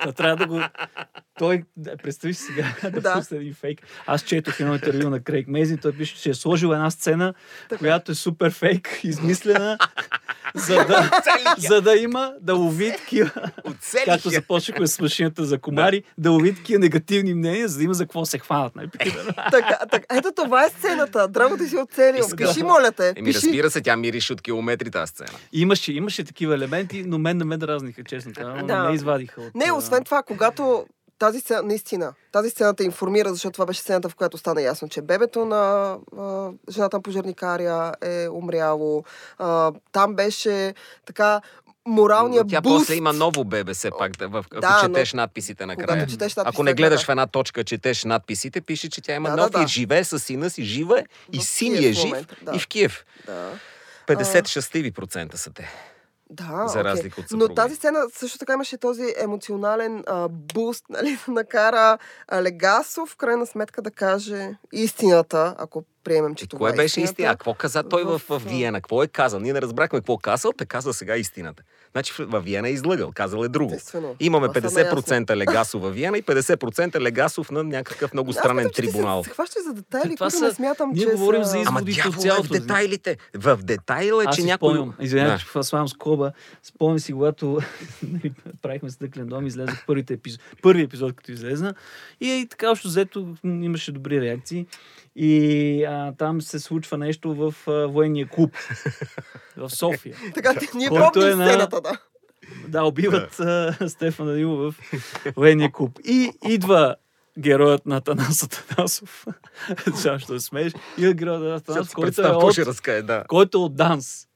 Да, 0.05 0.12
трябва 0.12 0.37
да 0.37 0.47
го... 0.47 0.61
Той, 1.39 1.64
да, 1.77 1.97
представи 2.14 2.34
си 2.34 2.42
сега 2.42 2.74
да, 2.90 3.00
Да. 3.00 3.14
пусне 3.14 3.36
един 3.36 3.54
фейк. 3.54 3.80
Аз 4.06 4.22
четох 4.22 4.60
едно 4.60 4.74
интервю 4.74 5.10
на 5.10 5.20
Крейг 5.20 5.48
Мейзин, 5.48 5.78
той 5.78 5.92
пише, 5.92 6.22
че 6.22 6.30
е 6.30 6.34
сложил 6.34 6.68
една 6.68 6.90
сцена, 6.90 7.34
която 7.78 8.12
е 8.12 8.14
супер 8.14 8.52
фейк, 8.52 9.00
измислена, 9.04 9.78
за 10.54 10.74
да, 10.74 11.10
за 11.58 11.80
да 11.82 11.96
има, 11.96 12.32
да 12.40 12.54
лови 12.54 12.92
такива, 12.98 13.30
както 14.04 14.30
започнахме 14.30 14.86
с 14.86 15.00
машината 15.00 15.44
за 15.44 15.58
комари, 15.58 16.02
да 16.18 16.30
лови 16.30 16.54
такива 16.54 16.78
негативни 16.78 17.34
мнения, 17.34 17.68
за 17.68 17.78
да 17.78 17.84
има 17.84 17.94
за 17.94 18.04
какво 18.04 18.24
се 18.24 18.38
хванат. 18.38 18.76
Нали? 18.76 18.88
примерно. 18.88 19.32
Така, 19.50 19.78
така, 19.90 20.16
ето 20.18 20.28
това 20.36 20.64
е 20.64 20.68
сцената. 20.68 21.28
Драго 21.28 21.56
ти 21.56 21.66
си 21.66 21.76
оцелил. 21.76 22.24
Пиши, 22.36 22.62
моля 22.62 22.92
те. 22.92 23.12
Еми, 23.16 23.24
Пиши. 23.24 23.36
разбира 23.46 23.70
се, 23.70 23.80
тя 23.80 23.96
мирише 23.96 24.32
от 24.32 24.42
километри 24.42 24.90
тази 24.90 25.10
сцена. 25.10 25.30
Имаше, 25.52 25.92
имаше 25.92 26.24
такива 26.24 26.54
елементи, 26.54 27.04
но 27.06 27.18
мен 27.18 27.36
не 27.36 27.44
ме 27.44 27.56
дразниха, 27.56 28.04
честно. 28.04 28.32
Да. 28.64 28.88
Не 28.88 28.94
извадиха 28.94 29.40
от... 29.40 29.54
Не, 29.54 29.72
освен 29.72 30.04
това, 30.04 30.22
когато 30.22 30.86
тази 31.18 31.40
сцена, 31.40 31.62
наистина, 31.62 32.14
тази 32.32 32.50
сцена 32.50 32.74
те 32.74 32.84
информира, 32.84 33.32
защото 33.32 33.52
това 33.52 33.66
беше 33.66 33.80
сцената, 33.80 34.08
в 34.08 34.14
която 34.14 34.38
стана 34.38 34.62
ясно, 34.62 34.88
че 34.88 35.02
бебето 35.02 35.44
на 35.44 35.96
а, 36.18 36.50
жената 36.70 36.96
на 36.96 37.02
пожарникаря 37.02 37.94
е 38.02 38.28
умряло. 38.28 39.04
А, 39.38 39.72
там 39.92 40.14
беше 40.14 40.74
така 41.06 41.40
моралния 41.86 42.42
Но 42.42 42.48
тя 42.48 42.60
буст. 42.60 42.78
после 42.78 42.94
има 42.94 43.12
ново 43.12 43.44
бебе, 43.44 43.74
все 43.74 43.90
пак, 43.90 44.12
да, 44.12 44.28
в, 44.28 44.36
ако 44.40 44.60
Да, 44.60 44.80
но- 44.82 44.88
четеш 44.88 45.12
надписите 45.12 45.66
накрая. 45.66 46.06
Четеш 46.06 46.36
надписите 46.36 46.40
Ако 46.46 46.62
не 46.62 46.74
гледаш 46.74 46.90
накрая. 46.92 47.06
в 47.06 47.10
една 47.10 47.26
точка, 47.26 47.64
четеш 47.64 48.04
надписите, 48.04 48.60
пише, 48.60 48.90
че 48.90 49.00
тя 49.00 49.14
има 49.14 49.30
Да, 49.30 49.36
да, 49.36 49.42
нов 49.42 49.50
да. 49.50 49.62
и 49.62 49.66
живее 49.66 50.04
с 50.04 50.18
сина 50.18 50.50
си, 50.50 50.62
жива 50.64 51.02
и 51.32 51.40
син 51.40 51.74
е 51.74 51.92
жив, 51.92 52.04
момента, 52.04 52.36
да. 52.42 52.52
и 52.54 52.58
в 52.58 52.68
Киев. 52.68 53.04
Да. 53.26 53.50
50 54.06 54.46
щастливи 54.46 54.90
процента 54.90 55.38
са 55.38 55.50
те. 55.52 55.70
Да, 56.31 56.68
За 56.68 56.79
окей. 56.79 56.91
разлика 56.91 57.20
от 57.20 57.27
Но 57.31 57.49
тази 57.49 57.75
сцена 57.75 58.07
също 58.12 58.39
така 58.39 58.53
имаше 58.53 58.79
този 58.79 59.14
емоционален 59.16 60.05
а, 60.07 60.29
буст, 60.29 60.85
нали, 60.91 61.18
да 61.27 61.33
накара 61.33 61.99
а, 62.29 62.43
Легасов 62.43 63.09
в 63.09 63.16
крайна 63.16 63.47
сметка 63.47 63.83
да 63.83 63.91
каже 63.91 64.57
истината, 64.72 65.55
ако 65.59 65.85
приемем, 66.05 66.34
че 66.34 66.44
И 66.44 66.48
това 66.48 66.59
кое 66.59 66.70
е 66.70 66.74
беше 66.74 66.84
истината. 66.84 67.11
истина? 67.12 67.28
А 67.28 67.32
какво 67.32 67.55
каза 67.55 67.82
той 67.82 68.05
в, 68.05 68.18
В, 68.18 68.28
в 68.30 68.42
Виена? 68.44 68.78
Какво 68.78 69.02
е 69.02 69.09
казал? 69.09 69.40
Ние 69.40 69.52
не 69.52 69.62
разбрахме 69.62 69.98
какво 69.98 70.18
казал, 70.18 70.52
те 70.52 70.64
каза 70.66 70.92
сега 70.92 71.16
истината. 71.16 71.62
Значи 71.92 72.12
в- 72.18 72.40
Виена 72.40 72.68
е 72.68 72.72
излъгал, 72.72 73.12
казал 73.12 73.44
е 73.44 73.48
друго. 73.48 73.74
Естествено. 73.74 74.16
Имаме 74.20 74.48
Това 74.48 74.70
стана 74.70 74.86
50% 74.86 75.36
Легасов 75.38 75.82
във 75.82 75.94
Виена 75.94 76.18
и 76.18 76.22
50% 76.22 77.00
Легасов 77.00 77.50
на 77.50 77.64
някакъв 77.64 78.12
много 78.12 78.32
странен 78.32 78.70
трибунал. 78.70 79.24
Се, 79.24 79.30
хващаш 79.30 79.62
за 79.62 79.72
детайли, 79.72 80.14
Това 80.14 80.26
които 80.26 80.38
са- 80.38 80.44
не 80.44 80.52
смятам, 80.52 80.90
ние 80.90 81.00
че 81.00 81.11
говорим 81.11 81.44
са... 81.44 81.50
за 81.50 81.57
Ама 81.59 81.78
изводите 81.80 82.00
от 82.00 82.14
дявола 82.14 82.28
е 82.28 82.32
в 82.32 82.42
цялото. 82.42 82.52
детайлите. 82.52 83.16
В 83.34 83.59
детайла 83.59 84.22
е, 84.24 84.26
че 84.26 84.32
си 84.34 84.44
някой... 84.44 84.80
извинявай, 85.00 85.38
че 85.38 85.62
слагам 85.62 85.88
скоба. 85.88 86.32
Спомням 86.62 86.98
си, 86.98 87.12
когато 87.12 87.59
нали, 88.05 88.32
правихме 88.62 88.90
стъклен 88.90 89.26
дом, 89.26 89.46
излезах 89.46 89.84
първите 89.86 90.14
епизод, 90.14 90.40
първи 90.62 90.82
епизод, 90.82 91.12
като 91.12 91.32
излезна. 91.32 91.74
И, 92.20 92.28
и 92.30 92.46
така, 92.46 92.70
общо 92.70 92.88
взето, 92.88 93.26
имаше 93.44 93.92
добри 93.92 94.20
реакции. 94.20 94.66
И 95.16 95.84
а, 95.84 96.12
там 96.18 96.42
се 96.42 96.60
случва 96.60 96.98
нещо 96.98 97.34
в 97.34 97.54
а, 97.68 97.86
военния 97.86 98.28
клуб 98.28 98.56
в 99.56 99.70
София. 99.70 100.16
Така, 100.34 100.54
ние 100.74 100.86
е 100.86 100.90
на- 100.90 101.10
сцената, 101.12 101.80
да. 101.80 101.98
Да, 102.68 102.84
убиват 102.84 103.40
а, 103.40 103.88
Стефан 103.88 104.26
Данилов 104.26 104.74
в 104.74 105.32
военния 105.36 105.72
клуб. 105.72 105.98
И 106.04 106.30
идва 106.48 106.96
героят 107.38 107.86
на 107.86 108.00
Танас 108.00 108.42
Атанасов. 108.42 109.26
Сега 109.94 110.18
ще 110.18 110.40
смееш. 110.40 110.72
Идва 110.98 111.12
героят 111.12 111.42
на 111.42 111.54
Атанасов, 111.54 111.94
който 111.94 112.22
е 112.22 112.26
от 112.26 112.52
ще 112.52 112.66
разкае, 112.66 113.02
да. 113.02 113.24
който 113.28 113.58
е 113.58 113.60
от 113.60 113.76
Данс. 113.76 114.26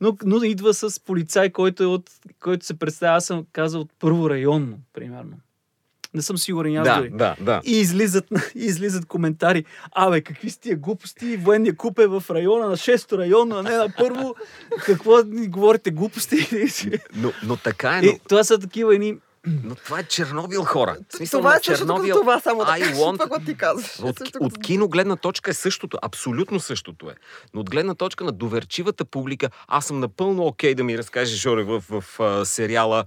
Но, 0.00 0.16
но 0.24 0.42
идва 0.42 0.74
с 0.74 1.00
полицай, 1.04 1.50
който, 1.50 1.82
е 1.82 1.86
от, 1.86 2.10
който 2.40 2.66
се 2.66 2.78
представя, 2.78 3.16
аз 3.16 3.24
съм 3.24 3.46
казал 3.52 3.80
от 3.80 3.90
първо 3.98 4.30
районно, 4.30 4.78
примерно. 4.92 5.36
Не 6.14 6.22
съм 6.22 6.38
сигурен 6.38 6.76
аз 6.76 6.84
Да, 6.84 6.96
дори. 6.96 7.10
да, 7.10 7.36
да. 7.40 7.60
И 7.64 7.72
излизат, 7.72 8.24
и 8.30 8.34
излизат 8.56 9.06
коментари. 9.06 9.64
Абе, 9.92 10.20
какви 10.20 10.50
са 10.50 10.60
тия 10.60 10.76
глупости? 10.76 11.36
Военния 11.36 11.76
куп 11.76 11.98
е 11.98 12.06
в 12.06 12.24
района 12.30 12.68
на 12.68 12.76
6-то 12.76 13.18
районно, 13.18 13.56
а 13.56 13.62
не 13.62 13.70
на 13.70 13.88
първо. 13.98 14.34
Какво 14.78 15.18
ни 15.20 15.48
говорите 15.48 15.90
глупости? 15.90 16.36
Но, 17.14 17.32
но 17.42 17.56
така 17.56 17.90
е, 17.92 18.00
И 18.00 18.06
но... 18.06 18.18
това 18.28 18.44
са 18.44 18.58
такива 18.58 18.94
едни 18.94 19.16
Но 19.64 19.74
това 19.74 19.98
е 19.98 20.04
Чернобил, 20.04 20.64
хора. 20.64 20.96
В 21.08 21.16
смисъл 21.16 21.40
това 21.40 21.56
е 21.56 21.60
Чернобил. 21.60 22.14
това, 22.14 22.40
само 22.40 22.60
да 22.60 22.66
want- 22.66 23.12
това, 23.12 23.26
което 23.26 23.44
ти 23.44 23.54
казваш. 23.54 23.98
От, 24.00 24.18
Също 24.18 24.38
от 24.40 24.52
като- 24.52 24.60
кино 24.60 24.88
гледна 24.88 25.16
точка 25.16 25.50
е 25.50 25.54
същото. 25.54 25.98
Абсолютно 26.02 26.60
същото 26.60 27.10
е. 27.10 27.14
Но 27.54 27.60
от 27.60 27.70
гледна 27.70 27.94
точка 27.94 28.24
на 28.24 28.32
доверчивата 28.32 29.04
публика, 29.04 29.50
аз 29.68 29.86
съм 29.86 30.00
напълно 30.00 30.42
окей 30.42 30.74
да 30.74 30.84
ми 30.84 30.98
разкаже 30.98 31.36
Жоре 31.36 31.62
в, 31.62 31.82
в, 31.90 32.04
в 32.18 32.46
сериала 32.46 33.04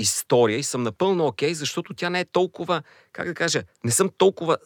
история 0.00 0.58
и 0.58 0.62
съм 0.62 0.82
напълно 0.82 1.26
окей, 1.26 1.54
защото 1.54 1.94
тя 1.94 2.10
не 2.10 2.20
е 2.20 2.24
толкова, 2.24 2.82
как 3.12 3.26
да 3.26 3.34
кажа, 3.34 3.62
не 3.84 3.90
съм 3.90 4.10
толкова 4.18 4.56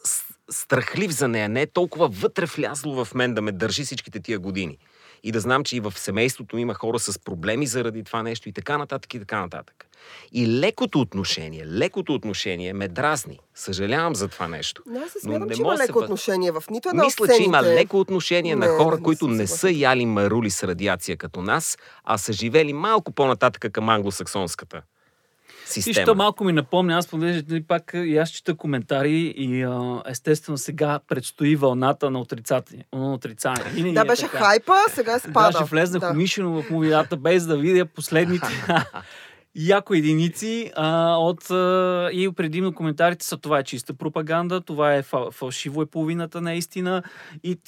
страхлив 0.50 1.10
за 1.10 1.28
нея, 1.28 1.48
не 1.48 1.62
е 1.62 1.66
толкова 1.66 2.08
вътре 2.08 2.46
влязло 2.46 3.04
в 3.04 3.14
мен 3.14 3.34
да 3.34 3.42
ме 3.42 3.52
държи 3.52 3.84
всичките 3.84 4.20
тия 4.20 4.38
години. 4.38 4.78
И 5.26 5.32
да 5.32 5.40
знам, 5.40 5.64
че 5.64 5.76
и 5.76 5.80
в 5.80 5.92
семейството 5.96 6.58
има 6.58 6.74
хора 6.74 6.98
с 6.98 7.18
проблеми 7.18 7.66
заради 7.66 8.04
това 8.04 8.22
нещо 8.22 8.48
и 8.48 8.52
така 8.52 8.78
нататък 8.78 9.14
и 9.14 9.18
така 9.18 9.40
нататък. 9.40 9.86
И 10.32 10.48
лекото 10.48 11.00
отношение, 11.00 11.66
лекото 11.66 12.14
отношение 12.14 12.72
ме 12.72 12.88
дразни. 12.88 13.38
Съжалявам 13.54 14.14
за 14.14 14.28
това 14.28 14.48
нещо. 14.48 14.82
Не, 14.86 14.98
аз 14.98 15.14
Но 15.14 15.20
смятам, 15.20 15.48
не 15.48 15.54
че 15.54 15.60
има 15.60 15.76
се 15.76 15.82
леко 15.82 15.98
отношение 15.98 16.52
в 16.52 16.64
нито 16.70 16.88
една 16.88 17.04
Мисля, 17.04 17.24
от 17.24 17.36
че 17.36 17.42
има 17.42 17.58
сцените. 17.58 17.80
леко 17.80 18.00
отношение 18.00 18.56
на 18.56 18.66
Не, 18.66 18.76
хора, 18.76 18.96
не 18.96 19.02
които 19.02 19.28
не 19.28 19.46
са 19.46 19.70
яли 19.70 20.06
марули 20.06 20.50
с 20.50 20.64
радиация 20.64 21.16
като 21.16 21.42
нас, 21.42 21.78
а 22.04 22.18
са 22.18 22.32
живели 22.32 22.72
малко 22.72 23.12
по-нататък 23.12 23.72
към 23.72 23.88
англосаксонската 23.88 24.82
Система. 25.64 26.14
малко 26.14 26.44
ми 26.44 26.52
напомня, 26.52 26.96
аз 26.98 27.06
понеже 27.06 27.42
нали, 27.48 27.62
пак 27.62 27.92
и 27.94 28.18
аз 28.18 28.30
чета 28.30 28.56
коментари 28.56 29.34
и 29.36 29.62
а, 29.62 30.02
естествено 30.06 30.58
сега 30.58 31.00
предстои 31.08 31.56
вълната 31.56 32.10
на 32.10 32.20
отрицание. 32.20 32.84
На 32.92 33.12
отрицание. 33.12 33.64
Винаги 33.72 33.94
Да, 33.94 34.00
е 34.00 34.04
беше 34.04 34.22
така. 34.22 34.38
хайпа, 34.38 34.74
сега 34.88 35.14
е 35.14 35.18
спада. 35.18 35.52
Даже 35.52 35.64
влезнах 35.64 36.00
да. 36.00 36.10
умишлено 36.10 36.62
в 36.62 36.70
мувидата, 36.70 37.16
без 37.16 37.46
да 37.46 37.56
видя 37.56 37.86
последните 37.86 38.46
яко 39.56 39.94
единици 39.94 40.70
а, 40.76 41.16
от 41.16 41.50
а, 41.50 42.10
и 42.12 42.30
предимно 42.36 42.74
коментарите 42.74 43.26
са 43.26 43.36
това 43.36 43.58
е 43.58 43.64
чиста 43.64 43.94
пропаганда, 43.94 44.60
това 44.60 44.94
е 44.94 45.02
фал, 45.02 45.30
фалшиво 45.30 45.82
е 45.82 45.86
половината 45.86 46.40
наистина 46.40 47.02
и 47.42 47.58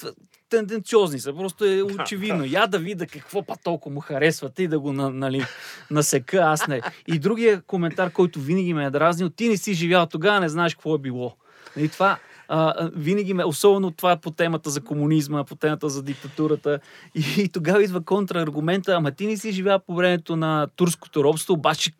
тенденциозни 0.49 1.19
са. 1.19 1.33
Просто 1.33 1.65
е 1.65 1.81
очевидно. 1.81 2.45
Я 2.45 2.67
да 2.67 2.79
видя 2.79 3.07
какво 3.07 3.43
па 3.43 3.55
толкова 3.63 3.93
му 3.93 3.99
харесвате 3.99 4.63
и 4.63 4.67
да 4.67 4.79
го 4.79 4.93
на, 4.93 5.09
нали, 5.09 5.43
насека, 5.91 6.37
аз 6.37 6.67
не. 6.67 6.81
И 7.07 7.19
другия 7.19 7.61
коментар, 7.61 8.11
който 8.11 8.39
винаги 8.39 8.73
ме 8.73 8.85
е 8.85 8.89
дразнил, 8.89 9.29
ти 9.29 9.49
не 9.49 9.57
си 9.57 9.73
живял 9.73 10.05
тогава, 10.05 10.39
не 10.39 10.49
знаеш 10.49 10.75
какво 10.75 10.95
е 10.95 10.99
било. 10.99 11.35
И 11.77 11.89
това 11.89 12.17
а, 12.47 12.89
винаги 12.95 13.33
ме, 13.33 13.45
особено 13.45 13.91
това 13.91 14.17
по 14.17 14.31
темата 14.31 14.69
за 14.69 14.81
комунизма, 14.81 15.43
по 15.43 15.55
темата 15.55 15.89
за 15.89 16.03
диктатурата. 16.03 16.79
И, 17.15 17.41
и 17.41 17.49
тогава 17.49 17.83
идва 17.83 18.01
контраргумента, 18.01 18.95
ама 18.95 19.11
ти 19.11 19.27
не 19.27 19.37
си 19.37 19.51
живял 19.51 19.79
по 19.79 19.95
времето 19.95 20.35
на 20.35 20.67
турското 20.75 21.23
робство, 21.23 21.53
обаче 21.53 21.91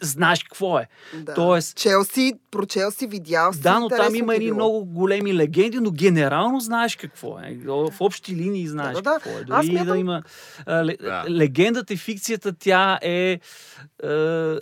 знаеш 0.00 0.42
какво 0.44 0.78
е. 0.78 0.88
Да. 1.14 1.34
Тоест- 1.34 1.76
Челси, 1.76 2.32
прочел 2.50 2.90
си, 2.90 3.06
видял 3.06 3.52
си. 3.52 3.60
Да, 3.60 3.78
но 3.80 3.88
там 3.88 4.14
има 4.14 4.34
едни 4.34 4.52
много 4.52 4.84
големи 4.84 5.34
легенди, 5.34 5.80
но 5.80 5.90
генерално 5.90 6.60
знаеш 6.60 6.96
какво 6.96 7.38
е. 7.38 7.58
В 7.66 7.92
общи 8.00 8.36
линии 8.36 8.68
знаеш 8.68 8.96
Да, 8.96 9.02
да, 9.02 9.10
да. 9.10 9.14
какво 9.14 9.30
е. 9.30 9.44
Аз 9.50 9.66
Дори 9.66 9.76
и 9.76 9.84
да 9.84 9.98
има... 9.98 10.22
а, 10.66 10.84
Да. 10.84 11.24
Легендата 11.30 11.94
и 11.94 11.96
фикцията, 11.96 12.52
тя 12.52 12.98
е... 13.02 13.12
е, 13.12 13.38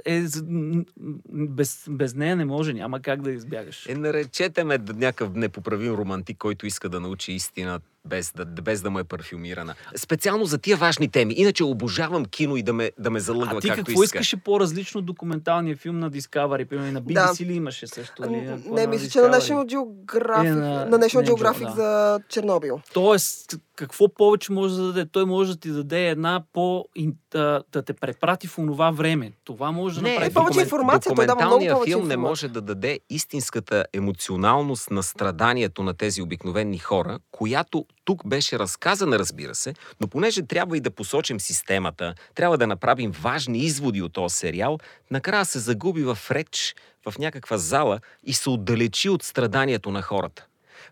е 0.05 0.25
без, 1.29 1.85
без 1.91 2.15
нея 2.15 2.37
не 2.37 2.45
може, 2.45 2.73
няма 2.73 3.01
как 3.01 3.23
да 3.23 3.31
избягаш. 3.31 3.87
Е, 3.89 3.95
наречете 3.95 4.65
ме 4.65 4.79
някакъв 4.79 5.35
непоправим 5.35 5.95
романтик, 5.95 6.39
който 6.39 6.67
иска 6.67 6.89
да 6.89 7.01
научи 7.01 7.33
истина 7.33 7.81
без 8.09 8.33
да, 8.33 8.45
без 8.45 8.83
да 8.83 8.91
му 8.91 8.99
е 8.99 9.05
парфюмирана. 9.05 9.75
Специално 9.97 10.45
за 10.45 10.59
тия 10.59 10.77
важни 10.77 11.09
теми. 11.09 11.35
Иначе 11.35 11.65
обожавам 11.65 12.25
кино 12.25 12.57
и 12.57 12.63
да 12.63 12.73
ме, 12.73 12.91
да 12.99 13.11
ме 13.11 13.21
залъгва 13.21 13.57
А 13.57 13.61
ти 13.61 13.69
както 13.69 13.85
какво 13.85 14.03
иска. 14.03 14.19
искаше 14.19 14.37
по-различно 14.37 15.03
документалния 15.03 15.77
филм 15.77 15.99
на 15.99 16.11
Discovery? 16.11 16.65
Примерно 16.65 16.93
на 16.93 17.03
BBC 17.03 17.41
ли 17.41 17.53
имаше 17.53 17.87
също? 17.87 18.23
Ли? 18.23 18.27
Н- 18.29 18.47
Какво 18.47 18.75
Не, 18.75 18.87
мисля, 18.87 19.09
че 19.09 19.21
на? 19.21 19.29
National 19.31 19.67
Geographic, 19.67 20.47
Е, 20.47 20.51
на, 20.51 20.87
на- 20.87 20.99
National 20.99 21.21
не, 21.21 21.27
Geographic 21.27 21.65
да. 21.67 21.71
за 21.73 22.21
Чернобил. 22.29 22.81
Тоест, 22.93 23.57
какво 23.77 24.09
повече 24.09 24.53
може 24.53 24.77
да 24.77 24.83
даде? 24.83 25.07
Той 25.07 25.25
може 25.25 25.53
да 25.53 25.61
ти 25.61 25.71
даде 25.71 26.09
една 26.09 26.43
по... 26.53 26.85
Да, 27.31 27.63
да 27.73 27.83
те 27.83 27.93
препрати 27.93 28.47
в 28.47 28.59
онова 28.59 28.91
време. 28.91 29.33
Това 29.45 29.71
може 29.71 29.95
да 29.95 30.03
Не, 30.03 30.11
направи. 30.11 30.31
е 30.31 30.35
повече 30.35 30.61
информация, 30.61 31.15
той 31.15 31.27
дава 31.27 31.37
много 31.37 31.49
документалният 31.51 31.75
повече 31.75 31.91
филм 31.91 32.09
не 32.09 32.17
може 32.17 32.49
да 32.49 32.61
даде 32.61 33.01
истинската 33.11 33.85
емоционалност 33.93 34.91
на 34.91 35.03
страданието 35.03 35.83
на 35.83 35.95
тези 35.95 36.23
обикновени 36.23 36.79
хора, 36.79 37.19
която 37.31 37.85
тук 38.09 38.27
беше 38.27 38.59
разказана, 38.59 39.19
разбира 39.19 39.55
се, 39.55 39.75
но 40.01 40.09
понеже 40.09 40.43
трябва 40.43 40.77
и 40.77 40.81
да 40.81 40.91
посочим 40.91 41.41
системата, 41.41 42.15
трябва 42.35 42.59
да 42.59 42.67
направим 42.67 43.11
важни 43.11 43.59
изводи 43.59 44.03
от 44.03 44.13
този 44.13 44.37
сериал, 44.37 44.79
накрая 45.11 45.45
се 45.45 45.59
загуби 45.59 46.03
в 46.03 46.19
реч 46.31 46.75
в 47.09 47.19
някаква 47.19 47.59
зала 47.59 48.01
и 48.25 48.33
се 48.33 48.51
отдалечи 48.51 49.09
от 49.09 49.23
страданието 49.23 49.91
на 49.91 50.03
хората. 50.03 50.47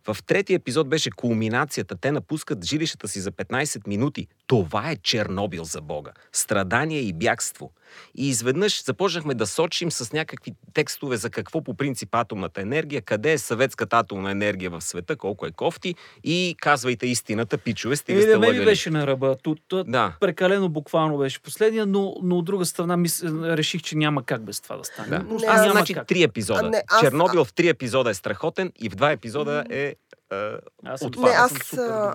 В 0.06 0.16
третия 0.26 0.54
епизод 0.54 0.88
беше 0.88 1.10
кулминацията. 1.10 1.96
Те 1.96 2.12
напускат 2.12 2.64
жилищата 2.64 3.08
си 3.08 3.20
за 3.20 3.32
15 3.32 3.86
минути. 3.86 4.26
Това 4.46 4.90
е 4.90 4.96
Чернобил 4.96 5.64
за 5.64 5.80
Бога. 5.80 6.10
Страдание 6.32 7.00
и 7.00 7.12
бягство. 7.12 7.70
И 8.14 8.28
изведнъж 8.28 8.84
започнахме 8.84 9.34
да 9.34 9.46
сочим 9.46 9.90
с 9.90 10.12
някакви 10.12 10.52
текстове 10.74 11.16
за 11.16 11.30
какво 11.30 11.64
по 11.64 11.74
принцип 11.74 12.14
атомната 12.14 12.60
енергия, 12.60 13.02
къде 13.02 13.32
е 13.32 13.38
съветската 13.38 13.96
атомна 13.96 14.30
енергия 14.30 14.70
в 14.70 14.80
света, 14.80 15.16
колко 15.16 15.46
е 15.46 15.50
кофти 15.50 15.94
и 16.24 16.56
казвайте 16.60 17.06
истината, 17.06 17.58
пичове, 17.58 17.96
стига 17.96 18.22
сте 18.22 18.34
лъгали. 18.34 18.64
беше 18.64 18.90
на 18.90 19.06
ръба. 19.06 19.36
Тут, 19.42 19.60
Да. 19.86 20.12
прекалено 20.20 20.68
буквално 20.68 21.18
беше 21.18 21.40
последния, 21.40 21.86
но, 21.86 22.14
но 22.22 22.38
от 22.38 22.44
друга 22.44 22.64
страна 22.64 22.96
мис... 22.96 23.22
реших, 23.42 23.82
че 23.82 23.96
няма 23.96 24.22
как 24.22 24.44
без 24.44 24.60
това 24.60 24.76
да 24.76 24.84
стане. 24.84 25.08
Да. 25.08 25.18
Не, 25.18 25.46
Аз, 25.46 25.60
няма 25.60 25.72
значи, 25.72 25.94
как. 25.94 26.06
три 26.06 26.22
епизода. 26.22 26.60
А, 26.64 26.68
не, 26.68 26.82
аз- 26.88 27.00
Чернобил 27.00 27.44
в 27.44 27.52
три 27.52 27.68
епизода 27.68 28.10
е 28.10 28.14
страхотен 28.14 28.72
и 28.80 28.88
в 28.90 28.94
два 28.94 29.10
епизода 29.10 29.64
е... 29.70 29.94
а, 30.30 30.58
Аз 30.84 31.00
съм. 31.00 31.10
Не, 31.16 31.30
аз 31.30 31.52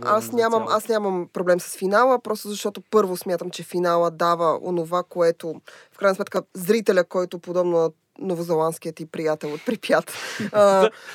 аз, 0.01 0.31
нямам, 0.31 0.65
аз 0.69 0.87
нямам 0.87 1.29
проблем 1.33 1.59
с 1.59 1.77
финала, 1.77 2.19
просто 2.19 2.49
защото 2.49 2.81
първо 2.91 3.17
смятам, 3.17 3.49
че 3.49 3.63
финала 3.63 4.11
дава 4.11 4.59
онова, 4.63 5.03
което 5.03 5.61
в 5.91 5.97
крайна 5.97 6.15
сметка 6.15 6.41
зрителя, 6.53 7.03
който 7.03 7.39
подобно 7.39 7.77
на 7.77 7.89
новозеландският 8.19 8.95
ти 8.95 9.05
приятел 9.05 9.53
от 9.53 9.65
Припят. 9.65 10.11
е 10.39 10.47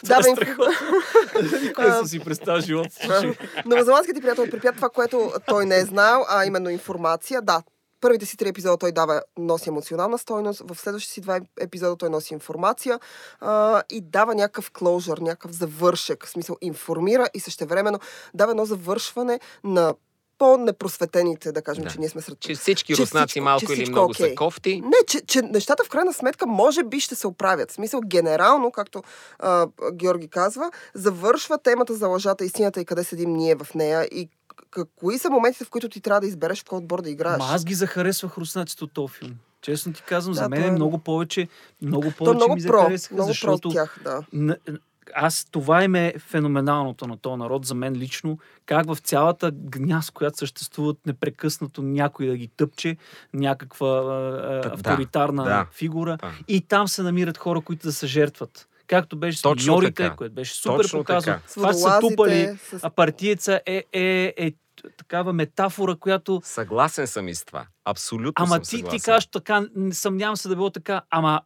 дава 0.05 0.29
им-. 0.29 0.37
Никой 1.63 1.91
съм 1.91 2.07
си 2.07 2.21
представил 2.21 2.61
живота. 2.61 2.91
си, 2.91 3.39
Новозеландският 3.67 4.17
ти 4.17 4.23
приятел 4.23 4.45
от 4.45 4.51
Припят, 4.51 4.77
това, 4.77 4.89
което 4.89 5.33
той 5.47 5.67
не 5.67 5.79
е 5.79 5.85
знал, 5.85 6.27
а 6.29 6.45
именно 6.45 6.71
информация. 6.71 7.43
Да, 7.43 7.63
първите 8.01 8.27
си 8.27 8.37
три 8.37 8.49
епизода 8.49 8.77
той 8.77 8.93
дава, 8.93 9.23
носи 9.39 9.69
емоционална 9.69 10.19
стойност, 10.19 10.63
в 10.65 10.77
следващите 10.77 11.15
си 11.15 11.21
два 11.21 11.41
епизода 11.61 11.97
той 11.97 12.11
носи 12.11 12.35
информация 12.35 13.01
а, 13.41 13.83
и 13.91 14.01
дава 14.01 14.35
някакъв 14.35 14.71
клоужър, 14.71 15.19
някакъв 15.19 15.53
завършек, 15.53 16.27
в 16.27 16.31
смисъл 16.31 16.57
информира 16.61 17.29
и 17.35 17.41
същевременно 17.41 17.99
дава 18.35 18.51
едно 18.51 18.65
завършване 18.65 19.41
на 19.65 19.95
по-непросветените, 20.39 21.53
да 21.53 21.63
кажем, 21.63 21.85
Да. 21.85 21.91
че 21.91 21.99
ние 21.99 22.09
сме 22.09 22.21
сред 22.21 22.41
че 22.41 22.55
всички 22.55 22.95
че 22.95 23.03
руснаци 23.03 23.31
всичко- 23.31 23.45
малко 23.45 23.67
че 23.67 23.73
или 23.73 23.91
много 23.91 24.11
окей. 24.11 24.29
са 24.29 24.35
кофти. 24.35 24.81
Не, 24.81 24.97
че, 25.07 25.21
че 25.21 25.43
нещата 25.43 25.85
в 25.85 25.89
крайна 25.89 26.13
сметка 26.13 26.47
може 26.47 26.83
би 26.83 27.01
ще 27.01 27.15
се 27.15 27.27
оправят. 27.27 27.71
В 27.71 27.75
смисъл, 27.75 28.01
генерално, 28.01 28.71
както 28.71 29.03
а, 29.39 29.67
Георги 29.93 30.29
казва, 30.29 30.71
завършва 30.95 31.59
темата 31.59 31.95
за 31.95 32.09
лъжата, 32.09 32.45
истината 32.45 32.81
и 32.81 32.85
къде 32.85 33.05
седим 33.05 33.33
ние 33.33 33.55
в 33.55 33.75
нея 33.75 34.05
и 34.05 34.29
кои 34.97 35.19
са 35.19 35.31
моментите, 35.31 35.65
в 35.65 35.71
които 35.71 35.89
ти 35.89 36.01
трябва 36.01 36.21
да 36.21 36.27
избереш 36.27 36.63
в 36.63 36.65
кой 36.65 36.79
отбор 36.79 37.03
да 37.03 37.11
играеш. 37.11 37.39
Ма 37.39 37.47
аз 37.51 37.65
ги 37.65 37.75
захаресвах 37.75 38.39
руснаците 38.39 38.85
от 38.85 38.93
този 38.93 39.13
филм. 39.13 39.35
Честно 39.61 39.93
ти 39.93 40.03
казвам, 40.03 40.35
Да, 40.35 40.39
за 40.39 40.49
мен 40.49 40.63
е 40.63 40.71
много 40.71 40.99
повече, 40.99 41.49
много 41.83 42.07
е 42.07 42.11
повече 42.11 42.37
много 42.37 42.55
ми 42.55 42.63
про, 42.63 42.79
захаресаха, 42.79 43.15
много 43.15 43.29
защото 43.29 43.69
от 43.69 43.75
тях, 43.75 43.99
да. 44.05 44.57
Аз 45.15 45.47
това 45.51 45.85
им 45.85 45.95
е 45.95 46.15
феноменалното 46.19 47.07
на 47.07 47.17
този 47.17 47.39
народ, 47.39 47.65
за 47.65 47.75
мен 47.75 47.97
лично, 47.97 48.39
как 48.67 48.87
в 48.87 48.97
цялата 48.97 49.51
гняз, 49.51 50.11
която 50.11 50.39
съществуват 50.39 51.07
непрекъснато 51.07 51.83
някой 51.83 52.27
да 52.27 52.37
ги 52.37 52.49
тъпче, 52.49 52.97
някаква 53.35 53.89
а, 53.89 54.03
да, 54.63 54.71
авторитарна 54.75 55.45
да. 55.45 55.67
фигура 55.73 56.17
Да. 56.17 56.33
и 56.49 56.61
там 56.61 56.89
се 56.89 57.03
намират 57.03 57.39
хора, 57.39 57.61
които 57.61 57.87
да 57.87 57.93
се 57.93 58.07
жертват. 58.07 58.69
Както 58.87 59.17
беше 59.17 59.39
с 59.39 59.43
Точно 59.43 59.73
миньорите, 59.73 59.95
така. 59.95 60.17
което 60.17 60.35
беше 60.35 60.55
супер 60.55 60.77
Точно 60.77 60.99
показано. 60.99 61.37
така. 61.37 61.49
С 61.49 61.55
Това 61.55 61.73
са 61.73 62.01
тупали, 62.01 62.59
с- 62.71 62.81
а 62.83 62.91
партиеца 62.91 63.61
е, 63.67 63.85
е, 63.93 64.35
е, 64.37 64.53
такава 64.91 65.33
метафора, 65.33 65.97
която 65.97 66.41
Съгласен 66.45 67.07
съм 67.07 67.29
и 67.29 67.35
с 67.35 67.45
това. 67.45 67.67
Абсолютно 67.85 68.33
Ама 68.37 68.55
съм 68.55 68.61
ти, 68.61 68.71
ти 68.71 68.77
съгласен. 68.77 69.01
кажеш 69.03 69.27
така, 69.27 69.63
съмнявам 69.93 70.37
се 70.37 70.49
да 70.49 70.57
било 70.57 70.71
така, 70.71 71.03
ама 71.11 71.41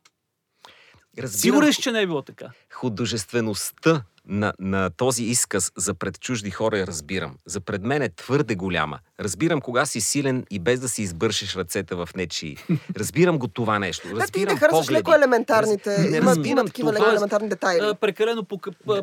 Разбирам 1.18 1.30
сигурен 1.41 1.72
си, 1.72 1.82
че 1.82 1.93
не 1.93 2.01
е 2.03 2.07
било 2.07 2.22
така. 2.22 2.47
художествеността 2.72 4.03
на, 4.31 4.53
на 4.59 4.91
този 4.91 5.24
изказ 5.24 5.72
за 5.76 5.95
пред 5.95 6.20
чужди 6.20 6.51
хора 6.51 6.78
я 6.78 6.87
разбирам. 6.87 7.37
За 7.47 7.61
пред 7.61 7.83
мен 7.83 8.03
е 8.03 8.09
твърде 8.09 8.55
голяма. 8.55 8.99
Разбирам 9.20 9.61
кога 9.61 9.87
си 9.87 10.01
силен 10.01 10.45
и 10.51 10.59
без 10.59 10.81
да 10.81 10.89
си 10.89 11.03
избършеш 11.03 11.57
ръцете 11.57 11.95
в 11.95 12.09
нечии. 12.16 12.57
Разбирам 12.97 13.39
го 13.39 13.49
това 13.49 13.78
нещо. 13.78 14.03
Да, 14.05 14.14
ти 14.14 14.20
Разбирам 14.20 14.55
не 14.55 14.59
харесваш 14.61 14.91
леко 14.91 15.14
елементарните. 15.14 15.91
Раз- 15.91 16.11
не 16.11 16.16
има, 16.16 16.26
разбирам 16.26 16.47
има 16.49 16.64
такива 16.64 16.93
това. 16.93 17.01
леко 17.01 17.12
елементарни 17.12 17.49
детайли. 17.49 17.81
А, 17.83 17.95
прекалено 17.95 18.47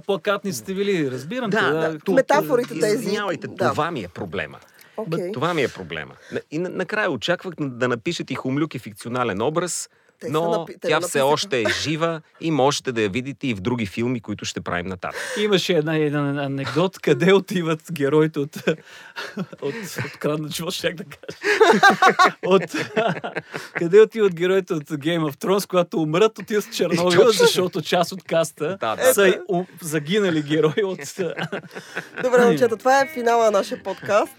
плакатни 0.01 0.53
сте 0.53 0.73
били, 0.73 1.11
разбирам 1.11 1.51
те. 1.51 1.57
Да, 1.57 1.71
да, 1.71 1.99
тук, 1.99 2.15
Метафорите 2.15 2.79
тези, 2.79 2.95
Извинявайте, 2.95 3.47
да. 3.47 3.69
това 3.69 3.91
ми 3.91 4.03
е 4.03 4.07
проблема. 4.07 4.59
Окей. 4.97 5.31
Това 5.31 5.53
ми 5.53 5.63
е 5.63 5.67
проблема. 5.67 6.13
На- 6.31 6.41
И 6.51 6.59
на- 6.59 6.69
накрая 6.69 7.11
очаквах 7.11 7.53
да 7.59 7.87
напишат 7.87 8.31
и 8.31 8.35
хумлюк 8.35 8.75
и 8.75 8.79
фикционален 8.79 9.41
образ. 9.41 9.89
Те 10.19 10.25
са 10.25 10.31
но 10.31 10.41
напи- 10.41 10.75
тя 10.81 11.01
все 11.01 11.21
още 11.21 11.61
е 11.61 11.65
жива 11.81 12.21
и 12.41 12.51
можете 12.51 12.91
да 12.91 13.01
я 13.01 13.09
видите 13.09 13.47
и 13.47 13.53
в 13.53 13.61
други 13.61 13.85
филми, 13.85 14.19
които 14.19 14.45
ще 14.45 14.61
правим 14.61 14.85
нататък. 14.85 15.19
Имаше 15.39 15.73
една, 15.73 15.95
един 15.95 16.15
анекдот, 16.15 16.99
къде 16.99 17.33
отиват 17.33 17.81
героите 17.91 18.39
от, 18.39 18.55
от, 19.61 19.75
от 20.05 20.17
кран 20.19 20.41
на 20.41 20.49
живот, 20.49 20.73
щях 20.73 20.93
да 20.93 21.03
кажа. 21.03 21.37
От, 22.45 22.63
къде 23.73 24.01
отиват 24.01 24.35
героите 24.35 24.73
от 24.73 24.83
Game 24.83 25.31
of 25.31 25.35
Thrones, 25.35 25.67
когато 25.67 26.01
умрат, 26.01 26.39
отиват 26.39 26.63
в 26.63 26.71
Чернобил, 26.71 27.31
защото 27.31 27.81
част 27.81 28.11
от 28.11 28.23
каста 28.23 28.77
Да, 28.79 28.95
да. 28.95 29.13
са 29.13 29.39
у- 29.47 29.65
загинали 29.81 30.41
герои 30.41 30.83
от... 30.83 30.99
Добре, 32.23 32.45
момчета, 32.45 32.77
това 32.77 33.01
е 33.01 33.07
финала 33.07 33.45
на 33.45 33.51
нашия 33.51 33.83
подкаст. 33.83 34.33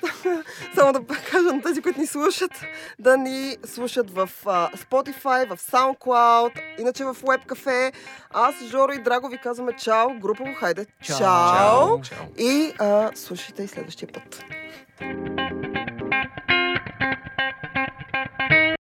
Само 0.75 0.93
да 0.93 1.01
кажа 1.31 1.43
на 1.45 1.63
тези, 1.63 1.83
които 1.83 2.01
ни 2.01 2.07
слушат, 2.07 2.51
да 2.99 3.17
ни 3.17 3.57
слушат 3.67 4.11
в 4.11 4.29
Spotify, 4.45 5.49
в 5.49 5.61
SoundCloud, 5.73 6.61
иначе 6.79 7.05
в 7.05 7.15
WebCafe. 7.15 7.93
Аз, 8.31 8.55
Жоро 8.71 8.93
и 8.93 8.99
Драго 8.99 9.29
ви 9.29 9.39
казваме 9.39 9.73
чао. 9.73 10.09
Групово, 10.21 10.55
хайде. 10.55 10.87
Чао. 11.03 11.19
чао. 11.19 12.01
Чао. 12.01 12.27
И 12.39 12.73
а, 12.79 13.11
слушайте 13.15 13.63
и 13.63 13.69
следващия 13.69 14.09
път. 14.13 14.45